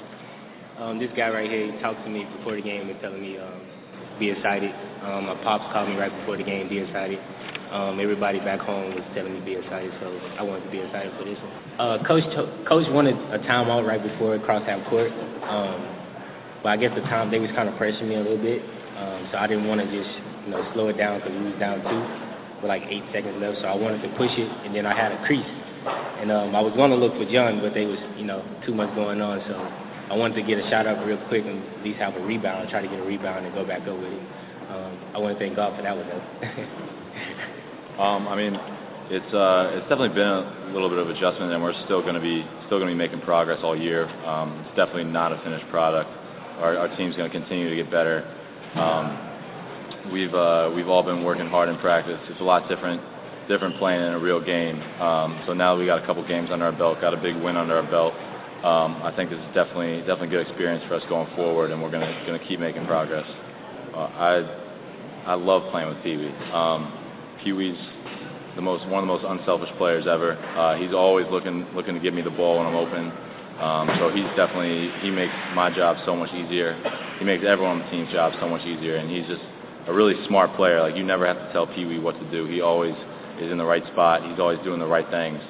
Um, 0.78 0.98
this 0.98 1.10
guy 1.16 1.30
right 1.30 1.48
here, 1.48 1.70
he 1.70 1.78
talked 1.78 2.02
to 2.02 2.10
me 2.10 2.26
before 2.36 2.56
the 2.56 2.62
game 2.62 2.90
and 2.90 3.00
telling 3.00 3.22
me 3.22 3.38
um, 3.38 3.60
be 4.18 4.30
excited. 4.30 4.74
Um, 5.02 5.26
my 5.26 5.34
pops 5.44 5.72
called 5.72 5.88
me 5.88 5.96
right 5.96 6.10
before 6.10 6.36
the 6.36 6.42
game, 6.42 6.68
be 6.68 6.78
excited. 6.78 7.18
Um, 7.70 8.00
everybody 8.00 8.40
back 8.40 8.60
home 8.60 8.94
was 8.94 9.04
telling 9.14 9.34
me 9.34 9.40
be 9.40 9.54
excited, 9.54 9.92
so 10.00 10.10
I 10.38 10.42
wanted 10.42 10.64
to 10.64 10.70
be 10.70 10.78
excited 10.78 11.12
for 11.16 11.24
this 11.24 11.38
one. 11.38 11.52
Uh, 11.78 12.02
Coach 12.06 12.24
Coach 12.66 12.86
wanted 12.90 13.14
a 13.32 13.38
timeout 13.46 13.86
right 13.86 14.02
before 14.02 14.38
cross 14.40 14.62
half 14.66 14.84
court, 14.90 15.10
um, 15.46 15.78
but 16.62 16.70
I 16.70 16.76
guess 16.76 16.94
the 16.94 17.02
time 17.02 17.30
they 17.30 17.38
was 17.38 17.50
kind 17.54 17.68
of 17.68 17.74
pressuring 17.74 18.08
me 18.08 18.14
a 18.16 18.22
little 18.22 18.38
bit, 18.38 18.62
um, 18.98 19.28
so 19.30 19.38
I 19.38 19.46
didn't 19.46 19.66
want 19.66 19.80
to 19.80 19.86
just 19.86 20.10
you 20.44 20.50
know 20.50 20.62
slow 20.74 20.88
it 20.88 20.98
down 20.98 21.18
because 21.18 21.32
we 21.34 21.50
was 21.50 21.58
down 21.58 21.82
two 21.82 22.24
with 22.64 22.73
like 22.73 22.88
eight 22.88 23.04
seconds 23.12 23.37
left, 23.37 23.61
so 23.61 23.68
I 23.68 23.76
wanted 23.76 24.00
to 24.02 24.09
push 24.16 24.33
it, 24.33 24.49
and 24.64 24.75
then 24.75 24.88
I 24.88 24.97
had 24.97 25.12
a 25.12 25.21
crease, 25.28 25.44
and 25.44 26.33
um, 26.33 26.56
I 26.56 26.64
was 26.64 26.73
going 26.73 26.90
to 26.90 26.97
look 26.97 27.12
for 27.12 27.28
John, 27.28 27.61
but 27.61 27.76
there 27.76 27.87
was 27.87 28.00
you 28.16 28.25
know 28.25 28.40
too 28.64 28.73
much 28.73 28.88
going 28.97 29.21
on, 29.21 29.44
so 29.44 29.54
I 30.09 30.16
wanted 30.16 30.40
to 30.40 30.44
get 30.49 30.56
a 30.59 30.64
shot 30.73 30.88
up 30.88 31.04
real 31.04 31.21
quick 31.28 31.44
and 31.44 31.61
at 31.61 31.85
least 31.85 32.00
have 32.00 32.16
a 32.16 32.25
rebound, 32.25 32.73
try 32.73 32.80
to 32.80 32.88
get 32.88 32.99
a 32.99 33.04
rebound 33.04 33.44
and 33.44 33.54
go 33.54 33.64
back 33.68 33.85
up 33.85 34.00
with 34.00 34.12
it. 34.12 34.25
Um, 34.73 34.92
I 35.12 35.18
want 35.21 35.37
to 35.37 35.38
thank 35.38 35.56
God 35.56 35.76
for 35.76 35.83
that 35.85 35.92
one 35.92 36.09
though. 36.09 36.25
um, 38.02 38.28
I 38.28 38.35
mean, 38.37 38.56
it's 39.12 39.33
uh, 39.37 39.76
it's 39.76 39.88
definitely 39.92 40.16
been 40.16 40.25
a 40.25 40.73
little 40.73 40.88
bit 40.88 40.99
of 40.99 41.12
adjustment, 41.12 41.52
and 41.52 41.62
we're 41.62 41.76
still 41.85 42.00
going 42.00 42.16
to 42.16 42.25
be 42.25 42.49
still 42.64 42.80
going 42.80 42.88
to 42.88 42.97
be 42.97 42.99
making 42.99 43.21
progress 43.21 43.61
all 43.62 43.76
year. 43.76 44.09
Um, 44.25 44.64
it's 44.64 44.76
definitely 44.76 45.04
not 45.04 45.33
a 45.33 45.38
finished 45.44 45.68
product. 45.68 46.09
Our, 46.64 46.78
our 46.78 46.88
team's 46.97 47.14
going 47.16 47.30
to 47.30 47.35
continue 47.37 47.68
to 47.68 47.76
get 47.76 47.90
better. 47.90 48.25
Um, 48.75 49.24
we've 50.12 50.34
uh, 50.34 50.70
we've 50.75 50.88
all 50.88 51.02
been 51.02 51.25
working 51.25 51.46
hard 51.46 51.68
in 51.68 51.78
practice. 51.78 52.20
It's 52.28 52.40
a 52.40 52.44
lot 52.44 52.68
different 52.68 53.00
different 53.49 53.76
playing 53.76 54.02
in 54.02 54.12
a 54.12 54.18
real 54.18 54.40
game. 54.40 54.80
Um, 55.00 55.42
so 55.46 55.52
now 55.52 55.76
we 55.76 55.87
got 55.87 56.02
a 56.02 56.06
couple 56.06 56.26
games 56.26 56.49
under 56.50 56.64
our 56.64 56.73
belt, 56.73 57.00
got 57.00 57.14
a 57.14 57.20
big 57.20 57.37
win 57.37 57.56
under 57.56 57.76
our 57.76 57.90
belt. 57.90 58.14
Um, 58.64 59.02
I 59.02 59.12
think 59.14 59.30
this 59.30 59.38
is 59.38 59.54
definitely 59.54 60.00
definitely 60.00 60.28
good 60.28 60.46
experience 60.46 60.82
for 60.88 60.94
us 60.94 61.02
going 61.08 61.28
forward, 61.37 61.70
and 61.70 61.82
we're 61.82 61.90
gonna 61.90 62.25
gonna 62.26 62.44
keep 62.46 62.61
making 62.61 62.87
progress. 62.87 63.26
Uh, 63.94 64.08
I 64.16 64.64
I 65.26 65.34
love 65.34 65.70
playing 65.70 65.88
with 65.88 66.02
Pee 66.02 66.16
Wee. 66.16 66.32
Um, 66.52 66.92
Pee 67.42 67.52
Wee's 67.52 67.76
the 68.56 68.62
most 68.62 68.87
one 68.88 69.02
of 69.02 69.08
the 69.08 69.12
most 69.12 69.25
unselfish 69.25 69.70
players 69.76 70.06
ever. 70.06 70.32
Uh, 70.56 70.76
he's 70.76 70.94
always 70.94 71.26
looking 71.30 71.66
looking 71.75 71.94
to 71.94 72.00
give 72.00 72.14
me 72.14 72.23
the 72.23 72.30
ball 72.30 72.58
when 72.58 72.66
I'm 72.66 72.76
open. 72.76 73.12
Um, 73.61 73.87
so 74.00 74.11
he's 74.11 74.26
definitely 74.34 74.90
he 75.00 75.11
makes 75.11 75.34
my 75.54 75.70
job 75.75 75.99
so 76.06 76.16
much 76.16 76.32
easier. 76.34 76.75
He 77.18 77.25
makes 77.25 77.44
everyone 77.46 77.78
on 77.80 77.84
the 77.84 77.90
team's 77.90 78.11
job 78.11 78.32
so 78.40 78.49
much 78.49 78.66
easier, 78.66 78.96
and 78.96 79.11
he's 79.11 79.26
just 79.26 79.44
a 79.86 79.92
really 79.92 80.14
smart 80.26 80.54
player. 80.56 80.80
Like 80.80 80.96
you 80.96 81.04
never 81.04 81.26
have 81.26 81.36
to 81.36 81.52
tell 81.52 81.66
Pee 81.66 81.84
Wee 81.84 81.98
what 81.98 82.18
to 82.18 82.30
do. 82.30 82.46
He 82.46 82.60
always 82.60 82.94
is 83.40 83.50
in 83.50 83.58
the 83.58 83.64
right 83.64 83.84
spot. 83.92 84.28
He's 84.28 84.38
always 84.38 84.58
doing 84.64 84.80
the 84.80 84.86
right 84.86 85.08
things. 85.10 85.40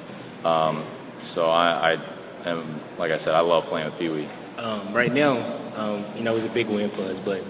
Um, 0.43 0.85
so 1.33 1.45
I, 1.49 1.93
I 1.93 2.49
and 2.49 2.81
like 2.99 3.11
I 3.11 3.19
said, 3.19 3.29
I 3.29 3.41
love 3.41 3.65
playing 3.69 3.89
with 3.89 3.99
Pee 3.99 4.09
Wee. 4.09 4.29
Um, 4.57 4.93
right 4.93 5.13
now, 5.13 5.35
um, 5.75 6.13
you 6.15 6.23
know, 6.23 6.37
it 6.37 6.43
was 6.43 6.51
a 6.51 6.53
big 6.53 6.67
win 6.67 6.91
for 6.95 7.03
us, 7.03 7.19
but 7.25 7.41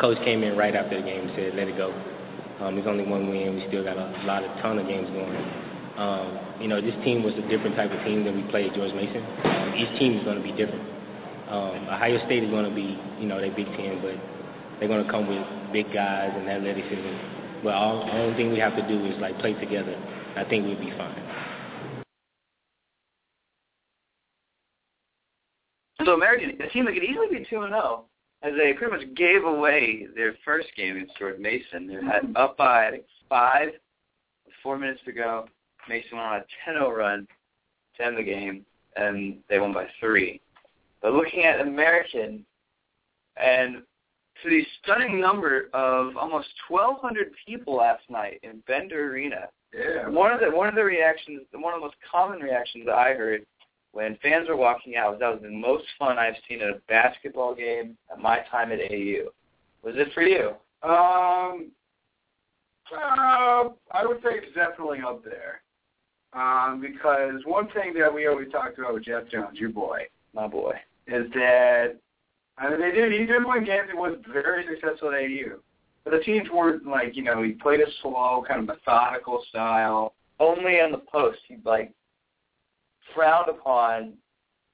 coach 0.00 0.16
came 0.24 0.42
in 0.42 0.56
right 0.56 0.74
after 0.74 0.96
the 0.96 1.02
game 1.02 1.28
and 1.28 1.32
said, 1.36 1.54
"Let 1.54 1.68
it 1.68 1.76
go." 1.76 1.92
Um, 2.60 2.78
it's 2.78 2.86
only 2.86 3.04
one 3.04 3.28
win. 3.28 3.56
We 3.56 3.66
still 3.68 3.82
got 3.82 3.98
a 3.98 4.06
lot 4.24 4.44
of 4.44 4.50
ton 4.62 4.78
of 4.78 4.86
games 4.86 5.10
going. 5.10 5.34
Um, 5.96 6.38
you 6.60 6.68
know, 6.68 6.80
this 6.80 6.94
team 7.04 7.22
was 7.22 7.34
a 7.34 7.44
different 7.48 7.76
type 7.76 7.90
of 7.90 7.98
team 8.04 8.24
than 8.24 8.36
we 8.36 8.42
played 8.50 8.72
George 8.74 8.94
Mason. 8.94 9.20
Um, 9.44 9.74
each 9.76 9.92
team 9.98 10.16
is 10.16 10.24
going 10.24 10.38
to 10.38 10.42
be 10.42 10.52
different. 10.52 10.82
Um, 11.50 11.84
Ohio 11.90 12.24
State 12.24 12.44
is 12.44 12.50
going 12.50 12.64
to 12.64 12.74
be, 12.74 12.96
you 13.20 13.26
know, 13.26 13.40
they 13.40 13.50
Big 13.50 13.66
Ten, 13.76 14.00
but 14.00 14.16
they're 14.82 14.88
going 14.88 15.04
to 15.04 15.12
come 15.12 15.28
with 15.28 15.72
big 15.72 15.94
guys 15.94 16.32
and 16.34 16.50
athleticism. 16.50 17.62
But 17.62 17.74
all, 17.74 18.04
the 18.04 18.12
only 18.14 18.34
thing 18.34 18.50
we 18.50 18.58
have 18.58 18.74
to 18.74 18.88
do 18.88 19.06
is 19.06 19.16
like 19.20 19.38
play 19.38 19.52
together. 19.52 19.94
I 20.34 20.42
think 20.42 20.66
we'll 20.66 20.74
be 20.74 20.90
fine. 20.98 21.22
So 26.04 26.14
American, 26.14 26.60
a 26.60 26.68
team 26.70 26.86
that 26.86 26.94
could 26.94 27.04
easily 27.04 27.28
be 27.30 27.46
two 27.48 27.60
and 27.60 27.70
zero, 27.70 28.06
as 28.42 28.54
they 28.58 28.72
pretty 28.72 28.96
much 28.96 29.14
gave 29.14 29.44
away 29.44 30.08
their 30.16 30.34
first 30.44 30.66
game 30.76 30.96
against 30.96 31.16
George 31.16 31.38
Mason. 31.38 31.86
They 31.86 31.94
had 31.94 32.24
mm-hmm. 32.24 32.36
up 32.36 32.56
by, 32.56 32.88
I 32.88 32.90
think, 32.90 33.04
five, 33.28 33.68
four 34.64 34.78
minutes 34.78 35.02
to 35.04 35.12
go. 35.12 35.46
Mason 35.88 36.18
went 36.18 36.26
on 36.26 36.40
a 36.40 36.70
10-0 36.72 36.96
run 36.96 37.28
to 37.98 38.04
end 38.04 38.18
the 38.18 38.24
game, 38.24 38.66
and 38.96 39.36
they 39.48 39.60
won 39.60 39.72
by 39.72 39.86
three. 40.00 40.40
But 41.00 41.12
looking 41.12 41.44
at 41.44 41.60
American, 41.60 42.44
and 43.36 43.84
to 44.42 44.50
the 44.50 44.62
stunning 44.82 45.20
number 45.20 45.68
of 45.72 46.16
almost 46.16 46.48
1,200 46.68 47.32
people 47.46 47.76
last 47.76 48.02
night 48.08 48.40
in 48.42 48.62
Bender 48.66 49.10
Arena. 49.12 49.48
Yeah. 49.74 50.08
One 50.08 50.32
of 50.32 50.40
the 50.40 50.50
one 50.50 50.68
of 50.68 50.74
the 50.74 50.84
reactions, 50.84 51.42
one 51.52 51.72
of 51.74 51.80
the 51.80 51.86
most 51.86 51.96
common 52.10 52.40
reactions 52.40 52.84
that 52.86 52.94
I 52.94 53.14
heard 53.14 53.46
when 53.92 54.18
fans 54.22 54.48
were 54.48 54.56
walking 54.56 54.96
out 54.96 55.12
was 55.12 55.20
that 55.20 55.32
was 55.32 55.42
the 55.42 55.50
most 55.50 55.84
fun 55.98 56.18
I've 56.18 56.34
seen 56.48 56.60
at 56.62 56.68
a 56.70 56.80
basketball 56.88 57.54
game 57.54 57.96
at 58.10 58.18
my 58.18 58.40
time 58.50 58.72
at 58.72 58.80
AU. 58.80 59.28
Was 59.82 59.94
it 59.96 60.08
for 60.14 60.22
you? 60.22 60.50
Um, 60.82 61.70
uh, 62.92 63.68
I 63.92 64.04
would 64.04 64.18
say 64.22 64.30
it's 64.34 64.54
definitely 64.54 65.00
up 65.06 65.24
there. 65.24 65.62
Um, 66.34 66.80
because 66.80 67.40
one 67.44 67.68
thing 67.72 67.92
that 67.98 68.12
we 68.12 68.26
always 68.26 68.50
talked 68.50 68.78
about 68.78 68.94
with 68.94 69.04
Jeff 69.04 69.28
Jones, 69.28 69.58
your 69.58 69.68
boy, 69.68 70.06
My 70.34 70.46
boy. 70.46 70.74
is 71.06 71.30
that 71.34 71.96
I 72.58 72.70
mean 72.70 72.80
they 72.80 72.90
did 72.90 73.12
he 73.12 73.26
did 73.26 73.44
win 73.44 73.64
games 73.64 73.88
and 73.90 73.98
was 73.98 74.16
very 74.32 74.64
successful 74.66 75.08
at 75.08 75.14
AU. 75.14 75.58
But 76.04 76.10
the 76.10 76.20
teams 76.20 76.48
weren't 76.50 76.84
like, 76.84 77.14
you 77.16 77.22
know, 77.22 77.42
he 77.42 77.52
played 77.52 77.80
a 77.80 77.86
slow, 78.00 78.44
kind 78.46 78.60
of 78.60 78.66
methodical 78.66 79.44
style. 79.48 80.14
Only 80.40 80.80
on 80.80 80.90
the 80.90 80.98
post 80.98 81.38
he 81.46 81.58
like 81.64 81.92
frowned 83.14 83.48
upon 83.48 84.14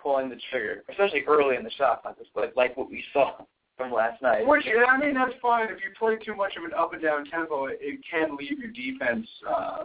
pulling 0.00 0.28
the 0.30 0.38
trigger, 0.50 0.84
especially 0.88 1.24
early 1.26 1.56
in 1.56 1.64
the 1.64 1.70
shot 1.72 2.02
clock, 2.02 2.16
like 2.34 2.52
like 2.56 2.76
what 2.76 2.90
we 2.90 3.04
saw 3.12 3.32
from 3.76 3.92
last 3.92 4.22
night. 4.22 4.46
Which 4.46 4.64
I 4.66 4.98
mean 4.98 5.14
that's 5.14 5.34
fine. 5.42 5.68
If 5.70 5.78
you 5.84 5.90
play 5.98 6.16
too 6.24 6.34
much 6.34 6.56
of 6.56 6.64
an 6.64 6.70
up 6.76 6.92
and 6.92 7.02
down 7.02 7.26
tempo, 7.26 7.66
it, 7.66 7.78
it 7.80 8.00
can 8.10 8.36
leave 8.36 8.58
your 8.58 8.70
defense 8.70 9.26
uh, 9.48 9.84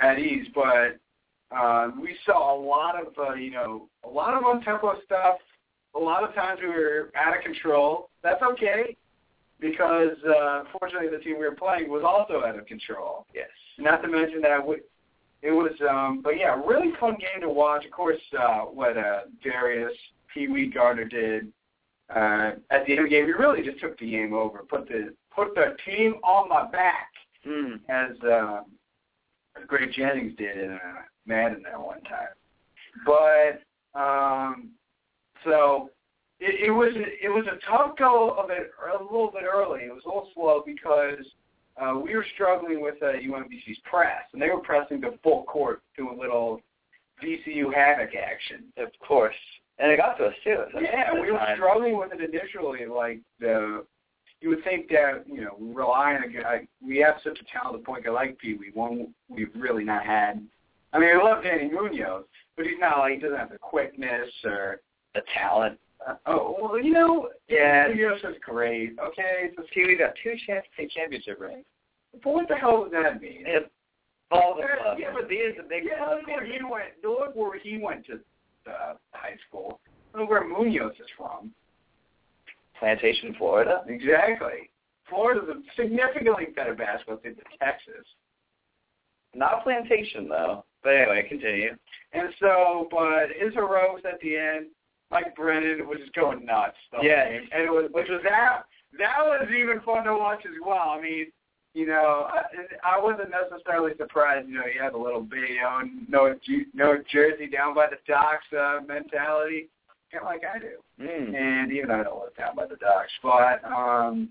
at 0.00 0.18
ease. 0.18 0.46
But 0.54 0.98
uh, 1.54 1.90
we 2.00 2.16
saw 2.24 2.54
a 2.54 2.58
lot 2.58 2.94
of 3.00 3.12
uh, 3.18 3.34
you 3.34 3.50
know 3.50 3.88
a 4.04 4.08
lot 4.08 4.34
of 4.34 4.44
on-tempo 4.44 4.94
stuff. 5.04 5.36
A 5.96 5.98
lot 5.98 6.24
of 6.24 6.34
times 6.34 6.60
we 6.62 6.68
were 6.68 7.10
out 7.16 7.36
of 7.36 7.42
control. 7.42 8.10
That's 8.22 8.42
okay 8.42 8.96
because 9.60 10.16
uh, 10.28 10.64
fortunately 10.78 11.08
the 11.08 11.22
team 11.22 11.38
we 11.38 11.44
were 11.44 11.54
playing 11.54 11.88
was 11.90 12.02
also 12.04 12.44
out 12.44 12.58
of 12.58 12.66
control. 12.66 13.26
Yes. 13.34 13.48
Not 13.78 14.02
to 14.02 14.08
mention 14.08 14.40
that 14.42 14.64
would. 14.66 14.80
It 15.42 15.50
was, 15.50 15.72
um, 15.88 16.20
but 16.24 16.38
yeah, 16.38 16.58
really 16.66 16.92
fun 16.98 17.12
game 17.12 17.42
to 17.42 17.50
watch. 17.50 17.84
Of 17.84 17.90
course, 17.90 18.20
uh, 18.38 18.60
what 18.60 18.96
uh, 18.96 19.20
Darius 19.42 19.92
Pee 20.32 20.48
Wee 20.48 20.70
Gardner 20.70 21.04
did 21.04 21.52
uh, 22.14 22.52
at 22.70 22.86
the 22.86 22.92
end 22.92 23.00
of 23.00 23.04
the 23.04 23.10
game, 23.10 23.26
he 23.26 23.32
really 23.32 23.62
just 23.62 23.78
took 23.80 23.98
the 23.98 24.10
game 24.10 24.32
over, 24.32 24.60
put 24.68 24.88
the 24.88 25.14
put 25.34 25.54
the 25.54 25.76
team 25.84 26.14
on 26.24 26.48
my 26.48 26.70
back, 26.70 27.08
Mm. 27.46 27.80
as 27.90 28.18
uh, 28.22 28.60
Greg 29.66 29.90
Jennings 29.92 30.32
did 30.38 30.56
in 30.56 30.72
uh, 30.72 30.78
Madden 31.26 31.62
that 31.64 31.78
one 31.78 32.00
time. 32.02 32.28
But 33.04 33.60
um, 33.98 34.70
so 35.44 35.90
it, 36.40 36.66
it 36.68 36.70
was 36.70 36.92
it 36.94 37.28
was 37.28 37.44
a 37.46 37.58
tough 37.70 37.96
go 37.96 38.30
of 38.30 38.50
it 38.50 38.70
a 38.98 39.02
little 39.02 39.30
bit 39.32 39.44
early. 39.44 39.82
It 39.82 39.92
was 39.94 40.02
a 40.04 40.08
little 40.08 40.28
slow 40.34 40.62
because 40.66 41.24
uh, 41.80 41.98
we 41.98 42.14
were 42.14 42.26
struggling 42.34 42.80
with 42.80 42.96
uh, 43.02 43.12
UMBC's 43.12 43.78
press, 43.84 44.22
and 44.32 44.40
they 44.40 44.48
were 44.50 44.60
pressing 44.60 45.00
to 45.02 45.12
full 45.22 45.44
court, 45.44 45.82
doing 45.96 46.16
a 46.16 46.20
little 46.20 46.60
VCU 47.22 47.72
havoc 47.74 48.10
action. 48.14 48.64
Of 48.76 48.88
course. 49.06 49.34
And 49.78 49.90
it 49.90 49.96
got 49.96 50.16
to 50.18 50.26
us 50.26 50.34
too. 50.44 50.64
at 50.76 50.82
Yeah, 50.82 51.14
we 51.14 51.32
were 51.32 51.38
time. 51.38 51.56
struggling 51.56 51.98
with 51.98 52.12
it 52.12 52.20
initially. 52.20 52.86
Like 52.86 53.20
the, 53.40 53.84
you 54.40 54.48
would 54.50 54.62
think 54.62 54.88
that 54.90 55.24
you 55.26 55.40
know 55.40 55.56
we 55.58 55.72
rely 55.72 56.14
on 56.14 56.24
a 56.24 56.28
guy. 56.28 56.68
We 56.84 56.98
have 56.98 57.16
such 57.24 57.38
a 57.40 57.44
talented 57.52 57.84
point 57.84 58.04
guy 58.04 58.10
like 58.10 58.38
Pee 58.38 58.54
Wee, 58.54 58.70
one 58.74 59.12
we've 59.28 59.50
really 59.56 59.84
not 59.84 60.04
had. 60.04 60.46
I 60.92 61.00
mean, 61.00 61.08
I 61.08 61.20
love 61.20 61.42
Danny 61.42 61.68
Munoz, 61.68 62.24
but 62.56 62.66
he's 62.66 62.78
not 62.78 62.98
like 62.98 63.14
he 63.14 63.18
doesn't 63.18 63.36
have 63.36 63.50
the 63.50 63.58
quickness 63.58 64.30
or 64.44 64.80
the 65.14 65.22
talent. 65.32 65.78
uh, 66.06 66.14
oh 66.26 66.56
well, 66.60 66.80
you 66.82 66.92
know, 66.92 67.28
Yeah. 67.48 67.88
Munoz 67.88 68.20
is 68.24 68.36
great. 68.44 68.96
Okay, 68.98 69.50
so, 69.56 69.62
See, 69.74 69.84
we 69.86 69.96
got 69.96 70.12
two 70.22 70.34
chance 70.46 70.64
state 70.74 70.90
championship 70.90 71.40
rings. 71.40 71.64
but 72.22 72.32
what 72.32 72.48
the 72.48 72.56
hell 72.56 72.82
does 72.84 72.92
that 72.92 73.20
mean? 73.22 73.44
And 73.46 73.64
all 74.30 74.54
the 74.56 74.62
Yeah, 74.62 74.76
clubs. 74.82 75.00
yeah, 75.00 75.12
but 75.14 75.28
these 75.28 75.54
the 75.56 75.62
big 75.62 75.84
Yeah, 75.84 76.04
look 76.10 76.26
where 76.26 76.44
he 76.44 76.58
went. 76.62 76.90
Look 77.02 77.34
where 77.34 77.58
he 77.58 77.78
went 77.78 78.06
to 78.06 78.20
uh, 78.70 78.94
high 79.12 79.36
school. 79.48 79.80
Look 80.14 80.28
where 80.30 80.44
Munoz 80.46 80.92
is 80.98 81.06
from. 81.16 81.52
Plantation, 82.78 83.34
Florida. 83.38 83.82
Exactly. 83.88 84.70
Florida's 85.08 85.48
a 85.48 85.62
significantly 85.80 86.46
better 86.56 86.74
basketball 86.74 87.18
team 87.18 87.34
than 87.36 87.58
Texas. 87.58 88.04
Not 89.34 89.62
Plantation 89.62 90.28
though. 90.28 90.64
But 90.82 90.96
anyway, 90.96 91.26
continue. 91.28 91.76
And 92.12 92.28
so, 92.40 92.88
but 92.90 93.28
his 93.38 93.54
heroics 93.54 94.02
at 94.04 94.20
the 94.20 94.36
end, 94.36 94.66
Mike 95.10 95.34
Brennan 95.36 95.86
was 95.86 95.98
just 96.00 96.14
going 96.14 96.44
nuts. 96.44 96.76
whole 96.92 97.02
game. 97.02 97.48
and 97.52 97.62
it 97.62 97.70
was 97.70 97.88
which 97.92 98.08
was 98.08 98.20
that 98.24 98.62
that 98.98 99.18
was 99.20 99.46
even 99.50 99.80
fun 99.80 100.04
to 100.04 100.14
watch 100.14 100.40
as 100.46 100.54
well. 100.64 100.90
I 100.90 101.00
mean, 101.00 101.26
you 101.74 101.86
know, 101.86 102.28
I, 102.30 102.42
I 102.96 103.02
wasn't 103.02 103.30
necessarily 103.30 103.92
surprised. 103.98 104.48
You 104.48 104.54
know, 104.54 104.62
he 104.72 104.78
had 104.78 104.92
a 104.94 104.98
little 104.98 105.22
video, 105.22 105.80
no 106.08 106.34
Ju- 106.46 106.66
no 106.74 106.98
jersey 107.12 107.48
down 107.48 107.74
by 107.74 107.88
the 107.88 107.96
docks 108.06 108.44
uh, 108.56 108.80
mentality. 108.86 109.68
kind 110.12 110.22
of 110.22 110.26
like 110.26 110.42
I 110.44 110.58
do. 110.58 110.76
Mm. 111.00 111.34
And 111.34 111.72
even 111.72 111.90
I 111.90 112.02
don't 112.04 112.22
live 112.22 112.36
down 112.36 112.54
by 112.54 112.66
the 112.66 112.76
docks, 112.76 113.12
but 113.22 113.64
um, 113.64 114.28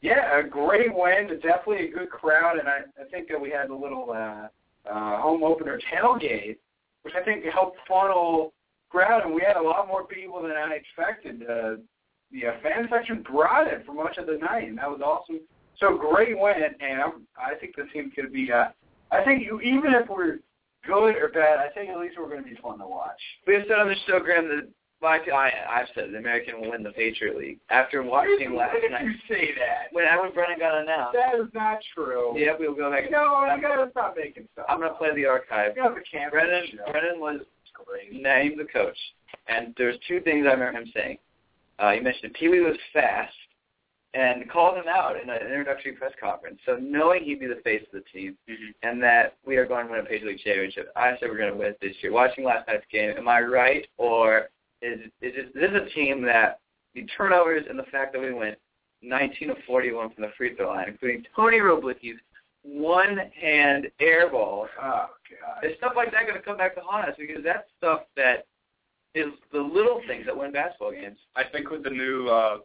yeah, 0.00 0.38
a 0.38 0.42
great 0.42 0.94
win. 0.94 1.28
Definitely 1.42 1.88
a 1.88 1.92
good 1.92 2.10
crowd, 2.10 2.58
and 2.58 2.68
I, 2.68 2.80
I 3.00 3.04
think 3.10 3.28
that 3.28 3.40
we 3.40 3.50
had 3.50 3.68
a 3.68 3.74
little 3.74 4.10
uh, 4.10 4.48
uh, 4.90 5.20
home 5.20 5.42
opener 5.42 5.78
tailgate, 5.92 6.56
which 7.02 7.14
I 7.14 7.22
think 7.22 7.44
helped 7.44 7.76
funnel 7.86 8.54
crowd, 8.90 9.24
and 9.24 9.34
we 9.34 9.42
had 9.46 9.56
a 9.56 9.62
lot 9.62 9.88
more 9.88 10.04
people 10.04 10.42
than 10.42 10.52
I 10.52 10.74
expected. 10.74 11.42
Uh, 11.42 11.76
the 12.32 12.46
uh, 12.46 12.52
fan 12.62 12.88
section 12.90 13.22
brought 13.22 13.66
it 13.66 13.84
for 13.86 13.92
much 13.92 14.18
of 14.18 14.26
the 14.26 14.38
night, 14.38 14.68
and 14.68 14.78
that 14.78 14.88
was 14.88 15.00
awesome. 15.00 15.40
So 15.78 15.96
great 15.96 16.38
win, 16.38 16.54
and 16.80 17.00
I'm, 17.00 17.12
I 17.38 17.54
think 17.54 17.74
the 17.76 17.84
team 17.92 18.12
could 18.14 18.32
be. 18.32 18.52
Uh, 18.52 18.66
I 19.10 19.24
think 19.24 19.42
you, 19.42 19.60
even 19.60 19.94
if 19.94 20.08
we're 20.08 20.38
good 20.86 21.16
or 21.16 21.28
bad, 21.28 21.58
I 21.58 21.68
think 21.74 21.90
at 21.90 21.98
least 21.98 22.16
we're 22.18 22.28
going 22.28 22.42
to 22.44 22.48
be 22.48 22.56
fun 22.62 22.78
to 22.78 22.86
watch. 22.86 23.20
We 23.46 23.54
have 23.54 23.64
said 23.68 23.78
on 23.78 23.88
the 23.88 23.96
show, 24.06 24.20
Graham, 24.20 24.48
that 24.48 24.68
my 25.02 25.18
I, 25.32 25.80
I've 25.80 25.86
said 25.94 26.12
the 26.12 26.18
American 26.18 26.60
will 26.60 26.70
win 26.70 26.82
the 26.82 26.90
Patriot 26.90 27.36
League 27.36 27.58
after 27.70 28.02
watching 28.02 28.54
last 28.54 28.74
Why 28.74 28.80
did 28.80 28.90
night. 28.90 29.04
you 29.04 29.14
say 29.28 29.50
that? 29.58 29.88
When 29.92 30.04
when 30.20 30.32
Brennan 30.32 30.58
got 30.58 30.82
announced. 30.82 31.14
That 31.16 31.40
is 31.40 31.48
not 31.54 31.78
true. 31.94 32.38
Yeah, 32.38 32.52
we'll 32.58 32.74
go 32.74 32.90
back. 32.90 33.10
No, 33.10 33.46
you 33.54 33.62
gotta 33.62 33.90
stop 33.92 34.14
making 34.16 34.46
stuff. 34.52 34.66
I'm 34.68 34.80
gonna 34.80 34.94
play 34.94 35.14
the 35.14 35.24
archive. 35.24 35.72
You 35.76 35.82
have 35.84 35.96
a 35.96 36.02
camera. 36.10 36.30
Brennan 36.30 36.68
Brennan 36.92 37.20
was 37.20 37.40
named 38.12 38.58
the 38.58 38.64
coach, 38.64 38.96
and 39.48 39.74
there's 39.76 39.96
two 40.06 40.20
things 40.20 40.46
I 40.46 40.52
remember 40.52 40.80
him 40.80 40.90
saying. 40.94 41.18
Uh, 41.78 41.92
he 41.92 42.00
mentioned 42.00 42.34
Pee 42.34 42.48
Wee 42.48 42.60
was 42.60 42.76
fast, 42.92 43.32
and 44.12 44.50
called 44.50 44.76
him 44.76 44.88
out 44.88 45.14
in 45.20 45.30
an 45.30 45.36
introductory 45.42 45.92
press 45.92 46.12
conference. 46.20 46.58
So 46.66 46.76
knowing 46.76 47.22
he'd 47.24 47.40
be 47.40 47.46
the 47.46 47.60
face 47.62 47.82
of 47.92 48.02
the 48.02 48.18
team, 48.18 48.36
Mm-hmm. 48.48 48.88
and 48.88 49.02
that 49.02 49.36
we 49.46 49.56
are 49.56 49.66
going 49.66 49.86
to 49.86 49.92
win 49.92 50.00
a 50.00 50.04
Patriot 50.04 50.32
League 50.32 50.40
championship, 50.40 50.92
I 50.96 51.12
said 51.20 51.28
we're 51.30 51.38
going 51.38 51.52
to 51.52 51.58
win 51.58 51.74
this 51.80 51.94
year. 52.02 52.12
Watching 52.12 52.44
last 52.44 52.66
night's 52.66 52.84
game, 52.90 53.14
am 53.16 53.28
I 53.28 53.40
right, 53.40 53.86
or 53.98 54.48
is 54.82 54.98
is 55.20 55.34
this, 55.34 55.46
this 55.54 55.70
is 55.70 55.76
a 55.76 55.94
team 55.94 56.22
that 56.22 56.58
the 56.94 57.06
turnovers 57.16 57.64
and 57.68 57.78
the 57.78 57.84
fact 57.84 58.12
that 58.12 58.20
we 58.20 58.32
went 58.32 58.58
19 59.02 59.50
of 59.50 59.56
41 59.66 60.10
from 60.12 60.22
the 60.22 60.30
free 60.36 60.54
throw 60.56 60.68
line, 60.68 60.88
including 60.88 61.24
Tony 61.36 61.58
Wroblicki's 61.58 62.18
one-hand 62.62 63.90
air 64.00 64.30
ball. 64.30 64.68
Oh 64.80 65.06
God. 65.30 65.64
Is 65.64 65.76
stuff 65.78 65.92
like 65.96 66.12
that 66.12 66.22
going 66.26 66.34
to 66.34 66.42
come 66.42 66.56
back 66.56 66.74
to 66.74 66.80
haunt 66.80 67.08
us? 67.08 67.14
Because 67.18 67.42
that's 67.44 67.68
stuff 67.78 68.02
that 68.16 68.46
is 69.14 69.26
the 69.52 69.60
little 69.60 70.00
things 70.06 70.26
that 70.26 70.36
win 70.36 70.52
basketball 70.52 70.92
games. 70.92 71.18
I 71.36 71.42
think 71.50 71.70
with 71.70 71.84
the 71.84 71.90
new 71.90 72.28
uh, 72.28 72.58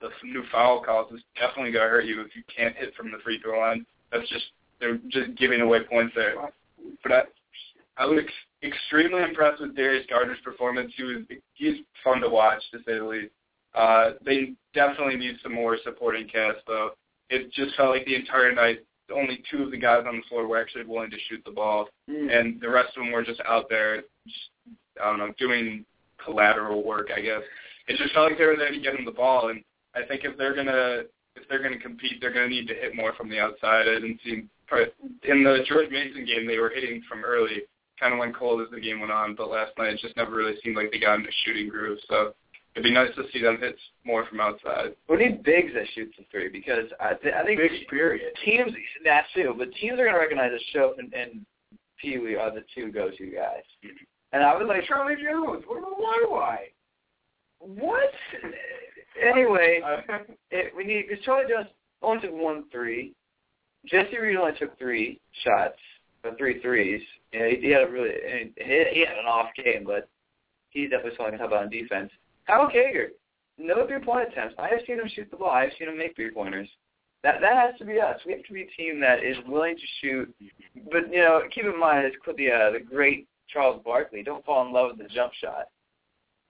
the 0.00 0.08
new 0.24 0.42
foul 0.52 0.82
calls, 0.82 1.08
it's 1.12 1.22
definitely 1.40 1.72
gonna 1.72 1.88
hurt 1.88 2.04
you 2.04 2.20
if 2.20 2.36
you 2.36 2.42
can't 2.54 2.76
hit 2.76 2.94
from 2.94 3.10
the 3.10 3.18
free 3.24 3.40
throw 3.40 3.58
line. 3.60 3.86
That's 4.12 4.28
just 4.28 4.44
they're 4.80 4.98
just 5.08 5.36
giving 5.36 5.60
away 5.60 5.84
points 5.84 6.14
there. 6.14 6.34
But 7.02 7.12
I 7.12 7.22
I 7.96 8.06
was 8.06 8.20
ex- 8.24 8.72
extremely 8.74 9.22
impressed 9.22 9.60
with 9.62 9.74
Darius 9.74 10.06
Gardner's 10.08 10.38
performance. 10.44 10.92
He 10.96 11.02
was 11.02 11.22
he's 11.54 11.76
fun 12.04 12.20
to 12.20 12.28
watch 12.28 12.62
to 12.72 12.78
say 12.78 12.98
the 12.98 13.04
least. 13.04 13.32
Uh, 13.74 14.12
they 14.24 14.52
definitely 14.74 15.16
need 15.16 15.36
some 15.42 15.54
more 15.54 15.78
supporting 15.82 16.28
cast 16.28 16.58
though. 16.66 16.90
It 17.30 17.50
just 17.52 17.74
felt 17.76 17.90
like 17.90 18.04
the 18.04 18.14
entire 18.14 18.54
night 18.54 18.80
only 19.14 19.42
two 19.50 19.62
of 19.62 19.70
the 19.70 19.76
guys 19.78 20.04
on 20.06 20.16
the 20.16 20.22
floor 20.28 20.46
were 20.46 20.60
actually 20.60 20.84
willing 20.84 21.10
to 21.10 21.18
shoot 21.28 21.42
the 21.44 21.50
ball, 21.50 21.88
mm. 22.10 22.34
and 22.34 22.60
the 22.60 22.68
rest 22.68 22.96
of 22.96 23.02
them 23.02 23.12
were 23.12 23.24
just 23.24 23.40
out 23.46 23.68
there, 23.68 24.02
just, 24.26 24.50
I 25.02 25.10
don't 25.10 25.18
know, 25.18 25.32
doing 25.38 25.84
collateral 26.22 26.84
work. 26.84 27.08
I 27.16 27.20
guess 27.20 27.42
it 27.88 27.96
just 27.96 28.14
felt 28.14 28.30
like 28.30 28.38
they 28.38 28.46
were 28.46 28.56
there 28.56 28.72
to 28.72 28.80
get 28.80 28.94
him 28.94 29.04
the 29.04 29.12
ball, 29.12 29.48
and 29.48 29.62
I 29.94 30.02
think 30.06 30.24
if 30.24 30.36
they're 30.36 30.54
gonna 30.54 31.02
if 31.36 31.48
they're 31.48 31.62
gonna 31.62 31.78
compete, 31.78 32.20
they're 32.20 32.32
gonna 32.32 32.48
need 32.48 32.68
to 32.68 32.74
hit 32.74 32.96
more 32.96 33.14
from 33.14 33.28
the 33.28 33.38
outside. 33.38 33.88
I 33.88 34.00
didn't 34.00 34.20
see 34.24 34.44
in 35.28 35.44
the 35.44 35.64
George 35.68 35.90
Mason 35.90 36.24
game 36.24 36.46
they 36.46 36.58
were 36.58 36.70
hitting 36.70 37.02
from 37.08 37.24
early, 37.24 37.62
kind 38.00 38.12
of 38.12 38.18
went 38.18 38.36
cold 38.36 38.60
as 38.60 38.70
the 38.70 38.80
game 38.80 39.00
went 39.00 39.12
on, 39.12 39.34
but 39.34 39.50
last 39.50 39.72
night 39.78 39.94
it 39.94 40.00
just 40.00 40.16
never 40.16 40.34
really 40.34 40.56
seemed 40.62 40.76
like 40.76 40.90
they 40.90 40.98
got 40.98 41.18
into 41.18 41.30
shooting 41.44 41.68
groove. 41.68 41.98
So 42.08 42.34
it'd 42.76 42.84
be 42.84 42.92
nice 42.92 43.14
to 43.16 43.24
see 43.32 43.42
them 43.42 43.58
hit 43.58 43.76
more 44.04 44.26
from 44.26 44.40
outside. 44.40 44.94
We 45.08 45.16
need 45.16 45.42
bigs 45.42 45.72
that 45.74 45.86
shoot 45.94 46.12
the 46.16 46.24
three 46.30 46.50
because 46.50 46.84
I, 47.00 47.14
th- 47.14 47.34
I 47.34 47.42
think 47.44 47.58
Big 47.58 47.88
period. 47.88 48.34
teams 48.44 48.70
that 49.04 49.24
too, 49.34 49.54
but 49.56 49.72
teams 49.80 49.94
are 49.94 50.04
going 50.04 50.12
to 50.12 50.20
recognize 50.20 50.52
that 50.52 50.60
Show 50.72 50.94
and, 50.98 51.12
and 51.14 51.46
Pee 51.98 52.18
Wee 52.18 52.36
are 52.36 52.54
the 52.54 52.64
two 52.74 52.92
go-to 52.92 53.26
guys. 53.26 53.64
Mm-hmm. 53.84 54.04
And 54.32 54.44
I 54.44 54.54
was 54.54 54.66
like, 54.68 54.84
Charlie 54.86 55.16
Jones. 55.16 55.64
What 55.66 55.78
about 55.78 56.30
why? 56.30 56.58
what? 57.58 58.10
anyway, 59.22 59.80
it, 60.50 60.72
we 60.76 60.84
need 60.84 61.06
because 61.08 61.24
Charlie 61.24 61.50
Jones 61.50 61.68
only 62.02 62.20
took 62.20 62.34
one 62.34 62.64
three. 62.70 63.14
Jesse 63.86 64.18
Reed 64.18 64.36
only 64.36 64.52
took 64.58 64.78
three 64.78 65.20
shots, 65.44 65.78
or 66.24 66.36
three 66.36 66.60
threes. 66.60 67.00
You 67.32 67.38
know, 67.38 67.48
he, 67.48 67.56
he 67.56 67.70
had 67.70 67.84
a 67.84 67.90
really 67.90 68.10
he, 68.58 68.84
he 68.92 69.00
had 69.00 69.16
an 69.16 69.26
off 69.26 69.48
game, 69.56 69.84
but 69.86 70.08
he's 70.70 70.90
definitely 70.90 71.16
someone 71.16 71.34
I 71.34 71.38
can 71.38 71.40
help 71.40 71.52
out 71.52 71.64
on 71.64 71.70
defense. 71.70 72.10
Kyle 72.46 72.70
Kager, 72.70 73.08
no 73.58 73.86
three 73.86 74.04
point 74.04 74.28
attempts. 74.28 74.54
I 74.58 74.68
have 74.68 74.80
seen 74.86 75.00
him 75.00 75.08
shoot 75.08 75.30
the 75.30 75.36
ball. 75.36 75.50
I 75.50 75.62
have 75.62 75.72
seen 75.78 75.88
him 75.88 75.98
make 75.98 76.14
three 76.14 76.30
pointers. 76.30 76.68
That 77.22 77.40
that 77.40 77.56
has 77.56 77.78
to 77.78 77.84
be 77.84 78.00
us. 78.00 78.20
We 78.24 78.32
have 78.32 78.44
to 78.44 78.52
be 78.52 78.62
a 78.62 78.82
team 78.82 79.00
that 79.00 79.24
is 79.24 79.36
willing 79.48 79.76
to 79.76 79.82
shoot. 80.00 80.34
But 80.92 81.10
you 81.10 81.18
know, 81.18 81.42
keep 81.52 81.64
in 81.64 81.78
mind, 81.78 82.06
it's 82.06 82.16
the 82.24 82.50
uh, 82.50 82.70
the 82.72 82.80
great 82.80 83.26
Charles 83.48 83.82
Barkley. 83.84 84.22
Don't 84.22 84.44
fall 84.44 84.66
in 84.66 84.72
love 84.72 84.92
with 84.96 85.08
the 85.08 85.14
jump 85.14 85.32
shot, 85.34 85.68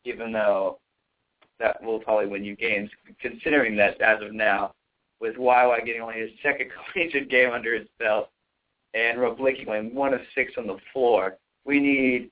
even 0.05 0.33
though 0.33 0.79
that 1.59 1.83
will 1.83 2.01
probably 2.01 2.27
win 2.27 2.45
you 2.45 2.57
games. 2.57 2.91
Considering 3.21 3.77
that 3.77 4.01
as 4.01 4.23
of 4.23 4.35
now, 4.35 4.73
with 5.21 5.37
YY 5.37 5.85
getting 5.87 6.03
only 6.03 6.21
his 6.21 6.31
second 6.43 6.71
collegiate 6.93 7.31
game 7.31 7.53
under 7.53 7.75
his 7.75 7.89
belt, 7.99 8.29
and 8.95 9.19
Wroblicki 9.19 9.65
going 9.65 9.95
one 9.95 10.13
of 10.13 10.21
six 10.35 10.53
on 10.59 10.67
the 10.67 10.77
floor, 10.93 11.37
we 11.65 11.81
need 11.81 12.31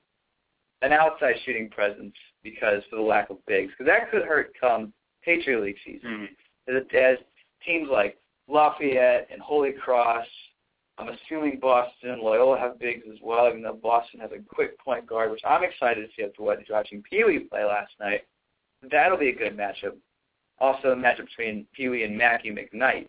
an 0.81 0.91
outside 0.91 1.35
shooting 1.45 1.69
presence 1.69 2.13
because 2.45 2.83
for 2.89 2.95
the 2.97 3.01
lack 3.01 3.29
of 3.29 3.37
bigs, 3.47 3.71
because 3.71 3.91
that 3.91 4.11
could 4.11 4.21
hurt 4.21 4.53
come 4.61 4.93
Patriot 5.23 5.61
League 5.61 5.77
season. 5.83 6.29
Mm-hmm. 6.69 6.77
As, 6.77 6.83
as 6.93 7.17
teams 7.65 7.89
like 7.91 8.17
Lafayette 8.47 9.27
and 9.31 9.41
Holy 9.41 9.71
Cross, 9.73 10.27
I'm 10.97 11.09
assuming 11.09 11.59
Boston 11.59 12.11
and 12.11 12.21
Loyola 12.21 12.57
have 12.57 12.79
bigs 12.79 13.03
as 13.11 13.17
well, 13.21 13.49
even 13.49 13.63
though 13.63 13.73
Boston 13.81 14.21
has 14.21 14.31
a 14.31 14.55
quick 14.55 14.79
point 14.79 15.05
guard, 15.05 15.31
which 15.31 15.41
I'm 15.45 15.63
excited 15.63 16.01
to 16.01 16.07
see 16.15 16.23
after 16.23 16.43
what 16.43 16.59
watching 16.69 17.03
Pee 17.09 17.23
Wee 17.25 17.39
play 17.39 17.65
last 17.65 17.91
night. 17.99 18.21
That'll 18.89 19.17
be 19.17 19.29
a 19.29 19.35
good 19.35 19.57
matchup. 19.57 19.97
Also, 20.59 20.89
a 20.91 20.95
matchup 20.95 21.25
between 21.25 21.65
Pee 21.73 21.89
Wee 21.89 22.03
and 22.03 22.17
Mackey 22.17 22.51
McKnight. 22.51 23.07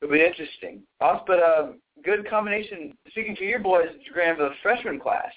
It'll 0.00 0.12
be 0.12 0.24
interesting. 0.24 0.82
Also, 1.00 1.22
but 1.26 1.38
a 1.38 1.74
good 2.02 2.28
combination. 2.28 2.96
Speaking 3.10 3.36
to 3.36 3.44
your 3.44 3.60
boys, 3.60 3.88
Graham, 4.12 4.38
the 4.38 4.50
freshman 4.62 4.98
class, 4.98 5.32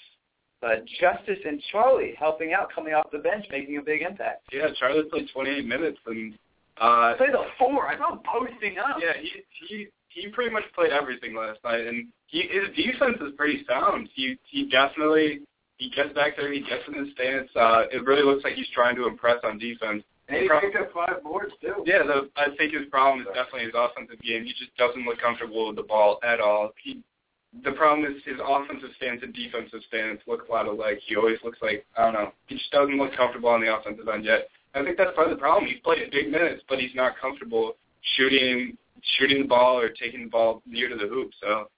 uh, 0.63 0.75
Justice 0.99 1.39
and 1.45 1.61
Charlie 1.71 2.13
helping 2.17 2.53
out, 2.53 2.69
coming 2.73 2.93
off 2.93 3.11
the 3.11 3.19
bench, 3.19 3.45
making 3.51 3.77
a 3.77 3.81
big 3.81 4.01
impact. 4.01 4.43
Yeah, 4.51 4.67
Charlie 4.79 5.03
played 5.09 5.27
28 5.33 5.65
minutes, 5.65 5.99
and 6.05 6.33
uh, 6.79 7.15
Play 7.15 7.27
the 7.31 7.45
four. 7.57 7.87
I 7.87 7.97
saw 7.97 8.13
him 8.13 8.19
posting 8.25 8.77
up. 8.77 8.97
yeah, 8.99 9.13
he 9.21 9.31
he 9.67 9.87
he 10.09 10.27
pretty 10.29 10.51
much 10.51 10.63
played 10.73 10.91
everything 10.91 11.35
last 11.35 11.59
night, 11.63 11.85
and 11.85 12.07
he 12.27 12.49
his 12.49 12.75
defense 12.75 13.17
is 13.21 13.33
pretty 13.37 13.65
sound. 13.67 14.09
He 14.13 14.37
he 14.49 14.69
definitely 14.69 15.41
he 15.77 15.89
gets 15.89 16.13
back 16.13 16.37
there, 16.37 16.51
he 16.51 16.61
gets 16.61 16.83
in 16.87 16.93
his 16.93 17.13
stance. 17.13 17.49
Uh, 17.55 17.83
it 17.91 18.03
really 18.05 18.23
looks 18.23 18.43
like 18.43 18.53
he's 18.53 18.69
trying 18.73 18.95
to 18.95 19.07
impress 19.07 19.37
on 19.43 19.57
defense. 19.57 20.03
And 20.27 20.41
he 20.41 20.49
picked 20.61 20.75
up 20.75 20.91
five 20.93 21.21
boards 21.21 21.53
too. 21.61 21.83
Yeah, 21.85 22.01
the, 22.03 22.29
I 22.35 22.47
think 22.57 22.73
his 22.73 22.87
problem 22.89 23.21
is 23.21 23.27
definitely 23.27 23.65
his 23.65 23.73
offensive 23.75 24.19
game. 24.21 24.43
He 24.43 24.53
just 24.57 24.75
doesn't 24.77 25.05
look 25.05 25.19
comfortable 25.19 25.67
with 25.67 25.75
the 25.75 25.83
ball 25.83 26.19
at 26.23 26.39
all. 26.39 26.71
He, 26.83 27.03
the 27.63 27.71
problem 27.71 28.11
is 28.11 28.21
his 28.25 28.39
offensive 28.45 28.89
stance 28.97 29.21
and 29.23 29.33
defensive 29.33 29.79
stance 29.87 30.19
look 30.27 30.47
a 30.47 30.51
lot 30.51 30.67
alike. 30.67 30.99
He 31.05 31.15
always 31.15 31.37
looks 31.43 31.59
like 31.61 31.85
I 31.97 32.05
don't 32.05 32.13
know. 32.13 32.31
He 32.47 32.55
just 32.55 32.71
doesn't 32.71 32.97
look 32.97 33.15
comfortable 33.15 33.49
on 33.49 33.61
the 33.61 33.75
offensive 33.75 34.07
end 34.07 34.25
yet. 34.25 34.49
I 34.73 34.83
think 34.83 34.97
that's 34.97 35.15
part 35.15 35.31
of 35.31 35.37
the 35.37 35.39
problem. 35.39 35.65
He's 35.69 35.79
played 35.79 36.11
big 36.11 36.29
minutes, 36.29 36.63
but 36.67 36.79
he's 36.79 36.93
not 36.95 37.13
comfortable 37.19 37.77
shooting 38.17 38.77
shooting 39.17 39.43
the 39.43 39.47
ball 39.47 39.79
or 39.79 39.89
taking 39.89 40.23
the 40.23 40.29
ball 40.29 40.61
near 40.65 40.89
to 40.89 40.95
the 40.95 41.07
hoop. 41.07 41.31
So 41.41 41.69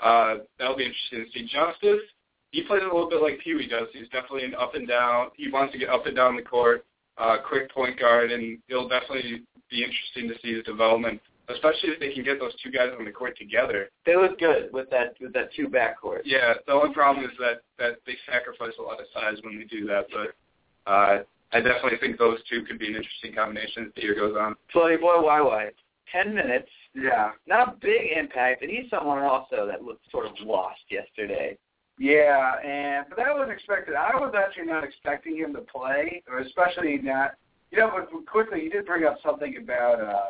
uh, 0.00 0.38
that'll 0.58 0.76
be 0.76 0.84
interesting 0.84 1.24
to 1.24 1.30
see. 1.32 1.46
Justice, 1.46 2.04
he 2.50 2.62
plays 2.62 2.82
a 2.82 2.92
little 2.92 3.08
bit 3.08 3.22
like 3.22 3.40
Pee 3.40 3.54
Wee 3.54 3.68
does. 3.68 3.88
He's 3.92 4.08
definitely 4.08 4.44
an 4.44 4.54
up 4.54 4.74
and 4.74 4.86
down. 4.86 5.28
He 5.36 5.50
wants 5.50 5.72
to 5.72 5.78
get 5.78 5.88
up 5.88 6.06
and 6.06 6.16
down 6.16 6.36
the 6.36 6.42
court, 6.42 6.84
uh, 7.18 7.36
quick 7.46 7.72
point 7.72 7.98
guard, 7.98 8.32
and 8.32 8.58
it'll 8.68 8.88
definitely 8.88 9.42
be 9.70 9.84
interesting 9.84 10.28
to 10.28 10.34
see 10.42 10.54
his 10.54 10.64
development, 10.64 11.20
especially 11.48 11.90
if 11.90 12.00
they 12.00 12.12
can 12.12 12.24
get 12.24 12.38
those 12.38 12.54
two 12.62 12.70
guys 12.70 12.90
on 12.98 13.04
the 13.04 13.10
court 13.10 13.36
together. 13.38 13.88
They 14.06 14.16
look 14.16 14.38
good 14.38 14.72
with 14.72 14.90
that 14.90 15.14
with 15.20 15.32
that 15.34 15.52
two 15.54 15.68
backcourt. 15.68 16.20
Yeah, 16.24 16.54
the 16.66 16.72
only 16.72 16.94
problem 16.94 17.24
is 17.24 17.32
that 17.38 17.62
that 17.78 17.98
they 18.06 18.14
sacrifice 18.30 18.74
a 18.78 18.82
lot 18.82 19.00
of 19.00 19.06
size 19.12 19.42
when 19.42 19.58
they 19.58 19.64
do 19.64 19.86
that, 19.86 20.06
but 20.12 20.90
uh, 20.90 21.22
I 21.52 21.60
definitely 21.60 21.98
think 22.00 22.18
those 22.18 22.38
two 22.48 22.62
could 22.64 22.78
be 22.78 22.88
an 22.88 22.96
interesting 22.96 23.34
combination 23.34 23.86
as 23.86 23.92
the 23.94 24.02
year 24.02 24.14
goes 24.14 24.36
on. 24.38 24.54
Floaty 24.74 25.00
boy 25.00 25.16
YY, 25.16 25.70
ten 26.10 26.34
minutes. 26.34 26.68
Yeah. 26.94 27.32
Not 27.46 27.68
a 27.68 27.76
big 27.80 28.16
impact, 28.16 28.60
but 28.60 28.68
he's 28.68 28.88
someone 28.90 29.18
also 29.18 29.66
that 29.66 29.82
looked 29.82 30.10
sort 30.10 30.26
of 30.26 30.32
lost 30.44 30.80
yesterday. 30.90 31.56
Yeah, 31.98 32.54
and 32.64 33.06
but 33.08 33.16
that 33.16 33.34
was 33.34 33.48
expected. 33.52 33.94
I 33.94 34.16
was 34.16 34.34
actually 34.36 34.66
not 34.66 34.82
expecting 34.82 35.36
him 35.36 35.52
to 35.54 35.60
play, 35.60 36.22
or 36.28 36.38
especially 36.38 36.98
not. 36.98 37.32
You 37.70 37.78
know, 37.78 37.90
but 37.94 38.26
quickly, 38.26 38.62
you 38.64 38.70
did 38.70 38.86
bring 38.86 39.04
up 39.04 39.18
something 39.22 39.56
about 39.56 40.00
uh, 40.00 40.24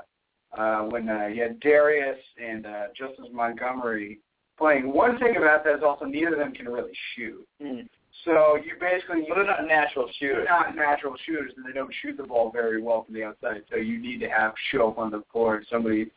uh, 0.57 0.83
when 0.83 1.09
uh, 1.09 1.27
you 1.27 1.43
had 1.43 1.61
Darius 1.61 2.19
and 2.43 2.67
uh, 2.67 2.83
Justice 2.97 3.27
Montgomery 3.33 4.19
playing. 4.59 4.93
One 4.93 5.19
thing 5.19 5.37
about 5.37 5.65
that 5.65 5.77
is 5.77 5.83
also 5.83 6.05
neither 6.05 6.33
of 6.35 6.39
them 6.39 6.53
can 6.53 6.67
really 6.69 6.93
shoot. 7.17 7.47
Mm. 7.63 7.89
So 8.25 8.57
you 8.57 8.73
basically 8.79 9.25
Well, 9.29 9.37
they're 9.37 9.47
not 9.47 9.67
natural 9.67 10.09
shooters. 10.19 10.47
they're 10.47 10.59
not 10.59 10.77
natural 10.77 11.15
shooters, 11.25 11.53
and 11.57 11.65
they 11.67 11.73
don't 11.73 11.93
shoot 12.03 12.17
the 12.17 12.23
ball 12.25 12.51
very 12.53 12.81
well 12.83 13.05
from 13.05 13.15
the 13.15 13.25
outside. 13.25 13.63
So 13.71 13.77
you 13.77 13.99
need 13.99 14.21
to 14.21 14.29
have 14.29 14.53
show 14.71 14.89
up 14.91 14.99
on 14.99 15.11
the 15.11 15.21
court. 15.33 15.65
Somebody, 15.71 16.11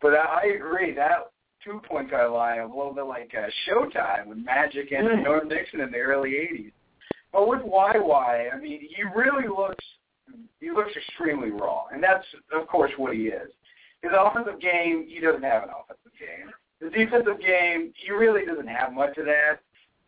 but 0.00 0.14
I, 0.14 0.42
I 0.44 0.46
agree 0.56 0.94
that 0.94 1.30
two 1.64 1.80
point 1.86 2.10
guard 2.10 2.30
line 2.30 2.60
a 2.60 2.66
little 2.66 2.94
bit 2.94 3.04
like 3.04 3.32
uh, 3.36 3.48
Showtime 3.68 4.26
with 4.26 4.38
Magic 4.38 4.92
and 4.92 5.08
Mm. 5.08 5.24
Norm 5.24 5.48
Nixon 5.48 5.80
in 5.80 5.90
the 5.90 5.98
early 5.98 6.30
'80s. 6.30 6.72
But 7.32 7.48
with 7.48 7.60
YY, 7.62 8.54
I 8.54 8.58
mean, 8.58 8.80
he 8.80 9.02
really 9.14 9.48
looks 9.48 9.84
he 10.60 10.70
looks 10.70 10.92
extremely 10.96 11.50
raw, 11.50 11.86
and 11.92 12.02
that's 12.02 12.24
of 12.52 12.66
course 12.68 12.92
what 12.96 13.14
he 13.14 13.22
is. 13.24 13.50
His 14.02 14.12
offensive 14.16 14.60
game, 14.60 15.06
he 15.08 15.20
doesn't 15.20 15.42
have 15.42 15.64
an 15.64 15.70
offensive 15.70 16.12
game. 16.18 16.50
His 16.80 16.92
defensive 16.92 17.40
game, 17.40 17.92
he 17.94 18.10
really 18.12 18.46
doesn't 18.46 18.66
have 18.68 18.92
much 18.92 19.18
of 19.18 19.26
that. 19.26 19.60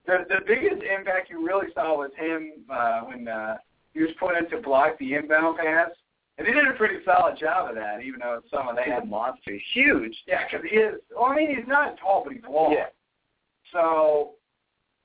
The 0.07 0.25
the 0.29 0.41
biggest 0.47 0.83
impact 0.83 1.31
you 1.31 1.47
really 1.47 1.69
saw 1.75 1.99
was 1.99 2.11
him 2.17 2.53
uh, 2.71 3.03
when 3.03 3.29
uh, 3.29 3.59
he 3.95 4.01
was 4.01 4.11
put 4.19 4.37
in 4.37 4.49
to 4.51 4.61
block 4.61 4.99
the 4.99 5.15
inbound 5.15 5.59
pass, 5.59 5.91
and 6.39 6.47
he 6.47 6.53
did 6.55 6.67
a 6.67 6.73
pretty 6.73 6.97
solid 7.05 7.39
job 7.39 7.69
of 7.69 7.77
that, 7.77 8.03
even 8.03 8.21
though 8.21 8.41
some 8.51 8.67
of 8.69 8.77
He's 8.79 8.87
a 8.87 9.01
that. 9.01 9.07
monster. 9.07 9.53
Huge. 9.75 10.17
Yeah, 10.27 10.45
because 10.51 10.67
he 10.69 10.77
is. 10.77 10.95
Well, 11.15 11.27
I 11.27 11.37
mean, 11.37 11.55
he's 11.55 11.69
not 11.69 11.99
tall, 11.99 12.23
but 12.25 12.33
he's 12.33 12.43
long. 12.51 12.73
Yeah. 12.73 12.87
So 13.73 14.33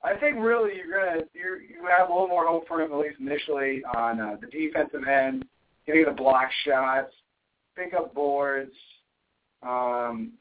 I 0.04 0.16
think 0.16 0.38
really 0.40 0.72
you're 0.78 0.98
gonna 1.06 1.22
you 1.34 1.60
you 1.70 1.86
have 1.96 2.10
a 2.10 2.12
little 2.12 2.28
more 2.28 2.48
hope 2.48 2.68
for 2.68 2.82
him 2.82 2.92
at 2.92 2.98
least 2.98 3.20
initially 3.20 3.84
on 3.96 4.20
uh, 4.20 4.38
the 4.40 4.48
defensive 4.48 5.08
end, 5.08 5.46
getting 5.86 6.06
the 6.06 6.12
block 6.12 6.50
shots, 6.66 7.12
pick 7.78 7.94
up 7.94 8.14
boards. 8.14 8.72
Um, 9.64 10.34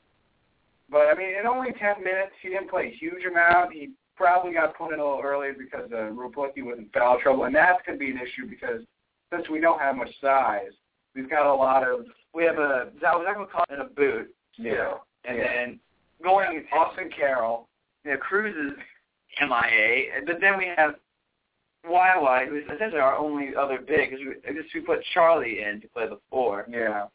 but 0.91 1.09
I 1.09 1.15
mean, 1.17 1.35
in 1.39 1.47
only 1.47 1.73
ten 1.73 2.03
minutes, 2.03 2.33
he 2.43 2.49
didn't 2.49 2.71
play 2.71 2.89
a 2.93 2.97
huge 2.97 3.25
amount. 3.29 3.73
He 3.73 3.91
probably 4.17 4.53
got 4.53 4.77
put 4.77 4.93
in 4.93 5.01
a 5.01 5.05
little 5.05 5.21
early 5.23 5.51
because 5.59 5.91
uh, 5.93 6.11
Wroblicki 6.13 6.63
was 6.63 6.79
in 6.79 6.89
foul 6.95 7.19
trouble, 7.21 7.45
and 7.45 7.55
that's 7.55 7.81
going 7.87 7.99
to 7.99 8.05
be 8.05 8.11
an 8.11 8.19
issue 8.19 8.49
because 8.49 8.83
since 9.33 9.49
we 9.51 9.61
don't 9.61 9.81
have 9.81 9.97
much 9.97 10.11
size, 10.21 10.71
we've 11.15 11.29
got 11.29 11.47
a 11.47 11.55
lot 11.55 11.83
of 11.87 12.07
We 12.35 12.45
have 12.45 12.59
a 12.59 12.91
Zach 13.01 13.15
McCall 13.37 13.65
in 13.75 13.81
a 13.81 13.85
boot, 13.85 14.33
you 14.57 14.73
know, 14.73 15.01
and 15.25 15.37
Yeah. 15.39 15.45
then 15.45 15.81
going 16.23 16.65
Austin 16.73 17.11
Carroll. 17.11 17.69
you 18.05 18.13
know, 18.13 18.17
Cruz 18.19 18.55
is 18.55 18.79
MIA, 19.41 20.23
but 20.27 20.41
then 20.41 20.57
we 20.57 20.67
have 20.77 20.95
YY, 21.85 22.49
who's 22.49 22.65
essentially 22.73 23.01
our 23.01 23.17
only 23.17 23.55
other 23.57 23.79
big, 23.79 24.11
because 24.11 24.25
we, 24.25 24.49
I 24.49 24.53
guess 24.55 24.65
we 24.75 24.81
put 24.81 25.01
Charlie 25.13 25.61
in 25.63 25.81
to 25.81 25.89
play 25.89 26.09
the 26.09 26.19
four, 26.31 26.67
Yeah. 26.69 27.07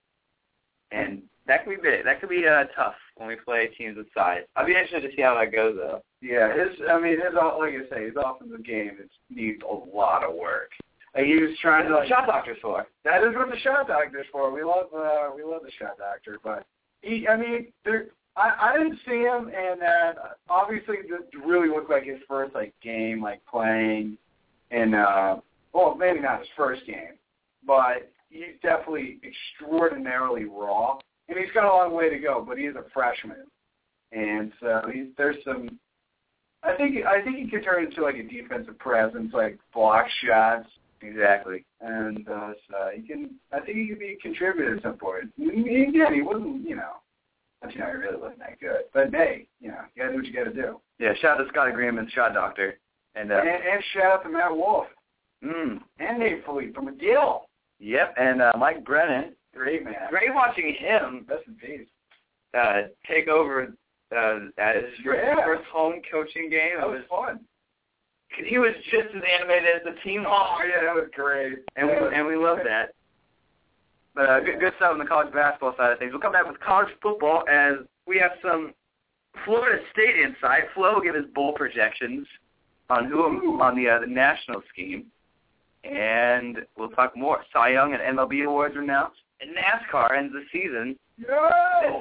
And 0.92 1.22
that 1.48 1.64
could 1.66 1.72
be 1.76 1.82
big. 1.82 2.06
That 2.06 2.20
could 2.20 2.30
be 2.30 2.48
uh, 2.48 2.66
tough 2.76 2.96
when 3.18 3.28
we 3.28 3.36
play 3.36 3.68
teams 3.78 3.98
with 3.98 4.08
size. 4.14 4.42
I'd 4.56 4.66
be 4.68 4.74
interested 4.74 5.02
to 5.10 5.16
see 5.16 5.22
how 5.22 5.36
that 5.36 5.52
goes, 5.52 5.76
though. 5.76 6.02
Yeah, 6.22 6.54
his 6.54 6.78
I 6.90 7.00
mean 7.00 7.14
his 7.14 7.34
like 7.34 7.74
I 7.74 7.90
say, 7.96 8.06
his 8.06 8.14
offensive 8.16 8.64
game 8.64 8.98
it 9.00 9.10
needs 9.30 9.62
a 9.64 9.96
lot 9.96 10.24
of 10.24 10.36
work. 10.36 10.72
Like 11.16 11.26
he 11.26 11.36
was 11.42 11.58
trying 11.62 11.90
That's 11.90 11.92
to 11.92 11.96
what 11.96 12.08
shot 12.08 12.28
doctors 12.28 12.58
for. 12.62 12.86
that 13.04 13.24
is 13.24 13.36
what 13.36 13.50
the 13.50 13.60
shot 13.60 13.88
doctor's 13.88 14.28
for. 14.32 14.52
We 14.54 14.64
love 14.64 14.94
uh 14.96 15.30
we 15.36 15.44
love 15.44 15.62
the 15.66 15.72
shot 15.78 15.98
doctor, 15.98 16.40
but 16.44 16.66
he 17.02 17.28
I 17.28 17.36
mean 17.36 17.74
there 17.84 18.06
I, 18.38 18.72
I 18.74 18.78
didn't 18.78 19.00
see 19.06 19.22
him 19.24 19.52
and 19.54 19.82
uh 19.82 20.14
obviously 20.50 20.98
this 21.10 21.22
really 21.46 21.68
looked 21.68 21.90
like 21.90 22.04
his 22.04 22.20
first 22.28 22.54
like 22.56 22.74
game 22.82 23.22
like 23.22 23.42
playing 23.46 24.18
in 24.70 24.94
uh 24.94 25.38
well 25.74 25.96
maybe 25.96 26.20
not 26.22 26.40
his 26.40 26.48
first 26.56 26.86
game, 26.86 27.18
but 27.66 28.10
he's 28.32 28.60
definitely 28.64 29.20
extraordinarily 29.24 30.46
raw. 30.46 30.98
And 31.30 31.38
he's 31.38 31.52
got 31.54 31.66
a 31.66 31.68
long 31.68 31.94
way 31.94 32.10
to 32.10 32.18
go, 32.18 32.44
but 32.46 32.58
he 32.58 32.66
is 32.66 32.76
a 32.76 32.84
freshman. 32.94 33.46
And 34.12 34.52
so 34.60 34.82
he's 34.92 35.08
there's 35.18 35.38
some 35.46 35.80
I 36.64 36.76
think 36.76 37.06
I 37.06 37.22
think 37.22 37.38
he 37.38 37.50
could 37.50 37.64
turn 37.64 37.86
into 37.86 38.04
like 38.04 38.16
a 38.16 38.24
defensive 38.24 38.78
presence, 38.80 39.32
like 39.34 39.58
block 39.74 40.06
shots, 40.24 40.68
Exactly. 41.02 41.66
and 41.80 42.28
uh, 42.30 42.52
so 42.70 42.90
he 42.96 43.02
can. 43.02 43.32
I 43.52 43.60
think 43.60 43.78
he 43.78 43.88
could 43.88 44.00
be 44.00 44.14
a 44.14 44.22
contributor 44.22 44.76
at 44.76 44.84
some 44.84 44.98
point. 44.98 45.32
Again, 45.40 46.14
he 46.14 46.22
wasn't, 46.22 46.68
you 46.68 46.76
know, 46.76 46.94
you 47.70 47.80
know, 47.80 47.86
he 47.88 47.92
really 47.94 48.18
wasn't 48.18 48.40
that 48.40 48.60
good. 48.60 48.82
But 48.94 49.10
hey, 49.12 49.48
you 49.60 49.70
know, 49.70 49.80
you 49.96 50.04
gotta 50.04 50.12
do 50.14 50.18
what 50.20 50.26
you 50.28 50.34
gotta 50.34 50.54
do. 50.54 50.80
Yeah, 51.00 51.14
shout 51.22 51.40
out 51.40 51.44
to 51.44 51.50
Scotty 51.50 51.72
Graham 51.72 52.08
shot 52.14 52.34
doctor. 52.34 52.78
And, 53.16 53.32
uh, 53.32 53.38
And, 53.40 53.48
and 53.50 53.84
shout 53.94 54.12
out 54.12 54.24
to 54.24 54.30
Matt 54.30 54.56
Wolf 54.56 54.86
mm, 55.44 55.80
and 56.00 56.20
Nate 56.20 56.46
Philippe 56.46 56.74
from 56.74 56.88
McGill. 56.88 57.42
Yep, 57.82 58.14
and 58.18 58.42
uh, 58.42 58.52
Mike 58.58 58.86
Brennan. 58.86 59.34
Great 59.54 59.84
man. 59.84 59.96
Great 60.10 60.34
watching 60.34 60.74
him 60.80 61.26
Best 61.28 61.42
in 61.48 61.56
peace. 61.56 61.88
uh, 62.58 62.84
take 63.06 63.28
over 63.28 63.74
uh, 64.16 64.40
his 64.40 64.84
first, 65.04 65.20
Yeah. 65.24 65.36
first 65.46 65.64
home 65.72 66.02
coaching 66.10 66.50
game. 66.50 66.78
That 66.80 66.88
was 66.88 67.02
was 67.10 67.28
fun. 67.28 67.40
he 68.48 68.58
was 68.58 68.72
just 68.92 69.14
as 69.16 69.22
animated 69.40 69.68
as 69.76 69.82
the 69.84 70.00
team 70.04 70.24
Oh 70.28 70.58
yeah, 70.66 70.86
that 70.86 70.96
was 70.96 71.10
great. 71.14 71.60
and 71.76 71.88
we 71.88 71.94
and 72.16 72.26
we 72.28 72.36
love 72.38 72.60
that. 72.64 72.94
But 74.16 74.30
uh, 74.30 74.40
good, 74.42 74.60
good 74.60 74.74
stuff 74.78 74.92
on 74.94 75.00
the 75.00 75.06
college 75.06 75.34
basketball 75.34 75.74
side 75.78 75.92
of 75.94 76.00
things. 76.00 76.12
We'll 76.12 76.22
come 76.22 76.34
back 76.34 76.48
with 76.48 76.60
college 76.60 76.90
football 77.02 77.44
as 77.50 77.76
we 78.06 78.18
have 78.20 78.32
some 78.42 78.74
Florida 79.46 79.82
State 79.94 80.18
insight. 80.18 80.64
Flo 80.76 80.96
will 80.96 81.02
give 81.02 81.16
his 81.16 81.26
bowl 81.34 81.54
projections 81.54 82.28
on 82.90 83.06
who 83.06 83.62
on 83.62 83.76
the 83.76 83.90
uh, 83.90 84.00
the 84.00 84.08
national 84.08 84.62
scheme, 84.72 85.06
and 85.84 86.60
we'll 86.78 86.90
talk 86.90 87.16
more. 87.16 87.44
Cy 87.54 87.70
Young 87.70 87.94
and 87.94 88.18
MLB 88.18 88.46
awards 88.46 88.76
are 88.76 88.82
announced, 88.82 89.18
and 89.40 89.52
NASCAR 89.56 90.18
ends 90.18 90.34
the 90.34 90.44
season 90.52 90.98
this 91.18 91.28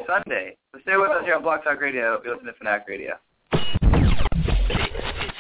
Sunday. 0.07 0.57
So 0.73 0.81
stay 0.83 0.97
with 0.97 1.11
us 1.11 1.25
here 1.25 1.35
on 1.35 1.43
Blog 1.43 1.63
Talk 1.65 1.81
Radio. 1.81 2.21
You 2.25 2.33
listen 2.33 2.47
to 2.47 2.53
Fanatic 2.55 2.87
Radio. 2.89 3.15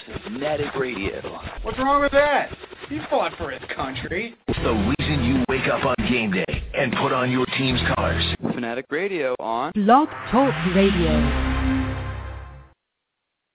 It's 0.09 0.25
Fanatic 0.25 0.75
Radio. 0.75 1.41
What's 1.63 1.79
wrong 1.79 2.01
with 2.01 2.13
that? 2.13 2.51
He 2.89 2.99
fought 3.09 3.33
for 3.39 3.51
his 3.51 3.63
country. 3.75 4.35
The 4.49 4.95
reason 4.99 5.25
you 5.25 5.45
wake 5.49 5.69
up 5.69 5.85
on 5.85 5.95
game 6.09 6.33
day 6.33 6.63
and 6.75 6.93
put 6.93 7.13
on 7.13 7.31
your 7.31 7.47
team's 7.59 7.81
colors. 7.95 8.35
Fanatic 8.53 8.87
Radio 8.91 9.37
on. 9.39 9.73
Blog 9.75 10.09
Talk 10.31 10.55
Radio. 10.75 11.47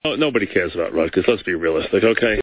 Oh, 0.04 0.14
nobody 0.14 0.46
cares 0.46 0.72
about 0.74 0.94
Rutgers. 0.94 1.24
Let's 1.26 1.42
be 1.42 1.54
realistic, 1.54 2.04
okay? 2.04 2.40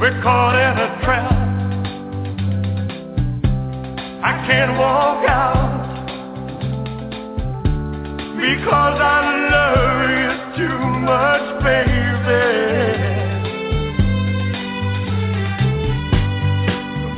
We're 0.00 0.18
caught 0.22 0.54
in 0.56 0.78
a 0.78 0.88
trap. 1.04 1.30
I 4.24 4.32
can't 4.46 4.78
walk 4.78 5.28
out 5.28 5.80
because 8.34 8.98
I 8.98 9.20
love 9.52 10.10
you 10.16 10.32
too 10.56 10.80
much, 11.04 11.46
baby. 11.62 12.48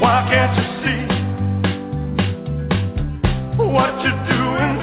Why 0.00 0.16
can't 0.28 0.54
you 0.58 0.66
see 0.82 1.02
what 3.62 3.92
you're 4.02 4.24
doing 4.26 4.81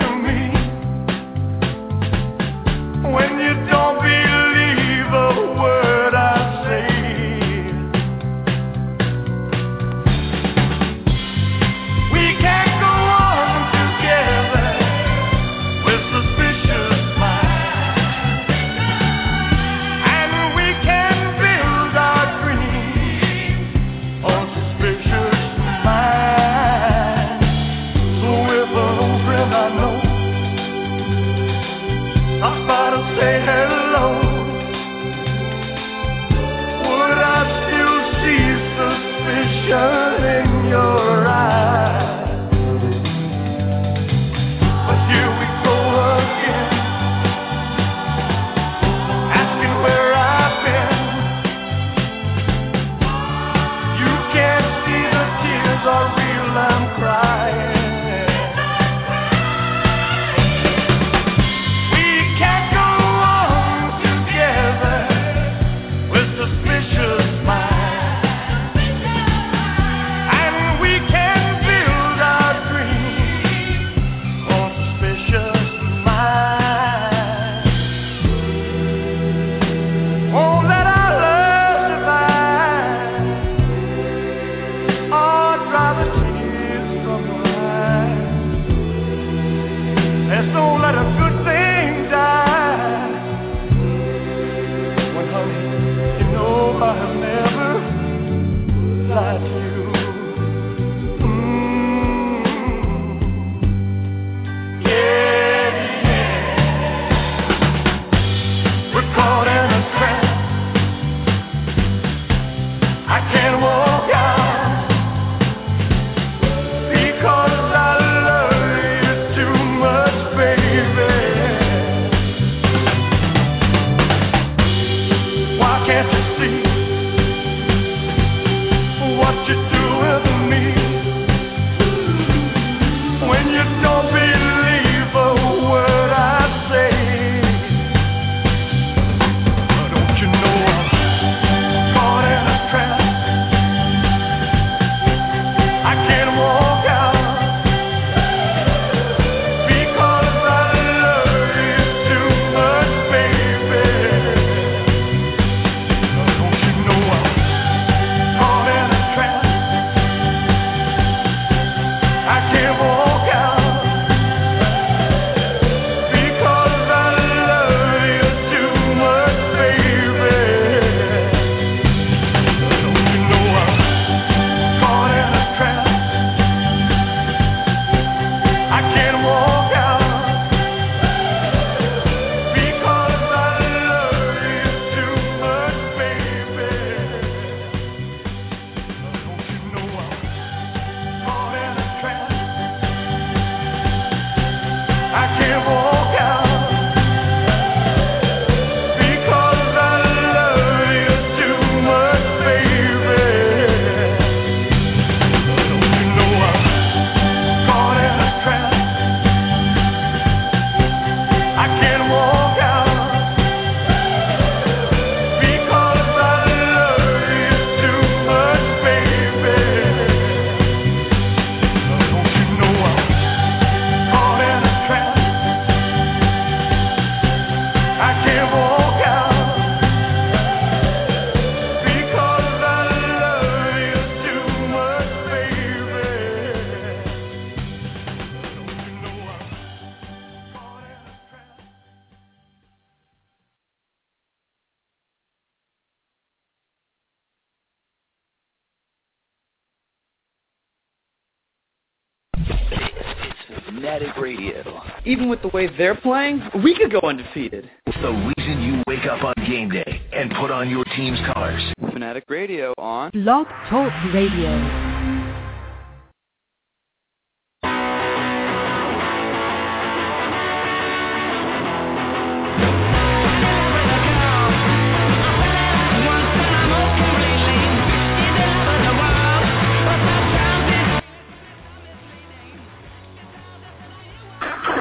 Even 255.20 255.30
with 255.30 255.42
the 255.42 255.50
way 255.50 255.68
they're 255.78 255.96
playing, 255.96 256.42
we 256.64 256.74
could 256.78 256.94
go 256.94 257.02
undefeated. 257.02 257.70
The 257.88 258.32
reason 258.38 258.62
you 258.62 258.82
wake 258.88 259.06
up 259.06 259.22
on 259.22 259.34
game 259.46 259.70
day 259.70 260.02
and 260.14 260.32
put 260.40 260.50
on 260.50 260.70
your 260.70 260.86
team's 260.96 261.20
colors. 261.34 261.62
Fanatic 261.92 262.24
Radio 262.30 262.74
on 262.78 263.12
Blog 263.12 263.46
Talk 263.70 263.92
Radio. 264.14 264.99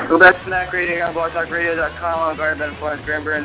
Well, 0.09 0.19
that's 0.19 0.39
Snack 0.47 0.73
Radio 0.73 1.05
on 1.05 1.13
blogtalkradio.com. 1.13 2.01
I'm 2.01 2.37
Garden 2.39 2.59
Ben 2.59 2.79
Florence 2.79 3.05
Grimburn. 3.05 3.45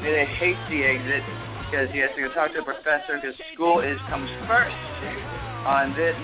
Made 0.00 0.14
a 0.14 0.24
hasty 0.24 0.84
exit 0.84 1.26
because 1.66 1.90
he 1.90 1.98
has 1.98 2.10
to 2.14 2.22
go 2.22 2.32
talk 2.32 2.52
to 2.54 2.60
a 2.60 2.62
professor 2.62 3.18
because 3.18 3.34
school 3.52 3.80
is 3.80 3.98
comes 4.08 4.30
first 4.46 4.78
on 5.66 5.90
this 5.98 6.14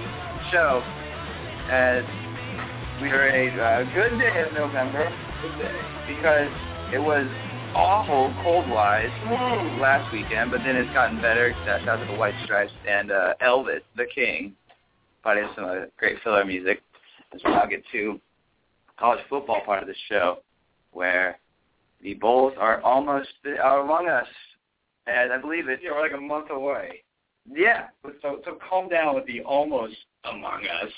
show. 0.55 0.79
As 1.75 2.07
we 3.03 3.11
are 3.11 3.35
a 3.35 3.51
uh, 3.51 3.83
good 3.91 4.17
day 4.21 4.47
of 4.47 4.55
November 4.55 5.11
because 6.07 6.55
it 6.95 7.03
was 7.03 7.27
awful 7.75 8.33
cold-wise 8.45 9.11
last 9.83 10.07
weekend, 10.13 10.53
but 10.53 10.59
then 10.59 10.77
it's 10.77 10.95
gotten 10.95 11.21
better. 11.21 11.53
Shout 11.67 11.89
out 11.89 11.97
to 11.99 12.07
the 12.07 12.17
White 12.17 12.39
Stripes 12.45 12.71
and 12.87 13.11
uh, 13.11 13.35
Elvis, 13.43 13.83
the 13.97 14.07
King. 14.15 14.55
Probably 15.25 15.43
some 15.57 15.65
uh, 15.65 15.91
great 15.99 16.23
filler 16.23 16.45
music. 16.45 16.81
As 17.35 17.41
we 17.45 17.51
now 17.51 17.67
get 17.67 17.83
to 17.91 18.21
college 19.01 19.21
football 19.29 19.63
part 19.65 19.83
of 19.83 19.89
the 19.89 19.95
show, 20.09 20.39
where 20.93 21.39
the 22.03 22.15
bowls 22.15 22.53
are 22.59 22.81
almost 22.83 23.29
are 23.63 23.81
among 23.81 24.09
us, 24.09 24.27
and 25.07 25.33
I 25.33 25.39
believe 25.39 25.69
it. 25.69 25.81
Yeah, 25.83 25.93
we're 25.93 26.03
like 26.03 26.13
a 26.13 26.21
month 26.21 26.51
away. 26.51 27.03
Yeah, 27.51 27.87
So 28.23 28.41
so 28.45 28.59
calm 28.69 28.89
down 28.89 29.15
with 29.15 29.27
the 29.27 29.41
almost 29.43 29.97
among 30.25 30.67
us. 30.67 30.93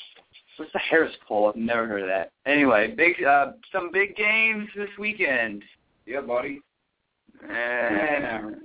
what's 0.59 0.73
the 0.73 0.79
Harris 0.81 1.13
poll? 1.27 1.49
I've 1.49 1.57
never 1.57 1.87
heard 1.87 2.03
of 2.03 2.09
that. 2.09 2.33
Anyway, 2.45 2.93
big 2.97 3.23
uh, 3.25 3.53
some 3.73 3.91
big 3.93 4.17
games 4.17 4.69
this 4.77 4.91
weekend. 4.99 5.63
Yeah, 6.05 6.21
buddy. 6.21 6.61
And 7.49 8.57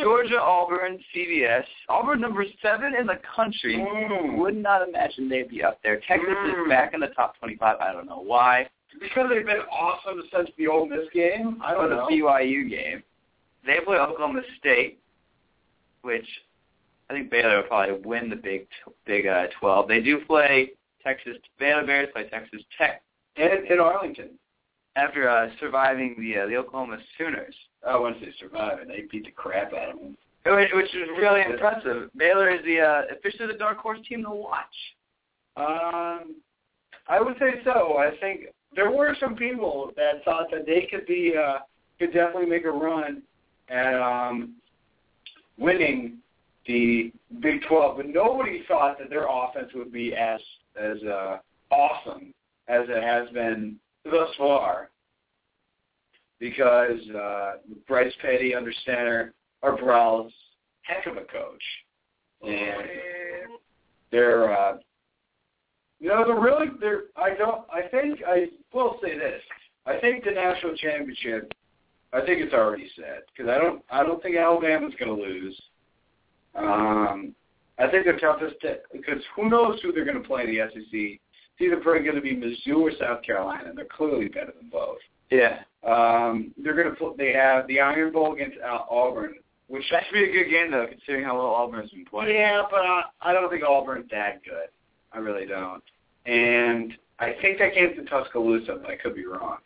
Georgia, 0.00 0.40
Auburn, 0.40 0.98
CBS. 1.14 1.64
Auburn 1.88 2.20
number 2.20 2.44
seven 2.62 2.94
in 2.94 3.06
the 3.06 3.18
country. 3.34 3.76
Mm. 3.76 4.38
Would 4.38 4.56
not 4.56 4.86
imagine 4.86 5.28
they'd 5.28 5.48
be 5.48 5.62
up 5.64 5.80
there. 5.82 6.00
Texas 6.06 6.28
is 6.48 6.68
back 6.68 6.92
in 6.94 7.00
the 7.00 7.08
top 7.08 7.38
25. 7.38 7.78
I 7.80 7.92
don't 7.92 8.06
know 8.06 8.20
why. 8.22 8.68
Because 9.00 9.28
they've 9.30 9.46
been 9.46 9.62
awesome 9.72 10.22
since 10.34 10.50
the 10.58 10.66
Ole 10.66 10.86
Miss 10.86 11.08
game. 11.14 11.58
I 11.62 11.74
Or 11.74 11.88
don't 11.88 11.90
the 11.90 11.96
know. 11.96 12.26
BYU 12.28 12.68
game. 12.68 13.02
They 13.64 13.78
play 13.84 13.96
Oklahoma 13.96 14.42
State, 14.58 14.98
which 16.02 16.26
I 17.08 17.14
think 17.14 17.30
Baylor 17.30 17.56
will 17.58 17.62
probably 17.64 18.00
win 18.04 18.28
the 18.30 18.36
Big 18.36 18.66
Big 19.06 19.26
uh, 19.26 19.46
12. 19.60 19.88
They 19.88 20.00
do 20.00 20.20
play 20.26 20.70
Texas. 21.04 21.36
Baylor 21.58 21.84
Bears 21.86 22.08
play 22.12 22.28
Texas 22.28 22.62
Tech 22.78 23.02
And 23.36 23.66
in 23.66 23.78
Arlington. 23.80 24.30
after 24.96 25.28
uh, 25.28 25.48
surviving 25.60 26.16
the 26.18 26.40
uh, 26.40 26.46
the 26.46 26.56
Oklahoma 26.56 26.98
Sooners, 27.18 27.54
Oh, 27.86 28.02
once 28.02 28.16
they 28.20 28.32
survive 28.38 28.80
and 28.80 28.90
they 28.90 29.04
beat 29.10 29.24
the 29.24 29.30
crap 29.30 29.72
out 29.72 29.90
of 29.90 29.98
them. 29.98 30.16
which, 30.44 30.94
is 30.94 31.08
really 31.18 31.42
impressive. 31.42 32.10
Baylor 32.16 32.50
is 32.50 32.64
the 32.64 32.80
uh, 32.80 33.02
officially 33.16 33.46
the 33.46 33.58
dark 33.58 33.78
horse 33.78 33.98
team 34.08 34.22
to 34.24 34.30
watch. 34.30 34.66
Um, 35.56 36.36
I 37.08 37.20
would 37.20 37.36
say 37.38 37.60
so. 37.64 37.96
I 37.98 38.16
think 38.20 38.46
there 38.74 38.90
were 38.90 39.16
some 39.18 39.34
people 39.34 39.92
that 39.96 40.24
thought 40.24 40.50
that 40.52 40.66
they 40.66 40.86
could 40.90 41.06
be 41.06 41.34
uh, 41.36 41.58
could 41.98 42.12
definitely 42.12 42.48
make 42.48 42.64
a 42.64 42.70
run 42.70 43.22
at 43.68 43.94
um, 43.94 44.54
winning 45.58 46.18
the 46.66 47.12
Big 47.40 47.62
12, 47.68 47.96
but 47.96 48.06
nobody 48.08 48.62
thought 48.68 48.98
that 48.98 49.10
their 49.10 49.26
offense 49.28 49.70
would 49.74 49.92
be 49.92 50.14
as 50.14 50.40
as 50.80 51.02
uh, 51.02 51.38
awesome 51.70 52.34
as 52.68 52.82
it 52.88 53.02
has 53.02 53.28
been 53.30 53.76
thus 54.04 54.28
far. 54.38 54.90
Because 56.40 56.98
uh, 57.10 57.52
Bryce 57.86 58.12
Petty 58.20 58.54
under 58.54 58.72
center, 58.84 59.34
Art 59.62 59.78
Briles 59.78 60.32
heck 60.82 61.06
of 61.06 61.16
a 61.16 61.24
coach, 61.26 61.62
and 62.42 62.88
they're 64.10 64.52
uh, 64.52 64.78
you 66.00 66.08
know 66.08 66.24
they're 66.26 66.40
really 66.40 66.66
they're 66.80 67.04
I 67.16 67.34
don't 67.34 67.62
I 67.72 67.88
think 67.88 68.20
I 68.26 68.46
will 68.72 68.98
say 69.02 69.18
this 69.18 69.42
I 69.86 69.98
think 69.98 70.24
the 70.24 70.30
national 70.30 70.76
championship 70.76 71.52
I 72.12 72.20
think 72.20 72.40
it's 72.40 72.54
already 72.54 72.90
set 72.96 73.24
because 73.32 73.50
I 73.50 73.58
don't 73.58 73.82
I 73.90 74.02
don't 74.02 74.22
think 74.22 74.36
Alabama's 74.36 74.94
going 74.98 75.16
to 75.16 75.22
lose. 75.22 75.60
Um, 76.56 77.34
I 77.78 77.88
think 77.88 78.06
the 78.06 78.12
toughest 78.20 78.56
because 78.92 79.22
who 79.36 79.48
knows 79.48 79.78
who 79.82 79.92
they're 79.92 80.04
going 80.04 80.20
to 80.20 80.26
play 80.26 80.42
in 80.42 80.50
the 80.50 80.68
SEC. 80.72 80.90
It's 80.92 81.20
either 81.60 81.76
probably 81.76 82.02
going 82.02 82.16
to 82.16 82.22
be 82.22 82.34
Mizzou 82.34 82.80
or 82.80 82.92
South 82.98 83.22
Carolina. 83.22 83.72
They're 83.74 83.84
clearly 83.84 84.28
better 84.28 84.52
than 84.58 84.70
both. 84.70 84.98
Yeah. 85.30 85.60
Um, 85.86 86.52
they're 86.58 86.74
going 86.74 86.90
to 86.90 86.96
put. 86.96 87.16
They 87.16 87.32
have 87.32 87.66
the 87.66 87.80
Iron 87.80 88.12
Bowl 88.12 88.34
against 88.34 88.58
Auburn, 88.62 89.34
which 89.68 89.84
that 89.90 90.04
should 90.06 90.14
be 90.14 90.24
a 90.24 90.32
good 90.32 90.50
game 90.50 90.70
though, 90.70 90.86
considering 90.86 91.24
how 91.24 91.36
well 91.36 91.54
Auburn's 91.54 91.90
been 91.90 92.04
playing. 92.04 92.34
Yeah, 92.34 92.62
but 92.70 92.80
I, 92.80 93.02
I 93.22 93.32
don't 93.32 93.48
think 93.50 93.62
Auburn's 93.62 94.10
that 94.10 94.44
good. 94.44 94.68
I 95.12 95.18
really 95.18 95.46
don't. 95.46 95.82
And 96.26 96.92
I 97.18 97.34
think 97.40 97.58
that 97.58 97.74
game's 97.74 97.98
in 97.98 98.06
Tuscaloosa, 98.06 98.78
but 98.82 98.90
I 98.90 98.96
could 98.96 99.14
be 99.14 99.26
wrong. 99.26 99.58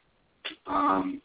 Um, 0.66 1.20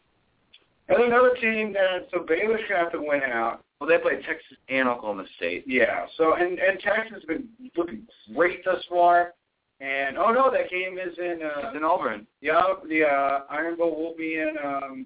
and 0.88 1.04
another 1.04 1.36
team 1.40 1.74
that 1.74 2.08
so 2.12 2.26
Baylor's 2.28 2.62
gonna 2.68 2.84
have 2.84 2.92
to 2.94 3.02
win 3.02 3.22
out. 3.24 3.64
Well, 3.80 3.90
they 3.90 3.98
play 3.98 4.16
Texas 4.16 4.58
and 4.68 4.88
Oklahoma 4.90 5.26
State. 5.38 5.64
Yeah. 5.68 6.06
So 6.18 6.34
and 6.34 6.58
and 6.60 6.80
Texas 6.80 7.14
has 7.14 7.24
been 7.24 7.48
looking 7.78 8.08
great 8.36 8.66
thus 8.66 8.84
far. 8.90 9.34
And 9.82 10.17
oh 10.17 10.32
no, 10.32 10.51
that 10.51 10.69
game 10.69 10.97
is 10.97 11.17
in 11.17 11.39
uh, 11.41 11.67
it's 11.67 11.77
in 11.77 11.84
Auburn. 11.84 12.27
Yeah, 12.41 12.61
the 12.88 13.03
uh, 13.05 13.39
Iron 13.49 13.77
Bowl 13.77 13.95
will 13.95 14.15
be 14.15 14.36
in 14.36 14.55
um, 14.63 15.05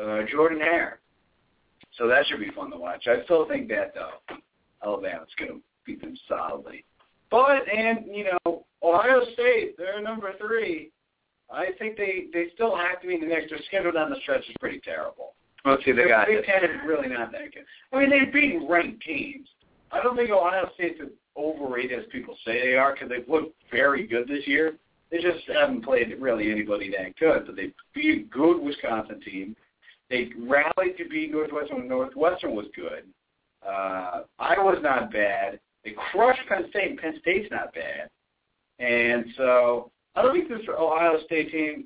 uh, 0.00 0.20
Jordan 0.30 0.58
Hare. 0.58 1.00
So 1.98 2.06
that 2.06 2.24
should 2.26 2.40
be 2.40 2.50
fun 2.50 2.70
to 2.70 2.78
watch. 2.78 3.06
I 3.06 3.22
still 3.24 3.46
think 3.46 3.68
that 3.68 3.92
though, 3.94 4.36
Alabama's 4.82 5.28
going 5.38 5.50
to 5.50 5.60
beat 5.84 6.00
them 6.00 6.16
solidly. 6.28 6.84
But 7.30 7.68
and 7.68 8.06
you 8.06 8.24
know 8.24 8.64
Ohio 8.82 9.20
State, 9.34 9.76
they're 9.76 10.00
number 10.00 10.32
three. 10.38 10.90
I 11.52 11.68
think 11.78 11.96
they 11.96 12.26
they 12.32 12.46
still 12.54 12.74
have 12.74 13.02
to 13.02 13.08
be 13.08 13.14
in 13.14 13.20
the 13.20 13.26
next. 13.26 13.50
Their 13.50 13.60
schedule 13.66 13.92
down 13.92 14.08
the 14.08 14.16
stretch 14.22 14.48
is 14.48 14.56
pretty 14.60 14.80
terrible. 14.80 15.34
Let's 15.64 15.84
see, 15.84 15.92
they 15.92 16.08
got 16.08 16.26
Big 16.26 16.44
Ten 16.44 16.64
is 16.64 16.76
really 16.86 17.08
not 17.08 17.32
that 17.32 17.52
good. 17.52 17.64
I 17.92 17.98
mean, 17.98 18.08
they've 18.08 18.32
beaten 18.32 18.66
ranked 18.66 19.02
teams. 19.02 19.46
I 19.92 20.02
don't 20.02 20.16
think 20.16 20.30
Ohio 20.30 20.70
State's 20.74 21.00
as 21.02 21.08
overrated 21.36 21.98
as 21.98 22.04
people 22.12 22.36
say 22.44 22.60
they 22.60 22.74
are 22.76 22.92
because 22.92 23.08
they've 23.08 23.28
looked 23.28 23.54
very 23.70 24.06
good 24.06 24.28
this 24.28 24.46
year. 24.46 24.74
They 25.10 25.18
just 25.18 25.38
haven't 25.52 25.84
played 25.84 26.14
really 26.20 26.50
anybody 26.50 26.90
that 26.96 27.16
good. 27.16 27.46
But 27.46 27.56
they 27.56 27.72
beat 27.94 28.20
a 28.20 28.24
good 28.24 28.60
Wisconsin 28.60 29.20
team. 29.20 29.56
They 30.08 30.30
rallied 30.38 30.96
to 30.98 31.08
beat 31.08 31.32
Northwestern. 31.32 31.88
Northwestern 31.88 32.54
was 32.54 32.66
good. 32.74 33.04
Uh, 33.66 34.22
Iowa's 34.38 34.82
not 34.82 35.12
bad. 35.12 35.60
They 35.84 35.94
crushed 36.12 36.40
Penn 36.48 36.66
State. 36.70 37.00
Penn 37.00 37.14
State's 37.20 37.50
not 37.50 37.74
bad. 37.74 38.08
And 38.78 39.26
so 39.36 39.90
I 40.14 40.22
don't 40.22 40.34
think 40.34 40.48
this 40.48 40.66
Ohio 40.68 41.18
State 41.24 41.50
team, 41.50 41.84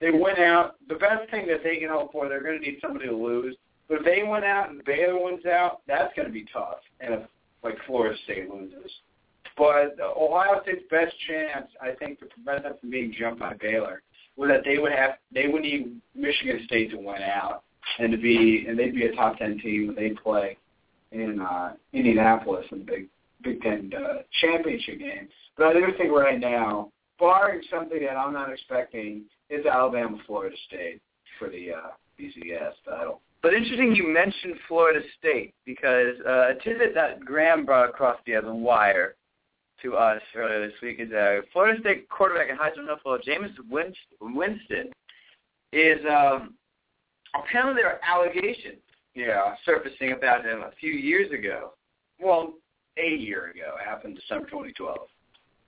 they 0.00 0.10
went 0.10 0.38
out. 0.38 0.76
The 0.88 0.94
best 0.94 1.30
thing 1.30 1.46
that 1.48 1.62
they 1.62 1.76
can 1.76 1.88
hope 1.88 2.12
for, 2.12 2.28
they're 2.28 2.42
going 2.42 2.60
to 2.60 2.66
need 2.66 2.78
somebody 2.80 3.06
to 3.06 3.16
lose. 3.16 3.56
But 3.90 3.98
if 3.98 4.04
they 4.04 4.22
went 4.22 4.44
out 4.44 4.70
and 4.70 4.84
Baylor 4.84 5.20
wins 5.20 5.44
out, 5.46 5.80
that's 5.88 6.14
going 6.14 6.28
to 6.28 6.32
be 6.32 6.46
tough. 6.52 6.78
And 7.00 7.14
if 7.14 7.20
like 7.64 7.74
Florida 7.88 8.16
State 8.22 8.48
loses, 8.48 8.90
but 9.58 9.96
Ohio 10.00 10.62
State's 10.62 10.84
best 10.88 11.12
chance, 11.28 11.66
I 11.82 11.90
think, 11.98 12.20
to 12.20 12.26
prevent 12.26 12.62
them 12.62 12.74
from 12.80 12.90
being 12.90 13.12
jumped 13.18 13.40
by 13.40 13.54
Baylor, 13.60 14.02
was 14.36 14.48
that 14.48 14.62
they 14.64 14.78
would 14.78 14.92
have 14.92 15.16
they 15.34 15.48
would 15.48 15.62
need 15.62 16.00
Michigan 16.14 16.60
State 16.66 16.92
to 16.92 16.98
win 16.98 17.20
out 17.20 17.64
and 17.98 18.12
to 18.12 18.16
be 18.16 18.64
and 18.68 18.78
they'd 18.78 18.94
be 18.94 19.06
a 19.06 19.14
top 19.16 19.38
ten 19.38 19.58
team 19.58 19.88
when 19.88 19.96
they 19.96 20.10
play 20.10 20.56
in 21.10 21.40
uh, 21.40 21.72
Indianapolis 21.92 22.66
in 22.70 22.78
the 22.78 22.84
Big 22.84 23.08
Big 23.42 23.60
Ten 23.60 23.90
uh, 23.92 24.22
championship 24.40 25.00
game. 25.00 25.28
But 25.58 25.66
I 25.66 25.72
do 25.72 25.86
think 25.98 26.12
right 26.12 26.38
now, 26.38 26.92
barring 27.18 27.60
something 27.68 28.00
that 28.00 28.16
I'm 28.16 28.32
not 28.32 28.52
expecting, 28.52 29.24
is 29.50 29.66
Alabama 29.66 30.16
Florida 30.28 30.54
State 30.68 31.02
for 31.40 31.50
the 31.50 31.72
uh, 31.72 31.90
BCS 32.18 32.74
title. 32.88 33.20
But 33.42 33.54
interesting 33.54 33.94
you 33.94 34.06
mentioned 34.06 34.56
Florida 34.68 35.00
State 35.18 35.54
because 35.64 36.14
uh, 36.26 36.50
a 36.50 36.54
tidbit 36.62 36.94
that 36.94 37.20
Graham 37.20 37.64
brought 37.64 37.88
across 37.88 38.18
the 38.26 38.34
other 38.34 38.52
wire 38.52 39.14
to 39.82 39.96
us 39.96 40.20
earlier 40.36 40.66
this 40.66 40.76
week 40.82 41.00
is 41.00 41.08
that 41.10 41.40
Florida 41.52 41.80
State 41.80 42.08
quarterback 42.10 42.50
and 42.50 42.58
Heisman 42.58 42.88
hopeful 42.88 43.18
Jameis 43.26 43.54
Winston 44.20 44.90
is 45.72 45.98
um, 46.10 46.54
apparently 47.34 47.82
there 47.82 47.92
are 47.92 48.00
allegations 48.06 48.82
yeah. 49.14 49.54
surfacing 49.64 50.12
about 50.12 50.44
him 50.44 50.60
a 50.60 50.72
few 50.78 50.92
years 50.92 51.32
ago. 51.32 51.72
Well, 52.20 52.54
a 52.98 53.16
year 53.16 53.50
ago, 53.50 53.74
It 53.80 53.88
happened 53.88 54.16
December 54.16 54.46
2012. 54.50 54.98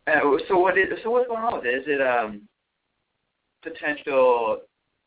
Uh, 0.07 0.20
so 0.49 0.59
what 0.59 0.77
is 0.77 0.89
so 1.03 1.11
what's 1.11 1.29
going 1.29 1.43
on 1.43 1.55
with 1.55 1.64
it? 1.64 1.75
Is 1.75 1.85
it 1.87 2.01
um 2.03 2.43
potential 3.62 4.59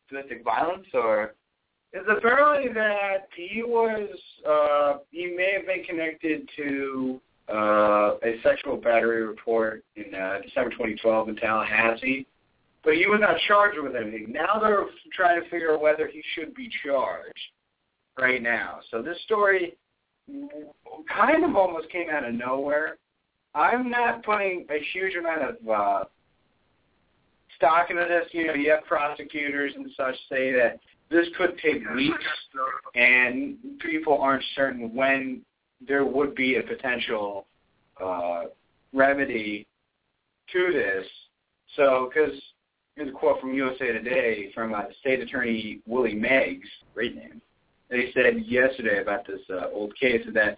domestic 0.09 0.43
violence 0.43 0.87
or 0.93 1.35
it's 1.95 2.09
apparently 2.09 2.73
that 2.73 3.29
he 3.35 3.63
was 3.63 4.09
uh 4.47 4.97
he 5.11 5.27
may 5.27 5.53
have 5.53 5.65
been 5.65 5.83
connected 5.85 6.47
to 6.57 7.21
uh 7.49 8.17
a 8.21 8.35
sexual 8.43 8.75
battery 8.75 9.25
report 9.25 9.83
in 9.95 10.13
uh, 10.13 10.39
December 10.43 10.71
2012 10.71 11.29
in 11.29 11.35
Tallahassee, 11.37 12.27
but 12.83 12.95
he 12.95 13.07
was 13.07 13.19
not 13.21 13.37
charged 13.47 13.79
with 13.81 13.95
anything. 13.95 14.27
Now 14.29 14.59
they're 14.59 14.85
trying 15.13 15.41
to 15.41 15.49
figure 15.49 15.73
out 15.73 15.81
whether 15.81 16.07
he 16.07 16.21
should 16.33 16.53
be 16.53 16.69
charged 16.83 17.33
right 18.19 18.41
now. 18.41 18.79
So 18.91 19.01
this 19.01 19.17
story 19.23 19.77
kind 20.27 21.45
of 21.45 21.55
almost 21.55 21.89
came 21.89 22.09
out 22.09 22.25
of 22.25 22.33
nowhere. 22.33 22.97
I'm 23.53 23.89
not 23.89 24.23
putting 24.25 24.65
a 24.69 24.79
huge 24.91 25.15
amount 25.15 25.43
of 25.43 25.69
uh, 25.69 26.03
stock 27.55 27.89
into 27.89 28.03
this. 28.03 28.27
You 28.31 28.47
know, 28.47 28.53
you 28.53 28.71
have 28.71 28.83
prosecutors 28.83 29.71
and 29.75 29.89
such 29.95 30.15
say 30.29 30.51
that 30.51 30.79
this 31.09 31.27
could 31.37 31.57
take 31.59 31.87
weeks, 31.95 32.23
and 32.95 33.57
people 33.79 34.17
aren't 34.17 34.43
certain 34.55 34.93
when 34.95 35.41
there 35.87 36.05
would 36.05 36.35
be 36.35 36.55
a 36.55 36.63
potential 36.63 37.45
uh, 38.03 38.45
remedy 38.93 39.67
to 40.51 40.71
this. 40.73 41.05
So, 41.75 42.09
because 42.13 42.39
here's 42.95 43.09
a 43.09 43.11
quote 43.11 43.39
from 43.39 43.53
USA 43.53 43.91
Today 43.91 44.51
from 44.53 44.73
uh, 44.73 44.83
State 45.01 45.19
Attorney 45.19 45.81
Willie 45.85 46.15
Meggs, 46.15 46.67
great 46.93 47.15
name. 47.15 47.41
They 47.89 48.11
said 48.13 48.45
yesterday 48.45 49.01
about 49.01 49.27
this 49.27 49.41
uh, 49.49 49.67
old 49.71 49.95
case 49.99 50.25
that 50.33 50.57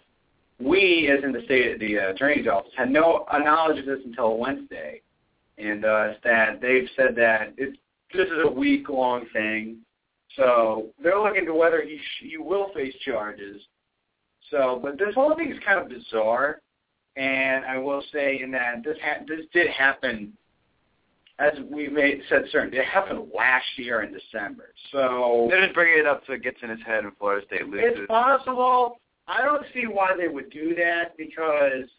we, 0.60 1.12
as 1.16 1.24
in 1.24 1.34
the 1.34 1.42
state, 1.44 1.80
the 1.80 2.00
uh, 2.00 2.10
attorney's 2.12 2.48
office, 2.48 2.72
had 2.76 2.90
no 2.90 3.26
knowledge 3.32 3.80
of 3.80 3.86
this 3.86 4.00
until 4.06 4.38
Wednesday, 4.38 5.02
and 5.58 5.84
uh, 5.86 6.14
that 6.24 6.62
they've 6.62 6.90
said 6.96 7.16
that 7.18 7.54
it's 7.58 7.78
this 8.14 8.28
is 8.28 8.46
a 8.46 8.50
week 8.50 8.88
long 8.90 9.26
thing. 9.34 9.78
So 10.38 10.88
they're 11.02 11.20
looking 11.20 11.46
to 11.46 11.54
whether 11.54 11.82
he 11.82 11.98
sh- 11.98 12.26
he 12.30 12.38
will 12.38 12.70
face 12.74 12.94
charges. 13.04 13.62
So, 14.52 14.80
but 14.82 14.98
this 14.98 15.14
whole 15.14 15.36
thing 15.36 15.52
is 15.52 15.58
kind 15.66 15.80
of 15.80 15.90
bizarre, 15.90 16.62
and 17.18 17.66
I 17.66 17.78
will 17.80 18.04
say 18.14 18.40
in 18.42 18.52
that 18.52 18.84
this 18.84 18.98
ha- 19.04 19.24
this 19.28 19.46
did 19.52 19.68
happen, 19.70 20.32
as 21.40 21.54
we 21.70 21.90
made 21.90 22.22
said 22.30 22.44
certain, 22.52 22.74
it 22.74 22.86
happened 22.86 23.30
last 23.36 23.66
year 23.76 24.04
in 24.04 24.14
December. 24.14 24.74
So 24.92 25.48
they're 25.50 25.64
just 25.64 25.74
bringing 25.74 26.00
it 26.00 26.06
up 26.06 26.22
so 26.28 26.34
it 26.34 26.44
gets 26.44 26.58
in 26.62 26.70
his 26.70 26.80
head 26.86 27.04
and 27.04 27.18
Florida 27.18 27.46
State 27.46 27.68
loses. 27.68 28.00
It's 28.00 28.08
possible. 28.08 29.00
I 29.28 29.44
don't 29.44 29.66
see 29.74 29.88
why 29.88 30.16
they 30.18 30.30
would 30.30 30.50
do 30.52 30.74
that 30.76 31.18
because 31.18 31.90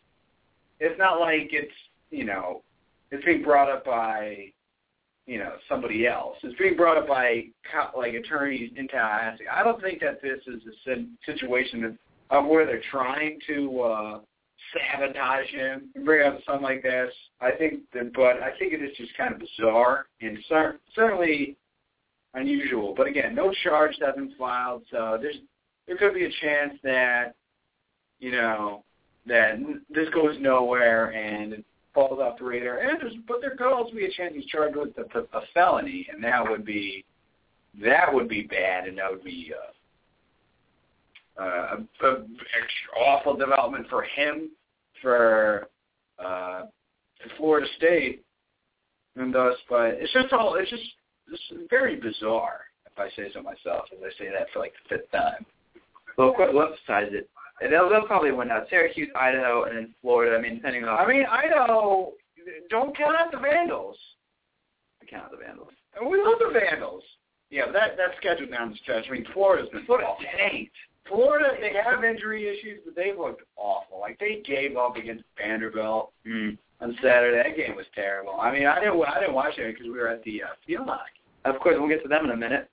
it's 0.81 0.99
not 0.99 1.21
like 1.21 1.51
it's 1.53 1.73
you 2.11 2.25
know 2.25 2.63
it's 3.11 3.25
being 3.25 3.43
brought 3.43 3.69
up 3.71 3.85
by 3.85 4.53
you 5.29 5.39
know 5.39 5.53
somebody 5.69 6.07
else. 6.07 6.37
It's 6.43 6.59
being 6.59 6.75
brought 6.75 6.97
up 6.97 7.07
by 7.07 7.45
like 7.97 8.15
attorneys 8.15 8.73
in 8.77 8.89
Tallahassee. 8.89 9.45
I 9.53 9.63
don't 9.63 9.81
think 9.81 10.01
that 10.01 10.23
this 10.23 10.41
is 10.47 10.63
a 10.89 11.05
situation 11.31 11.97
of, 12.31 12.47
where 12.47 12.65
they're 12.65 12.83
trying 12.91 13.39
to 13.47 13.81
uh, 13.81 14.21
sabotage 14.73 15.49
him 15.51 15.91
and 15.95 16.05
bring 16.05 16.27
up 16.27 16.39
something 16.47 16.63
like 16.63 16.83
this. 16.83 17.13
I 17.43 17.51
think 17.53 17.81
that, 17.93 18.13
but 18.15 18.43
I 18.43 18.53
think 18.59 18.73
it 18.73 18.83
is 18.83 18.97
just 18.97 19.17
kind 19.19 19.35
of 19.35 19.41
bizarre 19.41 20.07
and 20.23 20.39
cer- 20.49 20.81
certainly 20.95 21.57
unusual. 22.33 22.95
But 22.97 23.07
again, 23.07 23.35
no 23.35 23.53
charge 23.63 23.97
has 24.01 24.15
been 24.15 24.33
filed, 24.39 24.83
so 24.91 25.19
there's 25.21 25.37
there 25.87 25.99
could 25.99 26.15
be 26.15 26.25
a 26.25 26.31
chance 26.41 26.73
that 26.83 27.35
you 28.19 28.33
know 28.33 28.83
that 29.27 29.59
this 29.91 30.09
goes 30.09 30.37
nowhere 30.41 31.13
and 31.13 31.63
falls 31.95 32.21
off 32.21 32.39
the 32.39 32.45
radar. 32.45 32.79
And 32.79 33.01
there's, 33.01 33.15
but 33.27 33.41
there 33.41 33.57
could 33.57 33.73
also 33.73 33.95
be 33.95 34.05
a 34.05 34.13
chance 34.13 34.35
he's 34.35 34.47
charged 34.47 34.77
with 34.77 34.97
a, 34.99 35.19
a 35.37 35.41
felony, 35.55 36.07
and 36.13 36.23
that 36.23 36.49
would 36.49 36.65
be 36.65 37.05
that 37.83 38.13
would 38.13 38.29
be 38.29 38.43
bad, 38.43 38.89
and 38.89 38.99
that 38.99 39.11
would 39.11 39.25
be 39.25 39.53
uh, 41.39 41.43
a, 41.43 42.07
a 42.07 42.11
extra 42.11 43.01
awful 43.07 43.37
development 43.37 43.87
for 43.89 44.03
him, 44.03 44.51
for 45.01 45.69
uh, 46.19 46.63
Florida 47.37 47.67
State, 47.77 48.25
and 49.17 49.35
thus, 49.35 49.55
but 49.69 49.95
it's 49.95 50.13
just 50.13 50.33
all 50.33 50.55
it's 50.55 50.71
just 50.71 50.83
it's 51.31 51.69
very 51.71 51.97
bizarre. 51.97 52.61
If 52.87 52.99
I 52.99 53.09
say 53.15 53.31
so 53.33 53.43
myself, 53.43 53.85
as 53.93 53.99
I 54.03 54.11
say 54.19 54.31
that 54.31 54.49
for 54.53 54.61
like 54.61 54.73
the 54.89 54.97
fifth 54.97 55.11
time. 55.13 55.45
Well, 56.17 56.35
we'll 56.37 56.63
emphasize 56.63 57.11
it. 57.13 57.31
They'll, 57.61 57.89
they'll 57.89 58.07
probably 58.07 58.31
win 58.33 58.51
out. 58.51 58.67
Syracuse, 58.71 59.09
Idaho, 59.17 59.65
and 59.65 59.77
then 59.77 59.95
Florida. 60.01 60.37
I 60.37 60.41
mean, 60.41 60.57
depending 60.57 60.85
on. 60.85 60.99
I 60.99 61.07
mean, 61.07 61.25
Idaho, 61.27 62.13
don't 62.71 62.97
count 62.97 63.17
out 63.19 63.33
the 63.33 63.39
Vandals. 63.39 63.97
I 65.03 65.07
count 65.07 65.25
out 65.25 65.31
the 65.33 65.39
Vandals. 65.45 65.71
And 66.01 66.09
we 66.09 66.19
love 66.23 66.39
the 66.39 66.53
Vandals. 66.59 67.03
Yeah, 67.51 67.63
but 67.67 67.73
that 67.73 67.97
that's 67.97 68.17
scheduled 68.19 68.51
down 68.51 68.71
the 68.71 68.77
stretch. 68.77 69.07
I 69.09 69.13
mean, 69.13 69.27
Florida's 69.33 69.71
been 69.71 69.85
Florida 69.87 70.09
awful. 70.09 70.25
tanked. 70.39 70.73
Florida, 71.09 71.55
they 71.59 71.73
have 71.83 72.05
injury 72.05 72.47
issues, 72.47 72.81
but 72.85 72.95
they've 72.95 73.17
looked 73.19 73.43
awful. 73.57 73.99
Like 73.99 74.19
they 74.19 74.43
gave 74.45 74.77
up 74.77 74.97
against 74.97 75.25
Vanderbilt 75.39 76.13
Mm. 76.27 76.59
on 76.83 76.95
Saturday. 77.03 77.43
That 77.43 77.57
game 77.57 77.75
was 77.75 77.87
terrible. 77.95 78.39
I 78.39 78.53
mean, 78.53 78.67
I 78.67 78.79
didn't 78.79 79.03
I 79.03 79.19
didn't 79.21 79.35
watch 79.35 79.57
it 79.57 79.73
because 79.73 79.87
we 79.87 79.99
were 79.99 80.09
at 80.09 80.23
the 80.25 80.43
uh, 80.43 80.47
field 80.67 80.87
hockey. 80.87 81.23
Of 81.47 81.59
course, 81.61 81.77
we'll 81.79 81.89
get 81.89 82.03
to 82.03 82.09
them 82.09 82.27
in 82.27 82.33
a 82.33 82.37
minute. 82.37 82.69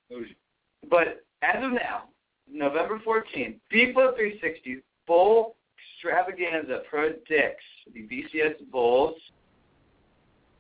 But 0.90 1.24
as 1.42 1.64
of 1.64 1.72
now, 1.72 2.04
November 2.52 3.00
14th, 3.06 3.56
FIFA 3.72 4.16
360 4.16 4.82
Bowl 5.08 5.56
Extravaganza 5.96 6.82
predicts 6.90 7.64
the 7.94 8.02
BCS 8.02 8.56
Bowls. 8.72 9.16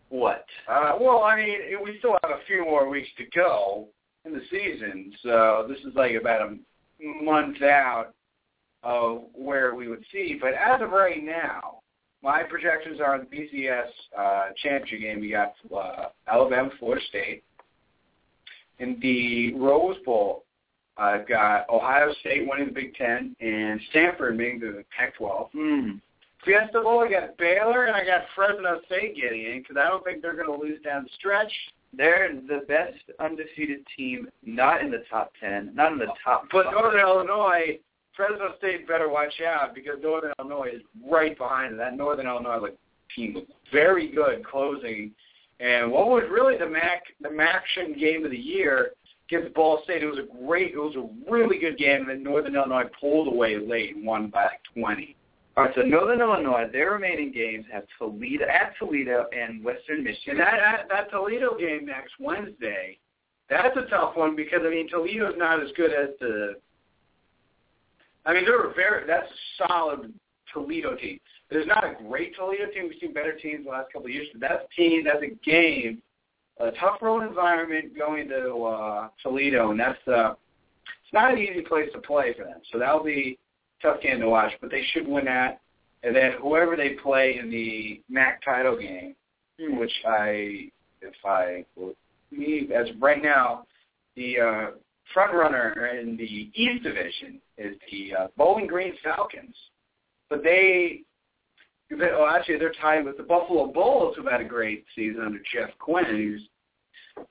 What? 0.09 0.45
Uh, 0.67 0.93
well, 0.99 1.23
I 1.23 1.35
mean, 1.35 1.59
we 1.83 1.97
still 1.99 2.17
have 2.23 2.31
a 2.31 2.45
few 2.47 2.63
more 2.63 2.89
weeks 2.89 3.09
to 3.17 3.25
go 3.35 3.87
in 4.25 4.33
the 4.33 4.41
season, 4.49 5.13
so 5.23 5.65
this 5.67 5.79
is 5.79 5.95
like 5.95 6.13
about 6.19 6.41
a 6.41 6.57
month 7.23 7.61
out 7.61 8.13
of 8.83 9.23
where 9.33 9.75
we 9.75 9.87
would 9.87 10.03
see. 10.11 10.37
But 10.39 10.53
as 10.53 10.81
of 10.81 10.91
right 10.91 11.23
now, 11.23 11.79
my 12.23 12.43
projections 12.43 12.99
are 12.99 13.19
the 13.19 13.25
BCS 13.25 13.87
uh, 14.17 14.45
championship 14.63 15.01
game. 15.01 15.19
We 15.19 15.31
got 15.31 15.53
uh, 15.75 16.07
Alabama, 16.27 16.69
Florida 16.79 17.03
State. 17.09 17.43
In 18.79 18.97
the 19.01 19.53
Rose 19.53 19.97
Bowl, 20.05 20.44
I've 20.97 21.27
got 21.27 21.69
Ohio 21.69 22.13
State 22.21 22.47
winning 22.47 22.67
the 22.67 22.71
Big 22.73 22.95
Ten 22.95 23.35
and 23.39 23.79
Stanford 23.89 24.37
making 24.37 24.61
the 24.61 24.83
Pac-12. 24.97 25.49
Hmm. 25.51 25.91
Fiesta 26.43 26.81
Bowl, 26.81 27.03
I 27.03 27.09
got 27.09 27.37
Baylor 27.37 27.85
and 27.85 27.95
I 27.95 28.05
got 28.05 28.21
Fresno 28.35 28.79
State 28.85 29.15
getting 29.15 29.45
in 29.45 29.59
because 29.61 29.77
I 29.77 29.89
don't 29.89 30.03
think 30.03 30.21
they're 30.21 30.35
going 30.35 30.47
to 30.47 30.63
lose 30.63 30.81
down 30.83 31.03
the 31.03 31.09
stretch. 31.17 31.51
They're 31.97 32.33
the 32.33 32.65
best 32.67 32.97
undefeated 33.19 33.85
team, 33.97 34.29
not 34.45 34.81
in 34.81 34.91
the 34.91 35.03
top 35.09 35.31
10, 35.39 35.71
not 35.73 35.93
in 35.93 35.97
the 35.97 36.13
top 36.23 36.47
But 36.51 36.65
five. 36.65 36.73
Northern 36.73 37.01
Illinois, 37.01 37.79
Fresno 38.15 38.55
State 38.57 38.87
better 38.87 39.09
watch 39.09 39.33
out 39.45 39.73
because 39.73 39.95
Northern 40.01 40.33
Illinois 40.39 40.71
is 40.75 40.81
right 41.09 41.37
behind 41.37 41.73
it. 41.73 41.77
That 41.77 41.95
Northern 41.95 42.27
Illinois 42.27 42.57
like, 42.57 42.77
team 43.15 43.33
was 43.33 43.43
very 43.71 44.11
good 44.11 44.45
closing. 44.45 45.11
And 45.59 45.91
what 45.91 46.07
was 46.07 46.23
really 46.29 46.57
the 46.57 46.69
MAC 46.69 47.03
the 47.21 47.29
Maction 47.29 47.97
game 47.97 48.25
of 48.25 48.31
the 48.31 48.37
year 48.37 48.91
against 49.29 49.53
Ball 49.53 49.81
State? 49.83 50.03
It 50.03 50.07
was 50.07 50.19
a 50.19 50.45
great, 50.45 50.73
it 50.73 50.77
was 50.77 50.95
a 50.95 51.31
really 51.31 51.57
good 51.57 51.77
game. 51.77 52.01
And 52.01 52.09
then 52.09 52.23
Northern 52.23 52.55
Illinois 52.55 52.89
pulled 52.99 53.27
away 53.27 53.57
late 53.57 53.95
and 53.95 54.05
won 54.05 54.29
by 54.29 54.43
like 54.45 54.61
twenty. 54.73 55.15
All 55.57 55.63
right, 55.63 55.73
so 55.73 55.83
Northern 55.83 56.19
Illinois, 56.19 56.67
their 56.71 56.91
remaining 56.91 57.31
games 57.31 57.65
have 57.71 57.83
Toledo 57.97 58.43
at 58.45 58.73
Toledo 58.77 59.25
and 59.31 59.63
Western 59.63 59.97
And 59.97 60.03
Michigan. 60.03 60.37
that, 60.37 60.57
that 60.59 60.89
that 60.89 61.11
Toledo 61.11 61.57
game 61.57 61.85
next 61.85 62.13
Wednesday, 62.19 62.97
that's 63.49 63.75
a 63.77 63.89
tough 63.89 64.17
one 64.17 64.35
because 64.35 64.61
I 64.65 64.69
mean 64.69 64.89
Toledo's 64.89 65.35
not 65.37 65.61
as 65.63 65.69
good 65.77 65.91
as 65.91 66.09
the. 66.19 66.55
I 68.25 68.33
mean 68.33 68.43
they're 68.45 68.69
a 68.69 68.73
very 68.73 69.07
that's 69.07 69.31
a 69.31 69.65
solid 69.67 70.13
Toledo 70.53 70.95
team. 70.95 71.19
There's 71.49 71.67
not 71.67 71.83
a 71.83 71.95
great 72.07 72.35
Toledo 72.35 72.65
team. 72.73 72.89
We've 72.89 72.99
seen 72.99 73.13
better 73.13 73.33
teams 73.33 73.65
the 73.65 73.71
last 73.71 73.93
couple 73.93 74.07
of 74.07 74.13
years, 74.13 74.27
but 74.33 74.41
that's 74.41 74.63
a 74.63 74.75
team, 74.75 75.03
that's 75.03 75.21
a 75.23 75.35
game, 75.49 76.01
a 76.59 76.71
tough 76.79 77.01
road 77.01 77.27
environment 77.27 77.97
going 77.97 78.29
to 78.29 78.63
uh, 78.63 79.09
Toledo, 79.21 79.71
and 79.71 79.79
that's 79.79 80.07
uh, 80.07 80.31
it's 80.31 81.13
not 81.13 81.31
an 81.33 81.39
easy 81.39 81.61
place 81.61 81.89
to 81.93 81.99
play 81.99 82.33
for 82.33 82.45
them. 82.45 82.61
So 82.71 82.79
that'll 82.79 83.03
be 83.03 83.37
a 83.79 83.87
tough 83.87 84.01
game 84.01 84.19
to 84.19 84.29
watch, 84.29 84.53
but 84.61 84.71
they 84.71 84.83
should 84.91 85.07
win 85.07 85.25
that. 85.25 85.61
And 86.03 86.15
then 86.15 86.33
whoever 86.41 86.75
they 86.75 86.91
play 87.01 87.37
in 87.39 87.49
the 87.49 88.01
MAC 88.09 88.43
title 88.43 88.77
game, 88.77 89.15
which 89.59 89.91
I, 90.07 90.69
if 91.01 91.13
I, 91.25 91.65
me 92.31 92.69
as 92.75 92.89
of 92.89 93.01
right 93.01 93.21
now, 93.21 93.65
the 94.15 94.39
uh, 94.39 94.65
front 95.13 95.33
runner 95.33 95.87
in 95.87 96.15
the 96.15 96.51
East 96.53 96.83
Division 96.83 97.39
is 97.57 97.75
the 97.91 98.15
uh, 98.15 98.27
Bowling 98.37 98.67
Green 98.67 98.93
Falcons, 99.03 99.55
but 100.29 100.43
they, 100.43 101.01
they 101.89 102.09
oh, 102.11 102.27
actually 102.29 102.57
they're 102.57 102.73
tied 102.81 103.05
with 103.05 103.17
the 103.17 103.23
Buffalo 103.23 103.67
Bulls, 103.67 104.15
who've 104.15 104.25
had 104.25 104.41
a 104.41 104.45
great 104.45 104.85
season 104.95 105.21
under 105.21 105.39
Jeff 105.53 105.69
Quinn, 105.79 106.05
who's 106.05 106.41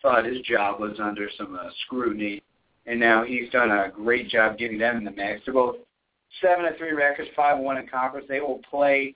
thought 0.01 0.25
his 0.25 0.41
job 0.41 0.81
was 0.81 0.99
under 1.01 1.29
some 1.37 1.59
uh, 1.61 1.69
scrutiny, 1.85 2.43
and 2.87 2.99
now 2.99 3.25
he's 3.25 3.51
done 3.51 3.71
a 3.71 3.91
great 3.91 4.29
job 4.29 4.57
getting 4.59 4.79
them 4.79 4.99
in 4.99 5.05
the 5.05 5.11
mix. 5.11 5.43
They're 5.45 5.55
both 5.55 5.77
seven 6.41 6.65
and 6.67 6.77
three 6.77 6.93
records, 6.93 7.29
five 7.37 7.57
and 7.57 7.65
one 7.65 7.79
in 7.79 7.87
conference. 7.87 8.27
They 8.29 8.41
will 8.41 8.61
play 8.71 9.15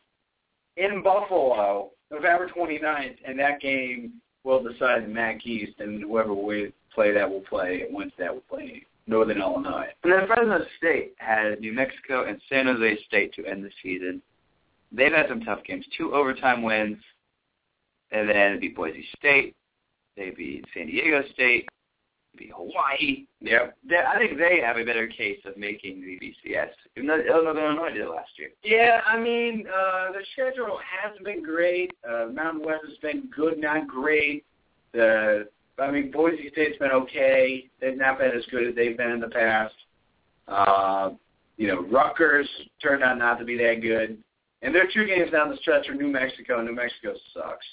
in 0.77 1.03
Buffalo 1.03 1.91
November 2.11 2.49
29th, 2.49 3.17
and 3.27 3.39
that 3.39 3.61
game 3.61 4.15
will 4.45 4.63
decide 4.63 5.05
the 5.05 5.09
MAC 5.09 5.47
East, 5.47 5.79
and 5.79 6.03
whoever 6.03 6.35
will 6.35 6.69
play 6.95 7.13
that 7.13 7.29
will 7.29 7.41
play, 7.41 7.85
wins 7.91 8.13
that 8.19 8.33
will 8.33 8.43
play 8.49 8.85
Northern 9.07 9.41
Illinois. 9.41 9.89
And 10.05 10.13
then 10.13 10.27
Fresno 10.27 10.61
State 10.79 11.15
had 11.19 11.61
New 11.61 11.73
Mexico 11.73 12.27
and 12.27 12.41
San 12.49 12.67
Jose 12.67 12.99
State 13.07 13.35
to 13.35 13.47
end 13.47 13.65
the 13.65 13.71
season. 13.83 14.23
They've 14.93 15.13
had 15.13 15.29
some 15.29 15.41
tough 15.41 15.65
games, 15.65 15.85
two 15.97 16.15
overtime 16.15 16.63
wins, 16.63 16.99
and 18.11 18.29
then 18.29 18.55
they 18.55 18.59
beat 18.59 18.77
Boise 18.77 19.07
State, 19.17 19.55
they 20.17 20.31
beat 20.31 20.65
San 20.75 20.87
Diego 20.87 21.23
State, 21.35 21.69
they 22.33 22.45
beat 22.45 22.53
Hawaii. 22.55 23.27
Yep. 23.41 23.77
They, 23.89 23.97
I 23.97 24.19
think 24.19 24.39
they 24.39 24.61
have 24.65 24.79
a 24.79 24.85
better 24.85 25.07
case 25.07 25.41
of 25.45 25.57
making 25.57 26.01
the 26.01 26.19
BCS, 26.19 26.71
even 26.97 27.07
though 27.07 27.43
Northern 27.43 27.65
Illinois 27.65 27.91
did 27.91 28.03
it 28.03 28.09
last 28.09 28.31
year. 28.39 28.51
Yeah, 28.65 29.01
I 29.07 29.19
mean, 29.19 29.67
uh, 29.67 30.13
the 30.13 30.25
schedule 30.33 30.79
hasn't 31.03 31.25
been 31.25 31.43
great. 31.43 31.93
Uh, 32.09 32.27
Mountain 32.33 32.65
West 32.65 32.85
has 32.89 32.99
been 32.99 33.29
good, 33.35 33.59
not 33.59 33.87
great. 33.87 34.45
The, 34.93 35.49
I 35.79 35.91
mean, 35.91 36.11
Boise 36.11 36.49
State's 36.53 36.79
been 36.79 36.91
okay. 36.93 37.69
They've 37.81 37.97
not 37.97 38.19
been 38.19 38.31
as 38.31 38.45
good 38.51 38.69
as 38.69 38.75
they've 38.75 38.97
been 38.97 39.11
in 39.11 39.21
the 39.21 39.29
past. 39.29 39.75
Uh, 40.49 41.11
you 41.59 41.67
know, 41.67 41.83
Rutgers 41.83 42.49
turned 42.83 43.03
out 43.03 43.19
not 43.19 43.39
to 43.39 43.45
be 43.45 43.59
that 43.59 43.81
good. 43.83 44.17
And 44.63 44.75
their 44.75 44.89
two 44.93 45.07
games 45.07 45.31
down 45.31 45.51
the 45.51 45.57
stretch 45.59 45.89
are 45.89 45.95
New 45.95 46.09
Mexico, 46.09 46.59
and 46.59 46.67
New 46.67 46.75
Mexico 46.75 47.15
sucks. 47.33 47.67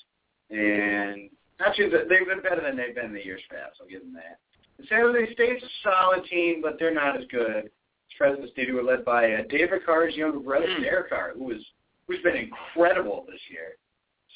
And 0.52 1.30
actually, 1.66 1.90
they've 1.90 2.28
been 2.28 2.42
better 2.42 2.62
than 2.62 2.78
they've 2.78 2.94
been 2.94 3.06
in 3.06 3.14
the 3.14 3.26
years 3.26 3.42
past. 3.50 3.78
I'll 3.82 3.88
give 3.88 4.02
them 4.02 4.14
that. 4.14 4.40
And 4.78 4.88
San 4.88 5.02
Jose 5.02 5.34
State's 5.34 5.64
a 5.64 5.68
solid 5.84 6.26
team, 6.26 6.62
but 6.62 6.78
they're 6.80 6.94
not 6.94 7.18
as 7.18 7.26
good. 7.32 7.72
Fresno 8.18 8.48
State, 8.48 8.70
who 8.70 8.76
were 8.76 8.84
led 8.84 9.04
by 9.04 9.34
uh, 9.34 9.42
David 9.50 9.86
Carr's 9.86 10.16
younger 10.16 10.40
brother, 10.40 10.68
Derek 10.80 11.10
Carr, 11.10 11.34
who 11.36 11.46
was 11.46 11.62
who's 12.08 12.22
been 12.22 12.36
incredible 12.36 13.26
this 13.28 13.42
year. 13.50 13.76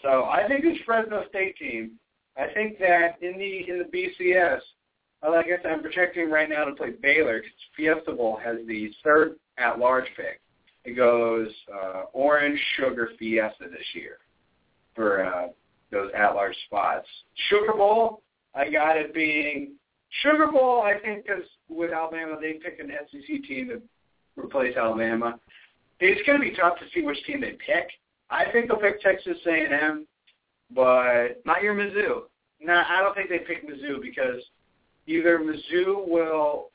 So 0.02 0.26
I 0.26 0.48
think 0.48 0.64
this 0.64 0.78
Fresno 0.86 1.24
State 1.30 1.56
team. 1.58 1.92
I 2.38 2.48
think 2.54 2.80
that 2.80 3.22
in 3.22 3.38
the 3.38 3.70
in 3.70 3.80
the 3.80 3.86
BCS, 3.86 4.60
like 5.28 5.48
I 5.48 5.62
said, 5.62 5.72
I'm 5.72 5.82
projecting 5.82 6.30
right 6.30 6.50
now 6.50 6.64
to 6.66 6.74
play 6.74 6.92
Baylor 7.02 7.40
because 7.40 7.52
Fiesta 7.76 8.12
Bowl 8.14 8.40
has 8.44 8.58
the 8.66 8.92
third 9.04 9.36
at-large 9.58 10.06
pick. 10.16 10.40
It 10.86 10.96
goes 10.96 11.50
uh, 11.74 12.04
orange 12.14 12.60
sugar 12.78 13.10
Fiesta 13.20 13.66
this 13.70 13.86
year 13.94 14.18
for 14.96 15.26
uh, 15.26 15.48
those 15.92 16.10
at-large 16.16 16.56
spots. 16.66 17.08
Sugar 17.50 17.74
Bowl, 17.74 18.22
I 18.56 18.70
got 18.70 18.98
it 18.98 19.14
being 19.14 19.74
Sugar 20.24 20.48
Bowl. 20.48 20.82
I 20.82 21.00
think 21.00 21.26
because 21.26 21.44
with 21.68 21.92
Alabama, 21.92 22.38
they 22.42 22.54
pick 22.54 22.80
an 22.80 22.92
SEC 23.12 23.44
team 23.48 23.70
to 23.70 23.82
replace 24.42 24.76
Alabama. 24.78 25.40
It's 26.00 26.26
going 26.26 26.40
to 26.40 26.50
be 26.50 26.56
tough 26.56 26.78
to 26.80 26.86
see 26.94 27.02
which 27.06 27.22
team 27.26 27.42
they 27.42 27.52
pick. 27.52 27.90
I 28.30 28.46
think 28.52 28.68
they'll 28.68 28.78
pick 28.78 29.02
Texas 29.02 29.38
A&M, 29.46 30.08
but 30.74 31.42
Not 31.46 31.62
your 31.62 31.76
Mizzou. 31.76 32.22
no, 32.62 32.74
I 32.88 33.02
don't 33.02 33.14
think 33.16 33.30
they 33.30 33.40
pick 33.40 33.68
Mizzou 33.68 34.02
because 34.02 34.42
either 35.08 35.40
Mizzou 35.40 36.08
will, 36.08 36.69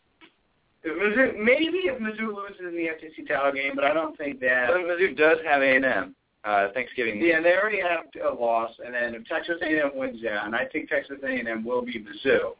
maybe 0.85 1.89
if 1.89 1.99
Mizzou 2.01 2.35
loses 2.35 2.61
in 2.61 2.77
the 2.77 2.89
SEC 3.01 3.27
title 3.27 3.53
game, 3.53 3.73
but 3.75 3.85
I 3.85 3.95
don't 3.95 4.17
think 4.17 4.41
that. 4.41 4.69
But 4.69 4.83
Mizzou 4.83 5.17
does 5.17 5.39
have 5.45 5.63
A&M. 5.63 6.15
Uh, 6.45 6.69
Thanksgiving. 6.75 7.23
Yeah, 7.23 7.41
they 7.41 7.57
already 7.57 7.81
have 7.81 8.05
a 8.23 8.35
loss, 8.35 8.71
and 8.85 8.93
then 8.93 9.15
if 9.15 9.27
Texas 9.27 9.57
A&M 9.63 9.93
wins 9.95 10.21
that, 10.23 10.45
and 10.45 10.55
I 10.55 10.67
think 10.67 10.91
Texas 10.91 11.17
A&M 11.25 11.65
will 11.65 11.83
be 11.83 12.05
Mizzou. 12.05 12.53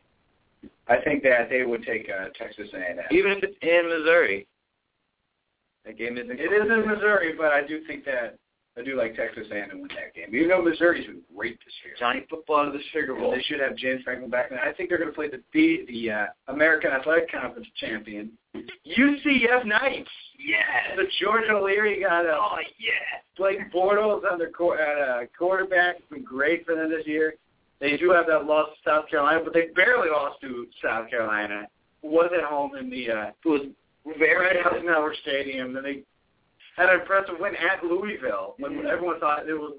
I 0.89 0.97
think 1.05 1.23
that 1.25 1.51
they 1.51 1.65
would 1.65 1.85
take 1.85 2.09
uh, 2.09 2.29
Texas 2.39 2.69
A&M. 2.73 2.99
Even 3.11 3.33
if 3.33 3.45
it's 3.45 3.57
in 3.61 3.91
Missouri. 3.91 4.47
That 5.85 5.99
game 5.99 6.17
isn't. 6.17 6.41
It 6.41 6.45
is 6.45 6.63
in 6.63 6.89
Missouri, 6.89 7.35
but 7.37 7.53
I 7.53 7.67
do 7.67 7.85
think 7.87 8.07
that 8.07 8.39
I 8.77 8.83
do 8.83 8.97
like 8.97 9.15
Texas 9.15 9.47
A&M 9.53 9.69
win 9.81 9.89
that 9.95 10.15
game. 10.15 10.35
Even 10.35 10.49
though 10.49 10.63
Missouri's 10.63 11.07
been 11.07 11.21
great 11.37 11.59
this 11.65 11.75
year. 11.85 11.95
Johnny 11.99 12.27
football 12.29 12.65
to 12.67 12.73
the 12.73 12.83
Sugar 12.93 13.15
Bowl. 13.15 13.31
They 13.31 13.43
should 13.43 13.61
have 13.61 13.77
James 13.77 14.03
Franklin 14.03 14.31
back. 14.31 14.51
And 14.51 14.59
I 14.59 14.73
think 14.73 14.89
they're 14.89 14.99
going 14.99 15.11
to 15.11 15.15
play 15.15 15.31
the 15.31 15.41
B, 15.53 15.85
the 15.89 16.11
uh, 16.11 16.27
American 16.49 16.91
Athletic 16.91 17.31
Conference 17.31 17.69
champion, 17.77 18.33
UCF 18.87 19.65
Knights. 19.65 20.11
Yes. 20.39 20.97
The 20.97 21.05
George 21.21 21.45
O'Leary 21.51 22.01
got 22.03 22.27
a 22.27 22.37
Oh 22.37 22.57
yeah. 22.79 23.21
Blake 23.37 23.73
Bortles 23.73 24.23
on 24.31 24.39
their 24.39 24.51
qu- 24.51 24.75
at, 24.75 25.09
uh, 25.09 25.21
quarterback. 25.39 25.97
It's 25.99 26.09
been 26.11 26.25
great 26.25 26.67
for 26.67 26.75
them 26.75 26.91
this 26.91 27.07
year. 27.07 27.35
They 27.81 27.97
do 27.97 28.11
have 28.11 28.27
that 28.27 28.45
loss 28.47 28.69
to 28.71 28.91
South 28.91 29.09
Carolina, 29.09 29.41
but 29.45 29.53
they 29.53 29.67
barely 29.75 30.09
lost 30.11 30.41
to 30.43 30.67
South 30.83 31.09
Carolina. 31.11 31.67
Was 32.03 32.31
at 32.37 32.45
home 32.45 32.77
in 32.77 32.91
the 32.91 33.11
uh, 33.11 33.27
It 33.45 33.49
was 33.49 33.63
very 34.19 34.59
Eisenhower 34.61 35.15
Stadium. 35.23 35.73
Then 35.73 35.83
they 35.83 36.03
had 36.77 36.89
an 36.91 37.01
impressive 37.01 37.37
win 37.39 37.55
at 37.57 37.85
Louisville 37.85 38.55
when 38.59 38.73
Mhm. 38.83 38.87
everyone 38.87 39.21
thought 39.21 39.49
it 39.49 39.55
was 39.55 39.75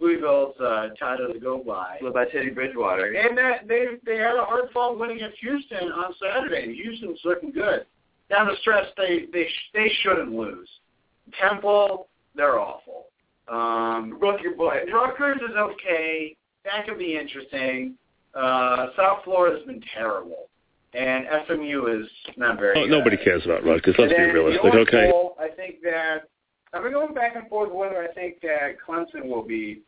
Louisville's 0.00 0.58
uh, 0.60 0.88
title 0.98 1.32
to 1.32 1.38
go 1.38 1.58
by. 1.58 1.98
led 2.02 2.12
by 2.12 2.24
Teddy 2.26 2.50
Bridgewater. 2.50 3.12
And 3.12 3.38
that 3.38 3.68
they 3.68 3.86
they 4.04 4.16
had 4.16 4.36
a 4.36 4.44
hard 4.44 4.70
fought 4.72 4.98
win 4.98 5.10
against 5.12 5.38
Houston 5.38 5.92
on 5.92 6.12
Saturday. 6.14 6.74
Houston's 6.74 7.20
looking 7.24 7.52
good. 7.52 7.86
Down 8.28 8.46
the 8.48 8.56
stretch, 8.56 8.88
they 8.96 9.26
they 9.32 9.46
sh- 9.46 9.70
they 9.72 9.88
shouldn't 10.02 10.32
lose. 10.32 10.68
Temple, 11.40 12.08
they're 12.34 12.58
awful. 12.58 13.06
Um, 13.48 14.18
Rutgers 14.18 14.56
boy. 14.56 14.84
Rutgers 14.92 15.40
is 15.42 15.56
okay. 15.56 16.36
That 16.64 16.86
could 16.86 16.98
be 16.98 17.16
interesting. 17.16 17.96
Uh, 18.34 18.88
South 18.96 19.22
Florida's 19.24 19.64
been 19.66 19.82
terrible, 19.94 20.48
and 20.94 21.26
SMU 21.46 21.86
is 21.86 22.08
not 22.36 22.58
very. 22.58 22.78
Oh, 22.78 22.82
good. 22.82 22.90
nobody 22.90 23.16
cares 23.16 23.44
about 23.44 23.64
Rutgers. 23.64 23.94
Let's 23.98 24.10
And 24.10 24.10
be 24.10 24.16
then 24.16 24.34
realistic, 24.34 24.62
the 24.62 24.68
Orange 24.68 24.88
okay? 24.88 25.10
Bowl, 25.10 25.36
I 25.40 25.48
think 25.48 25.82
that 25.82 26.28
I've 26.72 26.82
been 26.82 26.92
going 26.92 27.14
back 27.14 27.36
and 27.36 27.48
forth 27.48 27.72
whether 27.72 27.98
I 27.98 28.12
think 28.12 28.40
that 28.42 28.76
Clemson 28.86 29.26
will 29.26 29.42
be 29.42 29.82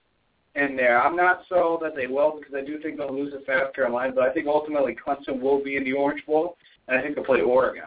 in 0.55 0.77
there. 0.77 1.03
I'm 1.03 1.17
not 1.17 1.43
so 1.49 1.79
that 1.83 1.95
they 1.95 2.07
will 2.07 2.39
because 2.39 2.55
I 2.55 2.65
do 2.65 2.81
think 2.81 2.97
they'll 2.97 3.15
lose 3.15 3.33
to 3.33 3.41
South 3.47 3.75
Carolina, 3.75 4.13
but 4.15 4.25
I 4.25 4.33
think 4.33 4.47
ultimately 4.47 4.97
Clemson 4.97 5.41
will 5.41 5.63
be 5.63 5.77
in 5.77 5.85
the 5.85 5.93
Orange 5.93 6.25
Bowl, 6.27 6.57
and 6.89 6.99
I 6.99 7.03
think 7.03 7.15
they'll 7.15 7.25
play 7.25 7.41
Oregon. 7.41 7.83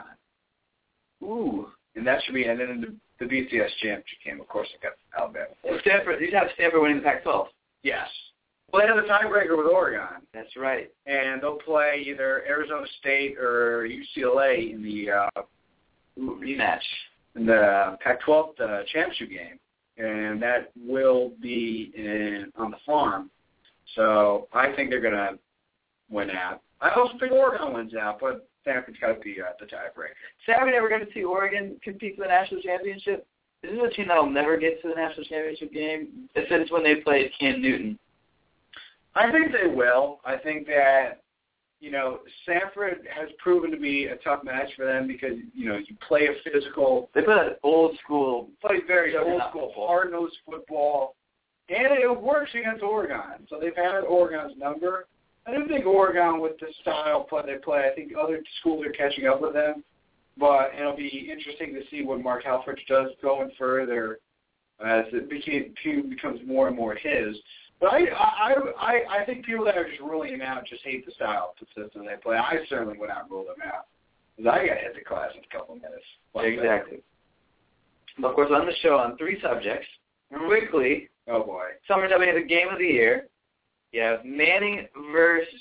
Ooh. 1.23 1.67
And 1.95 2.05
that 2.05 2.21
should 2.23 2.35
be, 2.35 2.45
and 2.45 2.59
then 2.59 2.99
the, 3.19 3.25
the 3.25 3.31
BCS 3.31 3.69
championship 3.81 4.19
game, 4.23 4.39
of 4.39 4.47
course, 4.47 4.67
I 4.79 4.83
got 4.83 4.93
Alabama. 5.17 5.47
Stanford. 5.81 6.21
You'd 6.21 6.33
have 6.33 6.47
Stanford 6.55 6.81
winning 6.81 6.97
the 6.97 7.03
Pac-12. 7.03 7.47
Yes. 7.83 8.07
Well, 8.71 8.81
they 8.81 8.87
have 8.87 8.97
a 8.97 9.07
tiebreaker 9.07 9.57
with 9.57 9.67
Oregon, 9.67 10.01
That's 10.33 10.55
right. 10.55 10.91
and 11.05 11.41
they'll 11.41 11.57
play 11.57 12.03
either 12.05 12.43
Arizona 12.47 12.85
State 12.99 13.37
or 13.37 13.87
UCLA 13.87 14.73
in 14.73 14.83
the 14.83 15.11
uh, 15.11 15.41
Rematch. 16.19 16.79
in 17.35 17.45
the 17.45 17.97
Pac-12 18.03 18.59
uh, 18.59 18.83
championship 18.91 19.29
game, 19.29 19.59
and 19.97 20.41
that 20.41 20.71
will 20.77 21.31
be 21.41 21.91
in 21.95 22.51
on 22.57 22.71
the 22.71 22.77
farm. 22.85 23.29
So 23.95 24.47
I 24.53 24.71
think 24.75 24.89
they're 24.89 25.01
gonna 25.01 25.31
win 26.09 26.29
out. 26.29 26.61
I 26.81 26.91
also 26.91 27.13
think 27.19 27.31
Oregon 27.31 27.73
wins 27.73 27.93
out, 27.95 28.19
but 28.21 28.47
Stanford's 28.61 28.99
got 28.99 29.13
to 29.13 29.19
be 29.19 29.37
uh, 29.41 29.51
the 29.59 29.65
tiebreaker. 29.65 30.13
Saturday 30.45 30.79
we're 30.79 30.89
going 30.89 31.05
to 31.05 31.11
see 31.13 31.23
Oregon 31.23 31.75
compete 31.83 32.15
for 32.15 32.23
the 32.23 32.27
national 32.27 32.61
championship. 32.61 33.25
This 33.61 33.71
is 33.71 33.79
a 33.85 33.89
team 33.89 34.07
that'll 34.07 34.29
never 34.29 34.57
get 34.57 34.81
to 34.81 34.89
the 34.89 34.95
national 34.95 35.25
championship 35.25 35.73
game 35.73 36.29
since 36.49 36.71
when 36.71 36.83
they 36.83 36.95
played 36.95 37.31
Cam 37.39 37.61
Newton. 37.61 37.97
I 39.15 39.31
think 39.31 39.51
they 39.51 39.67
will. 39.67 40.19
I 40.25 40.37
think 40.37 40.67
that 40.67 41.21
you 41.79 41.91
know 41.91 42.19
Stanford 42.43 43.07
has 43.13 43.29
proven 43.39 43.71
to 43.71 43.77
be 43.77 44.05
a 44.05 44.15
tough 44.17 44.43
match 44.43 44.69
for 44.75 44.85
them 44.85 45.07
because 45.07 45.37
you 45.53 45.67
know 45.67 45.77
you 45.77 45.95
play 46.07 46.27
a 46.27 46.49
physical, 46.49 47.09
They 47.13 47.21
play 47.21 47.35
that 47.35 47.59
old 47.63 47.97
school. 48.03 48.49
play 48.61 48.77
very 48.87 49.15
old 49.17 49.41
school, 49.49 49.73
hard 49.75 50.11
nosed 50.11 50.37
football, 50.45 51.15
and 51.69 51.87
it 51.93 52.21
works 52.21 52.51
against 52.53 52.83
Oregon. 52.83 53.47
So 53.49 53.59
they've 53.59 53.75
had 53.75 54.01
Oregon's 54.01 54.57
number. 54.57 55.05
I 55.47 55.55
do 55.55 55.67
think 55.67 55.85
Oregon, 55.85 56.41
with 56.41 56.59
the 56.59 56.67
style 56.81 57.23
play 57.23 57.41
they 57.45 57.57
play, 57.57 57.89
I 57.91 57.95
think 57.95 58.11
other 58.19 58.43
schools 58.59 58.85
are 58.85 58.91
catching 58.91 59.25
up 59.25 59.41
with 59.41 59.53
them. 59.53 59.83
But 60.37 60.71
it'll 60.79 60.95
be 60.95 61.29
interesting 61.31 61.73
to 61.73 61.81
see 61.89 62.03
what 62.03 62.21
Mark 62.21 62.43
Helfrich 62.45 62.85
does 62.87 63.09
going 63.21 63.51
further 63.57 64.19
as 64.85 65.05
it 65.11 65.29
became, 65.29 65.73
becomes 66.09 66.39
more 66.45 66.67
and 66.67 66.77
more 66.77 66.95
his. 66.95 67.35
But 67.79 67.93
I, 67.93 67.99
I, 68.09 68.53
I, 68.77 69.21
I 69.21 69.25
think 69.25 69.45
people 69.45 69.63
that 69.65 69.77
are 69.77 69.87
just 69.87 70.01
ruling 70.01 70.33
him 70.33 70.41
out 70.41 70.65
just 70.65 70.83
hate 70.83 71.05
the 71.05 71.13
style 71.13 71.53
of 71.53 71.67
the 71.67 71.81
system 71.81 72.05
they 72.05 72.15
play. 72.21 72.35
I 72.35 72.57
certainly 72.67 72.97
would 72.97 73.09
not 73.09 73.29
rule 73.29 73.45
them 73.45 73.65
out 73.65 73.85
because 74.35 74.51
I 74.51 74.67
got 74.67 74.77
hit 74.77 74.95
the 74.95 75.03
class 75.03 75.31
in 75.33 75.41
a 75.43 75.57
couple 75.57 75.75
of 75.75 75.81
minutes. 75.81 76.03
Like 76.33 76.45
that. 76.45 76.53
exactly. 76.53 76.99
Of 78.21 78.35
course, 78.35 78.51
on 78.53 78.65
the 78.65 78.73
show 78.81 78.97
on 78.97 79.17
three 79.17 79.39
subjects. 79.41 79.87
Mm-hmm. 80.33 80.47
Quickly, 80.47 81.09
Oh 81.27 81.43
boy. 81.43 81.69
summertime 81.87 82.21
have 82.21 82.35
the 82.35 82.41
game 82.43 82.69
of 82.69 82.79
the 82.79 82.85
year. 82.85 83.27
You 83.91 84.01
have 84.01 84.25
Manning 84.25 84.87
versus 85.11 85.53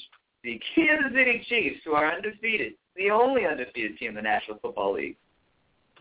the 0.43 0.61
Kansas 0.75 1.13
City 1.15 1.45
Chiefs, 1.49 1.81
who 1.85 1.93
are 1.93 2.13
undefeated, 2.13 2.75
the 2.97 3.11
only 3.11 3.47
undefeated 3.47 3.97
team 3.99 4.11
in 4.11 4.15
the 4.15 4.23
National 4.23 4.59
Football 4.59 4.95
League. 4.95 5.17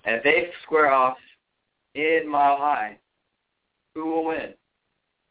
And 0.06 0.22
they 0.24 0.50
square 0.64 0.92
off 0.92 1.18
in 1.96 2.24
Mile 2.30 2.58
High, 2.58 2.98
who 3.94 4.06
will 4.06 4.26
win? 4.26 4.54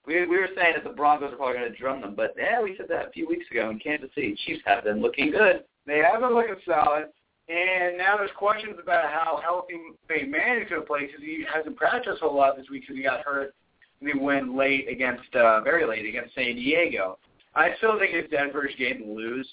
We 0.07 0.27
we 0.27 0.39
were 0.39 0.49
saying 0.57 0.75
that 0.75 0.85
the 0.85 0.95
Broncos 0.95 1.33
are 1.33 1.37
probably 1.37 1.59
going 1.59 1.73
to 1.73 1.79
drum 1.79 2.01
them, 2.01 2.15
but 2.15 2.35
yeah, 2.39 2.63
we 2.63 2.77
said 2.77 2.87
that 2.89 3.09
a 3.09 3.11
few 3.11 3.29
weeks 3.29 3.47
ago 3.51 3.71
in 3.71 3.79
Kansas 3.79 4.11
City. 4.15 4.39
Chiefs 4.47 4.63
have 4.65 4.85
been 4.85 5.01
looking 5.03 5.31
good. 5.31 5.65
They 5.87 5.99
have 5.99 6.21
been 6.21 6.35
looking 6.35 6.57
solid, 6.65 7.07
and 7.49 7.99
now 7.99 8.17
there's 8.17 8.31
questions 8.37 8.77
about 8.83 9.11
how 9.11 9.41
healthy 9.43 9.75
Peyton 10.09 10.31
Manning's 10.31 10.69
to 10.71 10.81
play 10.83 11.07
because 11.07 11.21
he 11.21 11.45
hasn't 11.53 11.77
practiced 11.77 12.23
a 12.23 12.29
whole 12.29 12.37
lot 12.37 12.57
this 12.57 12.67
week 12.71 12.83
because 12.83 12.97
he 12.97 13.03
got 13.03 13.21
hurt. 13.21 13.55
and 14.01 14.09
They 14.09 14.19
went 14.19 14.55
late 14.55 14.89
against, 14.89 15.35
uh, 15.35 15.61
very 15.63 15.87
late 15.87 16.07
against 16.07 16.35
San 16.35 16.57
Diego. 16.57 17.19
I 17.55 17.71
still 17.79 17.99
think 17.99 18.13
it's 18.15 18.31
Denver's 18.31 18.75
game 18.79 18.99
to 18.99 19.11
lose 19.11 19.49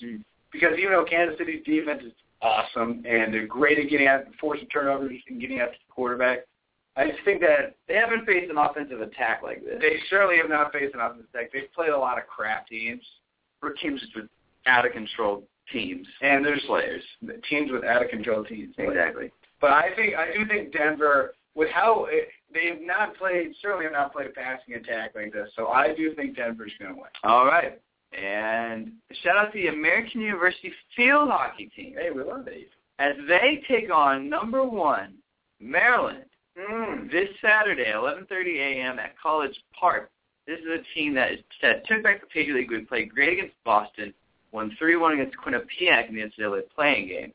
because 0.51 0.77
even 0.77 0.91
though 0.91 1.05
Kansas 1.05 1.37
City's 1.37 1.63
defense 1.65 2.03
is 2.05 2.11
awesome 2.41 3.03
and 3.07 3.33
they're 3.33 3.47
great 3.47 3.79
at 3.79 3.89
getting 3.89 4.07
out, 4.07 4.23
forcing 4.39 4.67
turnovers 4.67 5.13
and 5.29 5.39
getting 5.39 5.59
after 5.59 5.77
the 5.87 5.93
quarterback, 5.93 6.39
I 6.95 7.07
just 7.07 7.19
think 7.25 7.41
that 7.41 7.75
They 7.87 7.95
haven't 7.95 8.25
faced 8.25 8.51
an 8.51 8.57
offensive 8.57 9.01
attack 9.01 9.41
like 9.43 9.63
this. 9.63 9.77
they 9.81 9.97
certainly 10.09 10.37
have 10.37 10.49
not 10.49 10.71
faced 10.71 10.93
an 10.93 11.01
offensive 11.01 11.25
attack. 11.33 11.51
They've 11.51 11.71
played 11.73 11.89
a 11.89 11.97
lot 11.97 12.17
of 12.17 12.27
crap 12.27 12.67
teams. 12.67 13.01
Or 13.61 13.71
teams 13.73 14.01
with 14.15 14.25
out 14.67 14.85
of 14.85 14.91
control 14.91 15.43
teams. 15.71 16.05
And 16.21 16.45
they're 16.45 16.59
slayers. 16.67 17.03
teams 17.49 17.71
with 17.71 17.83
out 17.83 18.03
of 18.03 18.09
control 18.09 18.43
teams. 18.43 18.75
Exactly. 18.77 19.31
But 19.61 19.71
I 19.71 19.95
think 19.95 20.15
I 20.15 20.33
do 20.33 20.45
think 20.45 20.73
Denver, 20.73 21.33
with 21.55 21.69
how 21.69 22.05
eh, 22.05 22.15
it, 22.15 22.27
they 22.53 22.67
have 22.67 22.81
not 22.81 23.15
played, 23.17 23.53
certainly 23.61 23.85
have 23.85 23.93
not 23.93 24.11
played 24.13 24.27
a 24.27 24.31
passing 24.31 24.75
attack 24.75 25.11
like 25.15 25.31
this. 25.31 25.49
So 25.55 25.67
I 25.67 25.93
do 25.95 26.13
think 26.13 26.35
Denver's 26.35 26.73
going 26.79 26.93
to 26.93 26.97
win. 26.99 27.09
All 27.23 27.45
right. 27.45 27.79
And 28.11 28.91
shout 29.23 29.37
out 29.37 29.53
to 29.53 29.57
the 29.57 29.67
American 29.69 30.21
University 30.21 30.71
field 30.95 31.29
hockey 31.29 31.71
team 31.75 31.95
Hey, 31.97 32.11
we 32.11 32.21
love 32.23 32.47
it. 32.47 32.69
as 32.99 33.15
they 33.27 33.63
take 33.67 33.89
on 33.91 34.29
number 34.29 34.63
one 34.63 35.15
Maryland 35.59 36.25
Mm. 36.57 37.11
this 37.11 37.29
Saturday, 37.41 37.91
11:30 37.91 38.59
a.m. 38.59 38.99
at 38.99 39.17
College 39.17 39.55
Park. 39.77 40.11
This 40.45 40.59
is 40.59 40.67
a 40.67 40.93
team 40.93 41.13
that, 41.15 41.31
is, 41.31 41.39
that 41.61 41.87
took 41.87 42.03
back 42.03 42.21
the 42.21 42.27
Patriot 42.27 42.55
League. 42.55 42.71
We 42.71 42.81
played 42.81 43.09
great 43.09 43.39
against 43.39 43.55
Boston, 43.63 44.13
won 44.51 44.75
3-1 44.81 45.13
against 45.13 45.37
Quinnipiac 45.37 46.09
in 46.09 46.15
the 46.15 46.21
NCAA 46.21 46.63
playing 46.75 47.07
game. 47.07 47.33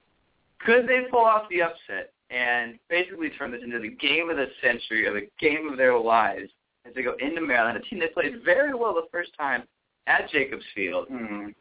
Could 0.58 0.86
they 0.86 1.06
pull 1.10 1.24
off 1.24 1.48
the 1.48 1.62
upset 1.62 2.12
and 2.30 2.78
basically 2.90 3.30
turn 3.30 3.50
this 3.50 3.62
into 3.64 3.78
the 3.78 3.88
game 3.88 4.28
of 4.28 4.36
the 4.36 4.48
century 4.62 5.06
or 5.06 5.14
the 5.14 5.28
game 5.40 5.68
of 5.70 5.78
their 5.78 5.98
lives 5.98 6.50
as 6.86 6.94
they 6.94 7.02
go 7.02 7.14
into 7.18 7.40
Maryland, 7.40 7.78
a 7.78 7.80
team 7.80 8.00
that 8.00 8.14
played 8.14 8.42
very 8.44 8.74
well 8.74 8.94
the 8.94 9.08
first 9.10 9.30
time 9.38 9.64
at 10.06 10.30
Jacobs 10.30 10.64
Field. 10.74 11.08
Mm. 11.08 11.54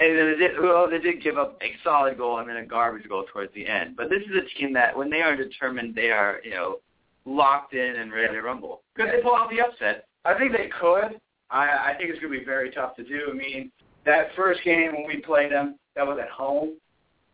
And 0.00 0.18
then 0.18 0.32
they 0.32 0.36
did, 0.36 0.60
well, 0.60 0.88
they 0.88 0.98
did 0.98 1.22
give 1.22 1.38
up 1.38 1.60
a 1.62 1.72
solid 1.84 2.16
goal 2.16 2.38
and 2.38 2.48
then 2.48 2.56
a 2.56 2.66
garbage 2.66 3.08
goal 3.08 3.24
towards 3.32 3.54
the 3.54 3.66
end. 3.66 3.96
But 3.96 4.08
this 4.10 4.22
is 4.22 4.36
a 4.36 4.58
team 4.58 4.72
that, 4.74 4.96
when 4.96 5.10
they 5.10 5.20
are 5.20 5.36
determined, 5.36 5.94
they 5.94 6.10
are, 6.10 6.40
you 6.44 6.50
know, 6.50 6.78
locked 7.24 7.74
in 7.74 7.96
and 7.96 8.12
ready 8.12 8.34
to 8.34 8.42
rumble. 8.42 8.82
Could 8.96 9.08
they 9.08 9.22
pull 9.22 9.32
off 9.32 9.50
the 9.50 9.60
upset? 9.60 10.06
I 10.24 10.36
think 10.38 10.52
they 10.52 10.68
could. 10.80 11.20
I, 11.50 11.92
I 11.92 11.94
think 11.96 12.10
it's 12.10 12.20
going 12.20 12.32
to 12.32 12.38
be 12.38 12.44
very 12.44 12.70
tough 12.70 12.96
to 12.96 13.04
do. 13.04 13.28
I 13.30 13.34
mean, 13.34 13.70
that 14.06 14.28
first 14.34 14.60
game 14.64 14.92
when 14.94 15.06
we 15.06 15.18
played 15.18 15.52
them, 15.52 15.78
that 15.94 16.06
was 16.06 16.18
at 16.20 16.30
home, 16.30 16.76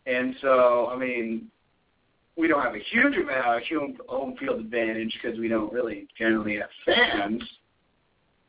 and 0.07 0.34
so 0.41 0.91
I 0.93 0.97
mean, 0.97 1.49
we 2.36 2.49
don't 2.49 2.62
have 2.62 2.74
a 2.74 2.82
huge 2.91 3.16
amount 3.16 3.62
of 3.62 3.62
home, 3.68 3.97
home 4.09 4.34
field 4.39 4.61
advantage 4.61 5.16
because 5.20 5.39
we 5.39 5.49
don't 5.49 5.72
really 5.72 6.09
generally 6.18 6.57
have 6.57 6.68
fans. 6.84 7.43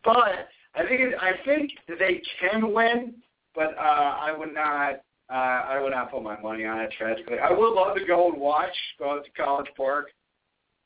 But 0.04 0.50
I 0.76 0.88
think 0.88 1.02
it, 1.02 1.16
I 1.20 1.32
think 1.46 1.72
they 1.88 2.22
can 2.40 2.74
win, 2.74 3.16
but 3.56 3.78
uh, 3.78 4.18
I 4.22 4.34
would 4.36 4.54
not. 4.54 5.02
Uh, 5.32 5.34
I 5.34 5.80
would 5.80 5.92
not 5.92 6.10
put 6.10 6.24
my 6.24 6.40
money 6.42 6.66
on 6.66 6.80
it. 6.80 6.92
Tragically, 6.98 7.38
I 7.38 7.52
would 7.52 7.74
love 7.74 7.96
to 7.96 8.04
go 8.04 8.32
and 8.32 8.42
watch, 8.42 8.76
go 8.98 9.12
out 9.12 9.26
to 9.26 9.32
College 9.32 9.68
Park, 9.78 10.08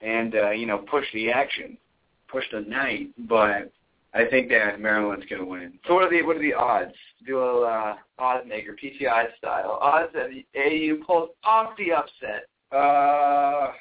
and 0.01 0.35
uh, 0.35 0.49
you 0.51 0.65
know 0.65 0.79
push 0.79 1.05
the 1.13 1.31
action, 1.31 1.77
push 2.27 2.45
the 2.51 2.61
night. 2.61 3.09
But 3.27 3.71
I 4.13 4.25
think 4.25 4.49
that 4.49 4.79
Maryland's 4.79 5.25
going 5.25 5.41
to 5.41 5.47
win. 5.47 5.73
So 5.87 5.95
what 5.95 6.03
are 6.03 6.09
the 6.09 6.21
what 6.23 6.37
are 6.37 6.41
the 6.41 6.53
odds? 6.53 6.93
Do 7.25 7.39
a 7.39 7.61
uh, 7.63 7.95
odds 8.19 8.47
maker, 8.47 8.75
PTI 8.81 9.35
style. 9.37 9.79
Odds 9.81 10.11
that 10.13 10.29
the 10.29 10.45
AU 10.59 11.03
pulls 11.05 11.29
off 11.43 11.73
the 11.77 11.93
upset. 11.93 12.47
Uh, 12.71 13.71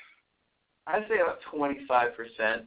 I'd 0.87 1.07
say 1.09 1.21
about 1.21 1.39
twenty 1.51 1.81
five 1.87 2.17
percent. 2.17 2.65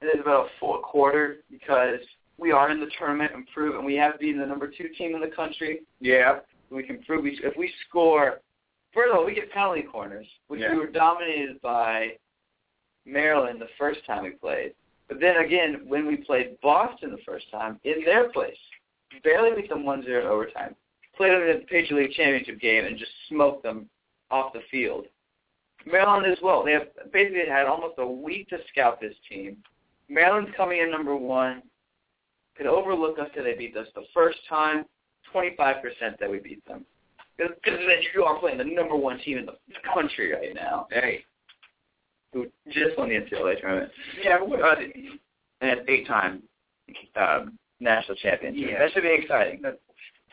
It 0.00 0.06
is 0.06 0.20
about 0.20 0.46
a 0.46 0.48
full 0.60 0.78
quarter 0.78 1.38
because 1.50 1.98
we 2.38 2.52
are 2.52 2.70
in 2.70 2.78
the 2.80 2.86
tournament 2.98 3.32
and 3.34 3.46
prove, 3.52 3.74
and 3.74 3.84
we 3.84 3.96
have 3.96 4.18
been 4.20 4.38
the 4.38 4.46
number 4.46 4.68
two 4.68 4.88
team 4.96 5.14
in 5.14 5.20
the 5.20 5.34
country. 5.34 5.80
Yeah. 6.00 6.38
We 6.70 6.82
can 6.84 7.02
prove 7.02 7.24
we, 7.24 7.38
if 7.42 7.56
we 7.56 7.72
score. 7.88 8.40
First 8.94 9.10
of 9.10 9.18
all, 9.18 9.26
we 9.26 9.34
get 9.34 9.50
penalty 9.50 9.82
corners, 9.82 10.26
which 10.46 10.60
Yeah. 10.60 10.72
we 10.72 10.78
were 10.78 10.86
dominated 10.86 11.60
by 11.60 12.12
Maryland 13.08 13.60
the 13.60 13.68
first 13.78 14.04
time 14.06 14.24
we 14.24 14.30
played. 14.30 14.74
But 15.08 15.20
then 15.20 15.38
again, 15.38 15.82
when 15.86 16.06
we 16.06 16.16
played 16.16 16.60
Boston 16.62 17.10
the 17.10 17.22
first 17.24 17.50
time 17.50 17.80
in 17.84 18.04
their 18.04 18.30
place, 18.30 18.56
barely 19.24 19.60
beat 19.60 19.70
them 19.70 19.84
1-0 19.84 20.06
in 20.06 20.26
overtime. 20.26 20.74
Played 21.16 21.32
them 21.32 21.42
in 21.42 21.58
the 21.60 21.64
Patriot 21.66 22.02
League 22.02 22.12
championship 22.12 22.60
game 22.60 22.84
and 22.84 22.98
just 22.98 23.10
smoked 23.28 23.62
them 23.62 23.88
off 24.30 24.52
the 24.52 24.60
field. 24.70 25.06
Maryland 25.86 26.26
as 26.26 26.38
well. 26.42 26.64
They 26.64 26.72
have 26.72 26.88
basically 27.12 27.48
had 27.48 27.66
almost 27.66 27.94
a 27.98 28.06
week 28.06 28.48
to 28.50 28.58
scout 28.70 29.00
this 29.00 29.14
team. 29.28 29.56
Maryland's 30.08 30.50
coming 30.56 30.80
in 30.80 30.90
number 30.90 31.16
one. 31.16 31.62
Could 32.56 32.66
overlook 32.66 33.18
us 33.18 33.28
if 33.34 33.44
they 33.44 33.54
beat 33.54 33.76
us 33.76 33.86
the 33.94 34.04
first 34.12 34.38
time. 34.48 34.84
25% 35.34 35.82
that 36.18 36.30
we 36.30 36.38
beat 36.38 36.64
them. 36.66 36.84
Because 37.36 37.78
you 38.14 38.24
are 38.24 38.38
playing 38.38 38.58
the 38.58 38.64
number 38.64 38.96
one 38.96 39.18
team 39.20 39.38
in 39.38 39.46
the 39.46 39.54
country 39.94 40.32
right 40.32 40.54
now. 40.54 40.88
Hey. 40.90 41.24
Who 42.32 42.46
just 42.70 42.98
won 42.98 43.08
the 43.08 43.16
NCAA 43.16 43.60
tournament. 43.60 43.92
Yeah, 44.22 44.38
Uh, 44.38 44.74
and 45.60 45.80
eight-time 45.88 46.42
um, 47.16 47.58
national 47.80 48.16
champion. 48.16 48.54
Yeah. 48.54 48.78
That 48.78 48.92
should 48.92 49.02
be 49.02 49.16
exciting. 49.20 49.62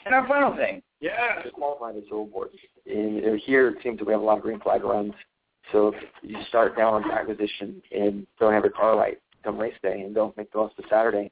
And 0.06 0.14
our 0.14 0.28
final 0.28 0.56
thing. 0.56 0.82
yeah. 1.00 1.42
to 1.42 1.50
qualify 1.52 1.94
the 1.94 2.04
solo 2.10 2.26
board. 2.26 2.50
And 2.86 3.26
uh, 3.26 3.34
here 3.44 3.70
it 3.70 3.78
seems 3.82 3.98
that 4.00 4.06
we 4.06 4.14
have 4.14 4.22
a 4.22 4.26
lot 4.26 4.38
of 4.38 4.44
green 4.44 4.60
flag 4.60 4.84
runs. 4.84 5.14
So 5.72 5.88
if 5.88 5.96
you 6.22 6.38
start 6.48 6.78
down 6.78 6.94
on 6.94 7.04
track 7.04 7.28
position 7.28 7.82
and 7.92 8.28
don't 8.40 8.54
have 8.54 8.64
your 8.64 8.72
car 8.72 8.96
right 8.96 9.18
come 9.44 9.58
race 9.58 9.74
day 9.82 10.02
and 10.02 10.14
don't 10.14 10.36
make 10.38 10.52
the 10.52 10.58
most 10.58 10.78
of 10.78 10.86
Saturday, 10.90 11.32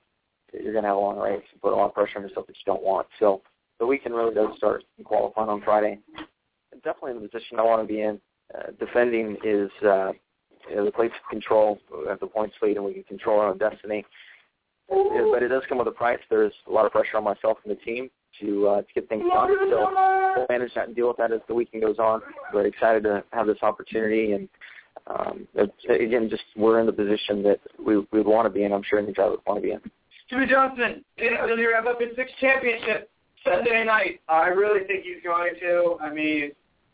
you're 0.53 0.71
going 0.71 0.83
to 0.83 0.89
have 0.89 0.97
a 0.97 0.99
long 0.99 1.17
race 1.17 1.43
and 1.51 1.61
put 1.61 1.73
a 1.73 1.75
lot 1.75 1.87
of 1.87 1.93
pressure 1.93 2.17
on 2.17 2.23
yourself 2.23 2.47
that 2.47 2.55
you 2.55 2.63
don't 2.65 2.83
want. 2.83 3.07
So 3.19 3.41
the 3.79 3.85
weekend 3.85 4.15
really 4.15 4.33
does 4.33 4.55
start 4.57 4.83
qualifying 5.03 5.49
on 5.49 5.61
Friday. 5.61 5.99
Definitely 6.83 7.11
in 7.11 7.21
the 7.21 7.27
position 7.27 7.59
I 7.59 7.63
want 7.63 7.81
to 7.81 7.91
be 7.91 8.01
in. 8.01 8.19
Uh, 8.55 8.71
defending 8.79 9.37
is 9.43 9.71
uh, 9.85 10.11
you 10.69 10.75
know, 10.75 10.85
the 10.85 10.91
place 10.91 11.11
of 11.11 11.29
control 11.29 11.79
at 12.09 12.19
the 12.19 12.27
points 12.27 12.55
lead, 12.61 12.77
and 12.77 12.85
we 12.85 12.93
can 12.93 13.03
control 13.03 13.39
our 13.39 13.49
own 13.49 13.57
destiny. 13.57 14.05
Yeah, 14.89 15.29
but 15.31 15.41
it 15.41 15.47
does 15.47 15.63
come 15.69 15.77
with 15.77 15.87
a 15.87 15.91
price. 15.91 16.19
There's 16.29 16.53
a 16.67 16.71
lot 16.71 16.85
of 16.85 16.91
pressure 16.91 17.17
on 17.17 17.23
myself 17.23 17.57
and 17.63 17.75
the 17.75 17.81
team 17.81 18.09
to 18.41 18.67
uh, 18.67 18.81
to 18.81 18.87
get 18.93 19.09
things 19.09 19.23
done. 19.31 19.49
So 19.69 19.93
we'll 20.35 20.45
manage 20.49 20.73
that 20.75 20.87
and 20.87 20.95
deal 20.95 21.07
with 21.07 21.17
that 21.17 21.31
as 21.31 21.41
the 21.47 21.53
weekend 21.53 21.83
goes 21.83 21.99
on. 21.99 22.21
We're 22.53 22.67
excited 22.67 23.03
to 23.03 23.23
have 23.31 23.47
this 23.47 23.57
opportunity, 23.61 24.33
and 24.33 24.49
um, 25.07 25.47
again, 25.89 26.29
just 26.29 26.43
we're 26.55 26.79
in 26.79 26.85
the 26.85 26.93
position 26.93 27.43
that 27.43 27.59
we 27.83 27.97
we 28.11 28.21
want 28.21 28.45
to 28.45 28.49
be 28.49 28.63
in. 28.63 28.73
I'm 28.73 28.83
sure 28.83 28.99
any 28.99 29.13
driver 29.13 29.31
would 29.31 29.39
want 29.47 29.61
to 29.61 29.67
be 29.67 29.71
in. 29.71 29.81
Jimmie 30.29 30.47
Johnson, 30.47 31.03
will 31.17 31.57
he 31.57 31.65
wrap 31.65 31.85
up 31.85 31.99
his 31.99 32.15
sixth 32.15 32.35
championship 32.39 33.09
Sunday 33.43 33.83
night? 33.83 34.21
I 34.27 34.47
really 34.47 34.85
think 34.85 35.03
he's 35.03 35.23
going 35.23 35.53
to. 35.61 35.97
I 36.01 36.13
mean, 36.13 36.51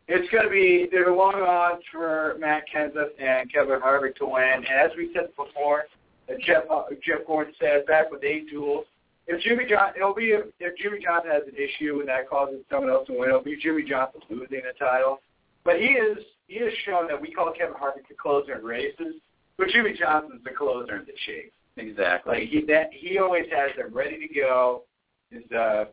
it's 0.10 0.30
going 0.32 0.44
to 0.44 0.50
be 0.50 0.88
there's 0.92 1.08
a 1.08 1.12
long 1.12 1.36
odds 1.36 1.84
for 1.92 2.36
Matt 2.40 2.64
Kenseth 2.74 3.14
and 3.20 3.52
Kevin 3.54 3.80
Harvick 3.80 4.16
to 4.16 4.26
win. 4.26 4.44
And 4.44 4.68
as 4.68 4.92
we 4.98 5.12
said 5.14 5.30
before, 5.38 5.86
uh, 6.28 6.34
Jeff 6.46 6.64
Jeff 7.06 7.26
Gordon 7.28 7.54
said 7.60 7.86
back 7.86 8.12
with 8.12 8.24
eight 8.24 8.50
duels, 8.50 8.86
if 9.28 9.40
Jimmy 9.44 9.66
John, 9.70 9.92
it'll 9.96 10.16
be 10.16 10.32
if, 10.32 10.48
if 10.60 10.76
Jimmie 10.78 11.04
Johnson 11.04 11.32
has 11.32 11.44
an 11.48 11.54
issue 11.56 12.00
and 12.00 12.10
that 12.10 12.28
causes 12.28 12.66
someone 12.70 12.90
else 12.90 13.06
to 13.08 13.14
win, 13.14 13.30
it'll 13.30 13.44
be 13.44 13.56
Jimmie 13.62 13.84
Johnson 13.88 14.22
losing 14.30 14.62
the 14.66 14.74
title. 14.80 15.22
But 15.64 15.76
he 15.76 15.94
is 15.94 16.18
he 16.48 16.58
has 16.60 16.74
shown 16.86 17.08
that 17.08 17.22
we 17.22 17.32
call 17.32 17.54
Kevin 17.54 17.76
Harvick 17.76 18.08
the 18.10 18.16
closer 18.20 18.58
in 18.58 18.66
races, 18.66 19.22
but 19.58 19.68
Jimmie 19.70 19.94
Johnson's 19.98 20.44
the 20.44 20.50
closer 20.50 20.98
in 20.98 21.06
the 21.06 21.14
chase. 21.28 21.52
Exactly. 21.78 22.40
Like 22.40 22.50
he 22.50 22.66
that 22.66 22.90
he 22.92 23.20
always 23.20 23.46
has 23.56 23.70
them 23.78 23.94
ready 23.94 24.28
to 24.28 24.34
go. 24.34 24.84
His 25.30 25.44
uh 25.52 25.86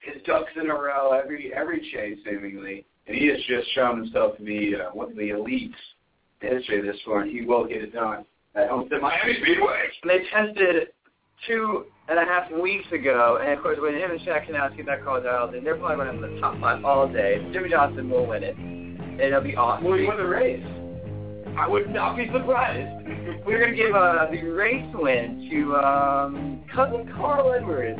his 0.00 0.22
ducks 0.24 0.52
in 0.56 0.68
a 0.70 0.74
row 0.74 1.12
every 1.12 1.52
every 1.54 1.80
chase 1.90 2.18
seemingly, 2.24 2.84
and 3.10 3.18
he 3.18 3.26
has 3.26 3.38
just 3.48 3.72
shown 3.74 3.98
himself 3.98 4.36
to 4.36 4.42
be 4.42 4.74
uh, 4.76 4.90
one 4.92 5.10
of 5.10 5.16
the 5.16 5.30
elites 5.30 5.74
in 6.42 6.56
history 6.56 6.78
of 6.78 6.84
this 6.84 7.00
sport. 7.02 7.26
He 7.28 7.42
will 7.42 7.66
get 7.66 7.82
it 7.82 7.92
done 7.92 8.24
at 8.54 8.68
Homestead 8.68 9.02
Miami 9.02 9.34
Speedway. 9.42 9.82
And 10.02 10.10
they 10.10 10.20
tested 10.30 10.88
two 11.46 11.86
and 12.08 12.18
a 12.18 12.24
half 12.24 12.50
weeks 12.52 12.86
ago, 12.92 13.38
and 13.42 13.50
of 13.52 13.62
course 13.62 13.78
when 13.80 13.94
him 13.94 14.12
and 14.12 14.20
Shaq 14.20 14.46
get 14.76 14.86
that 14.86 15.02
car 15.04 15.20
dialed 15.20 15.54
in, 15.54 15.64
they're 15.64 15.76
probably 15.76 16.04
running 16.04 16.22
in 16.22 16.34
the 16.34 16.40
top 16.40 16.60
five 16.60 16.84
all 16.84 17.12
day. 17.12 17.44
Jimmie 17.52 17.70
Johnson 17.70 18.08
will 18.08 18.26
win 18.26 18.44
it, 18.44 18.56
and 18.56 19.20
it'll 19.20 19.40
be 19.40 19.56
awesome. 19.56 19.84
Will 19.84 19.98
he 19.98 20.06
win 20.06 20.16
the 20.16 20.26
race? 20.26 20.64
I 21.58 21.66
would 21.66 21.90
not 21.90 22.16
be 22.16 22.26
surprised. 22.32 23.06
We're 23.46 23.58
going 23.58 23.70
to 23.70 23.76
give 23.76 23.94
uh, 23.94 24.26
the 24.30 24.42
race 24.50 24.86
win 24.94 25.48
to 25.50 25.76
um, 25.76 26.62
cousin 26.72 27.10
Carl 27.16 27.52
Edwards. 27.52 27.98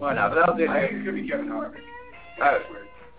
Why 0.00 0.14
not? 0.14 0.30
But 0.30 0.40
that'll 0.40 0.56
do 0.56 0.66
I 0.66 0.78
it. 0.78 0.94
it 0.94 1.04
could 1.04 1.14
be 1.14 1.28
Kevin 1.28 1.46
Harvick. 1.46 1.78
Uh, 2.42 2.58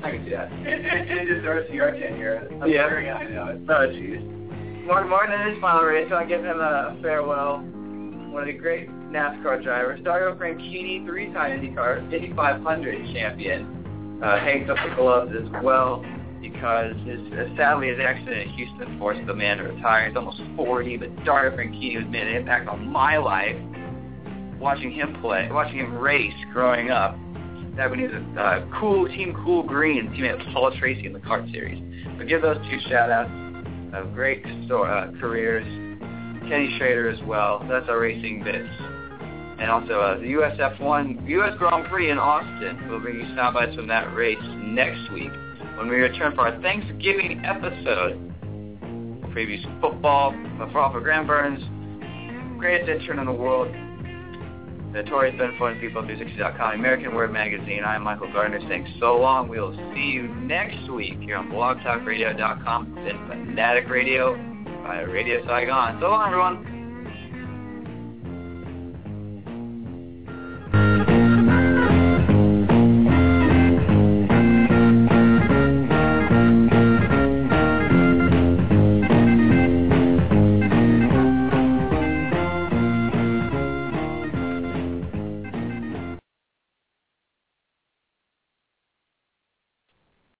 I 0.02 0.12
can 0.12 0.24
see 0.26 0.32
that. 0.32 0.52
And, 0.52 0.68
and, 0.68 1.10
and 1.10 1.30
his 1.30 1.44
RCR 1.44 2.00
tenure. 2.00 2.48
I'm 2.62 2.70
Yeah. 2.70 2.90
sure 2.90 3.14
I 3.14 3.28
know 3.30 3.48
it. 3.48 3.60
Oh, 3.70 3.88
jeez. 3.88 4.86
Martin 4.86 5.10
Martin 5.10 5.40
in 5.42 5.54
his 5.54 5.62
final 5.62 5.84
race, 5.84 6.08
so 6.10 6.16
I 6.16 6.26
give 6.26 6.44
him 6.44 6.60
a 6.60 6.98
farewell. 7.02 7.60
One 7.60 8.42
of 8.42 8.48
the 8.48 8.54
great 8.54 8.90
NASCAR 8.90 9.64
drivers. 9.64 10.02
Dario 10.04 10.36
Franchitti, 10.36 11.06
three-time 11.06 11.60
IndyCar, 11.62 12.12
Indy 12.12 12.34
500 12.36 13.14
champion, 13.14 14.20
uh, 14.24 14.40
hangs 14.40 14.70
up 14.70 14.78
the 14.88 14.94
gloves 14.96 15.32
as 15.40 15.48
well 15.64 16.04
because 16.42 16.96
his, 17.06 17.20
uh, 17.32 17.56
sadly 17.56 17.88
his 17.90 18.00
accident 18.00 18.42
in 18.42 18.50
Houston 18.50 19.00
forced 19.00 19.26
the 19.28 19.34
man 19.34 19.58
to 19.60 19.64
retire. 19.64 20.08
He's 20.10 20.18
almost 20.18 20.42
40, 20.58 20.98
but 20.98 21.24
Dario 21.24 21.56
Franchitti 21.56 21.96
has 22.02 22.12
made 22.12 22.28
an 22.28 22.36
impact 22.36 22.68
on 22.68 22.86
my 22.92 23.16
life 23.18 23.56
watching 24.60 24.92
him 24.92 25.16
play, 25.22 25.48
watching 25.52 25.78
him 25.78 25.94
race 25.98 26.34
growing 26.52 26.90
up. 26.90 27.16
That 27.76 27.92
he 27.96 28.04
was 28.04 28.12
a 28.14 28.40
uh, 28.40 28.80
cool 28.80 29.08
team, 29.08 29.34
cool 29.44 29.64
green 29.64 30.10
teammate 30.10 30.38
with 30.38 30.54
Paul 30.54 30.72
Tracy 30.78 31.08
in 31.08 31.14
the 31.14 31.20
CART 31.20 31.46
series. 31.52 31.82
But 32.18 32.28
give 32.28 32.42
those 32.42 32.58
two 32.70 32.80
shout 32.88 33.10
outs 33.10 33.32
of 33.94 34.14
great 34.14 34.46
sto- 34.66 34.84
uh, 34.84 35.12
careers. 35.20 35.66
Kenny 36.48 36.76
Schrader 36.78 37.10
as 37.10 37.20
well. 37.24 37.66
That's 37.70 37.88
our 37.90 38.00
racing 38.00 38.44
bits. 38.44 38.70
And 39.60 39.72
also 39.72 40.00
uh, 40.00 40.18
the 40.18 40.26
USF1 40.26 41.28
US 41.30 41.58
Grand 41.58 41.86
Prix 41.90 42.12
in 42.12 42.18
Austin. 42.18 42.90
We'll 42.90 43.00
bring 43.00 43.20
you 43.20 43.36
sound 43.36 43.54
bites 43.56 43.76
from 43.76 43.88
that 43.88 44.14
race 44.14 44.38
next 44.42 45.12
week 45.12 45.32
when 45.78 45.88
we 45.88 45.96
return 45.96 46.36
for 46.36 46.48
our 46.48 46.62
Thanksgiving 46.62 47.44
episode. 47.46 48.20
Previews 49.34 49.64
football 49.82 50.32
for 50.58 50.92
for 50.92 51.02
Graham 51.02 51.26
Burns, 51.26 51.64
greatest 52.60 52.90
intern 52.90 53.18
in 53.18 53.26
the 53.26 53.32
world, 53.32 53.68
Notorious 54.94 55.36
Ben 55.40 55.58
Fun 55.58 55.80
People 55.80 56.04
360.com, 56.04 56.76
American 56.76 57.16
Word 57.16 57.34
Magazine. 57.34 57.84
I'm 57.84 58.04
Michael 58.04 58.32
Gardner 58.32 58.60
saying 58.70 58.94
so 59.00 59.20
long. 59.20 59.50
We'll 59.50 59.76
see 59.96 60.12
you 60.12 60.28
next 60.28 60.88
week 60.92 61.20
here 61.20 61.38
on 61.38 61.50
blogtalkradio.com, 61.50 62.94
then 63.04 63.28
Fanatic 63.28 63.90
Radio 63.90 64.36
by 64.84 65.02
Radio 65.02 65.44
Saigon. 65.48 66.00
So 66.00 66.10
long, 66.12 66.28
everyone. 66.28 66.73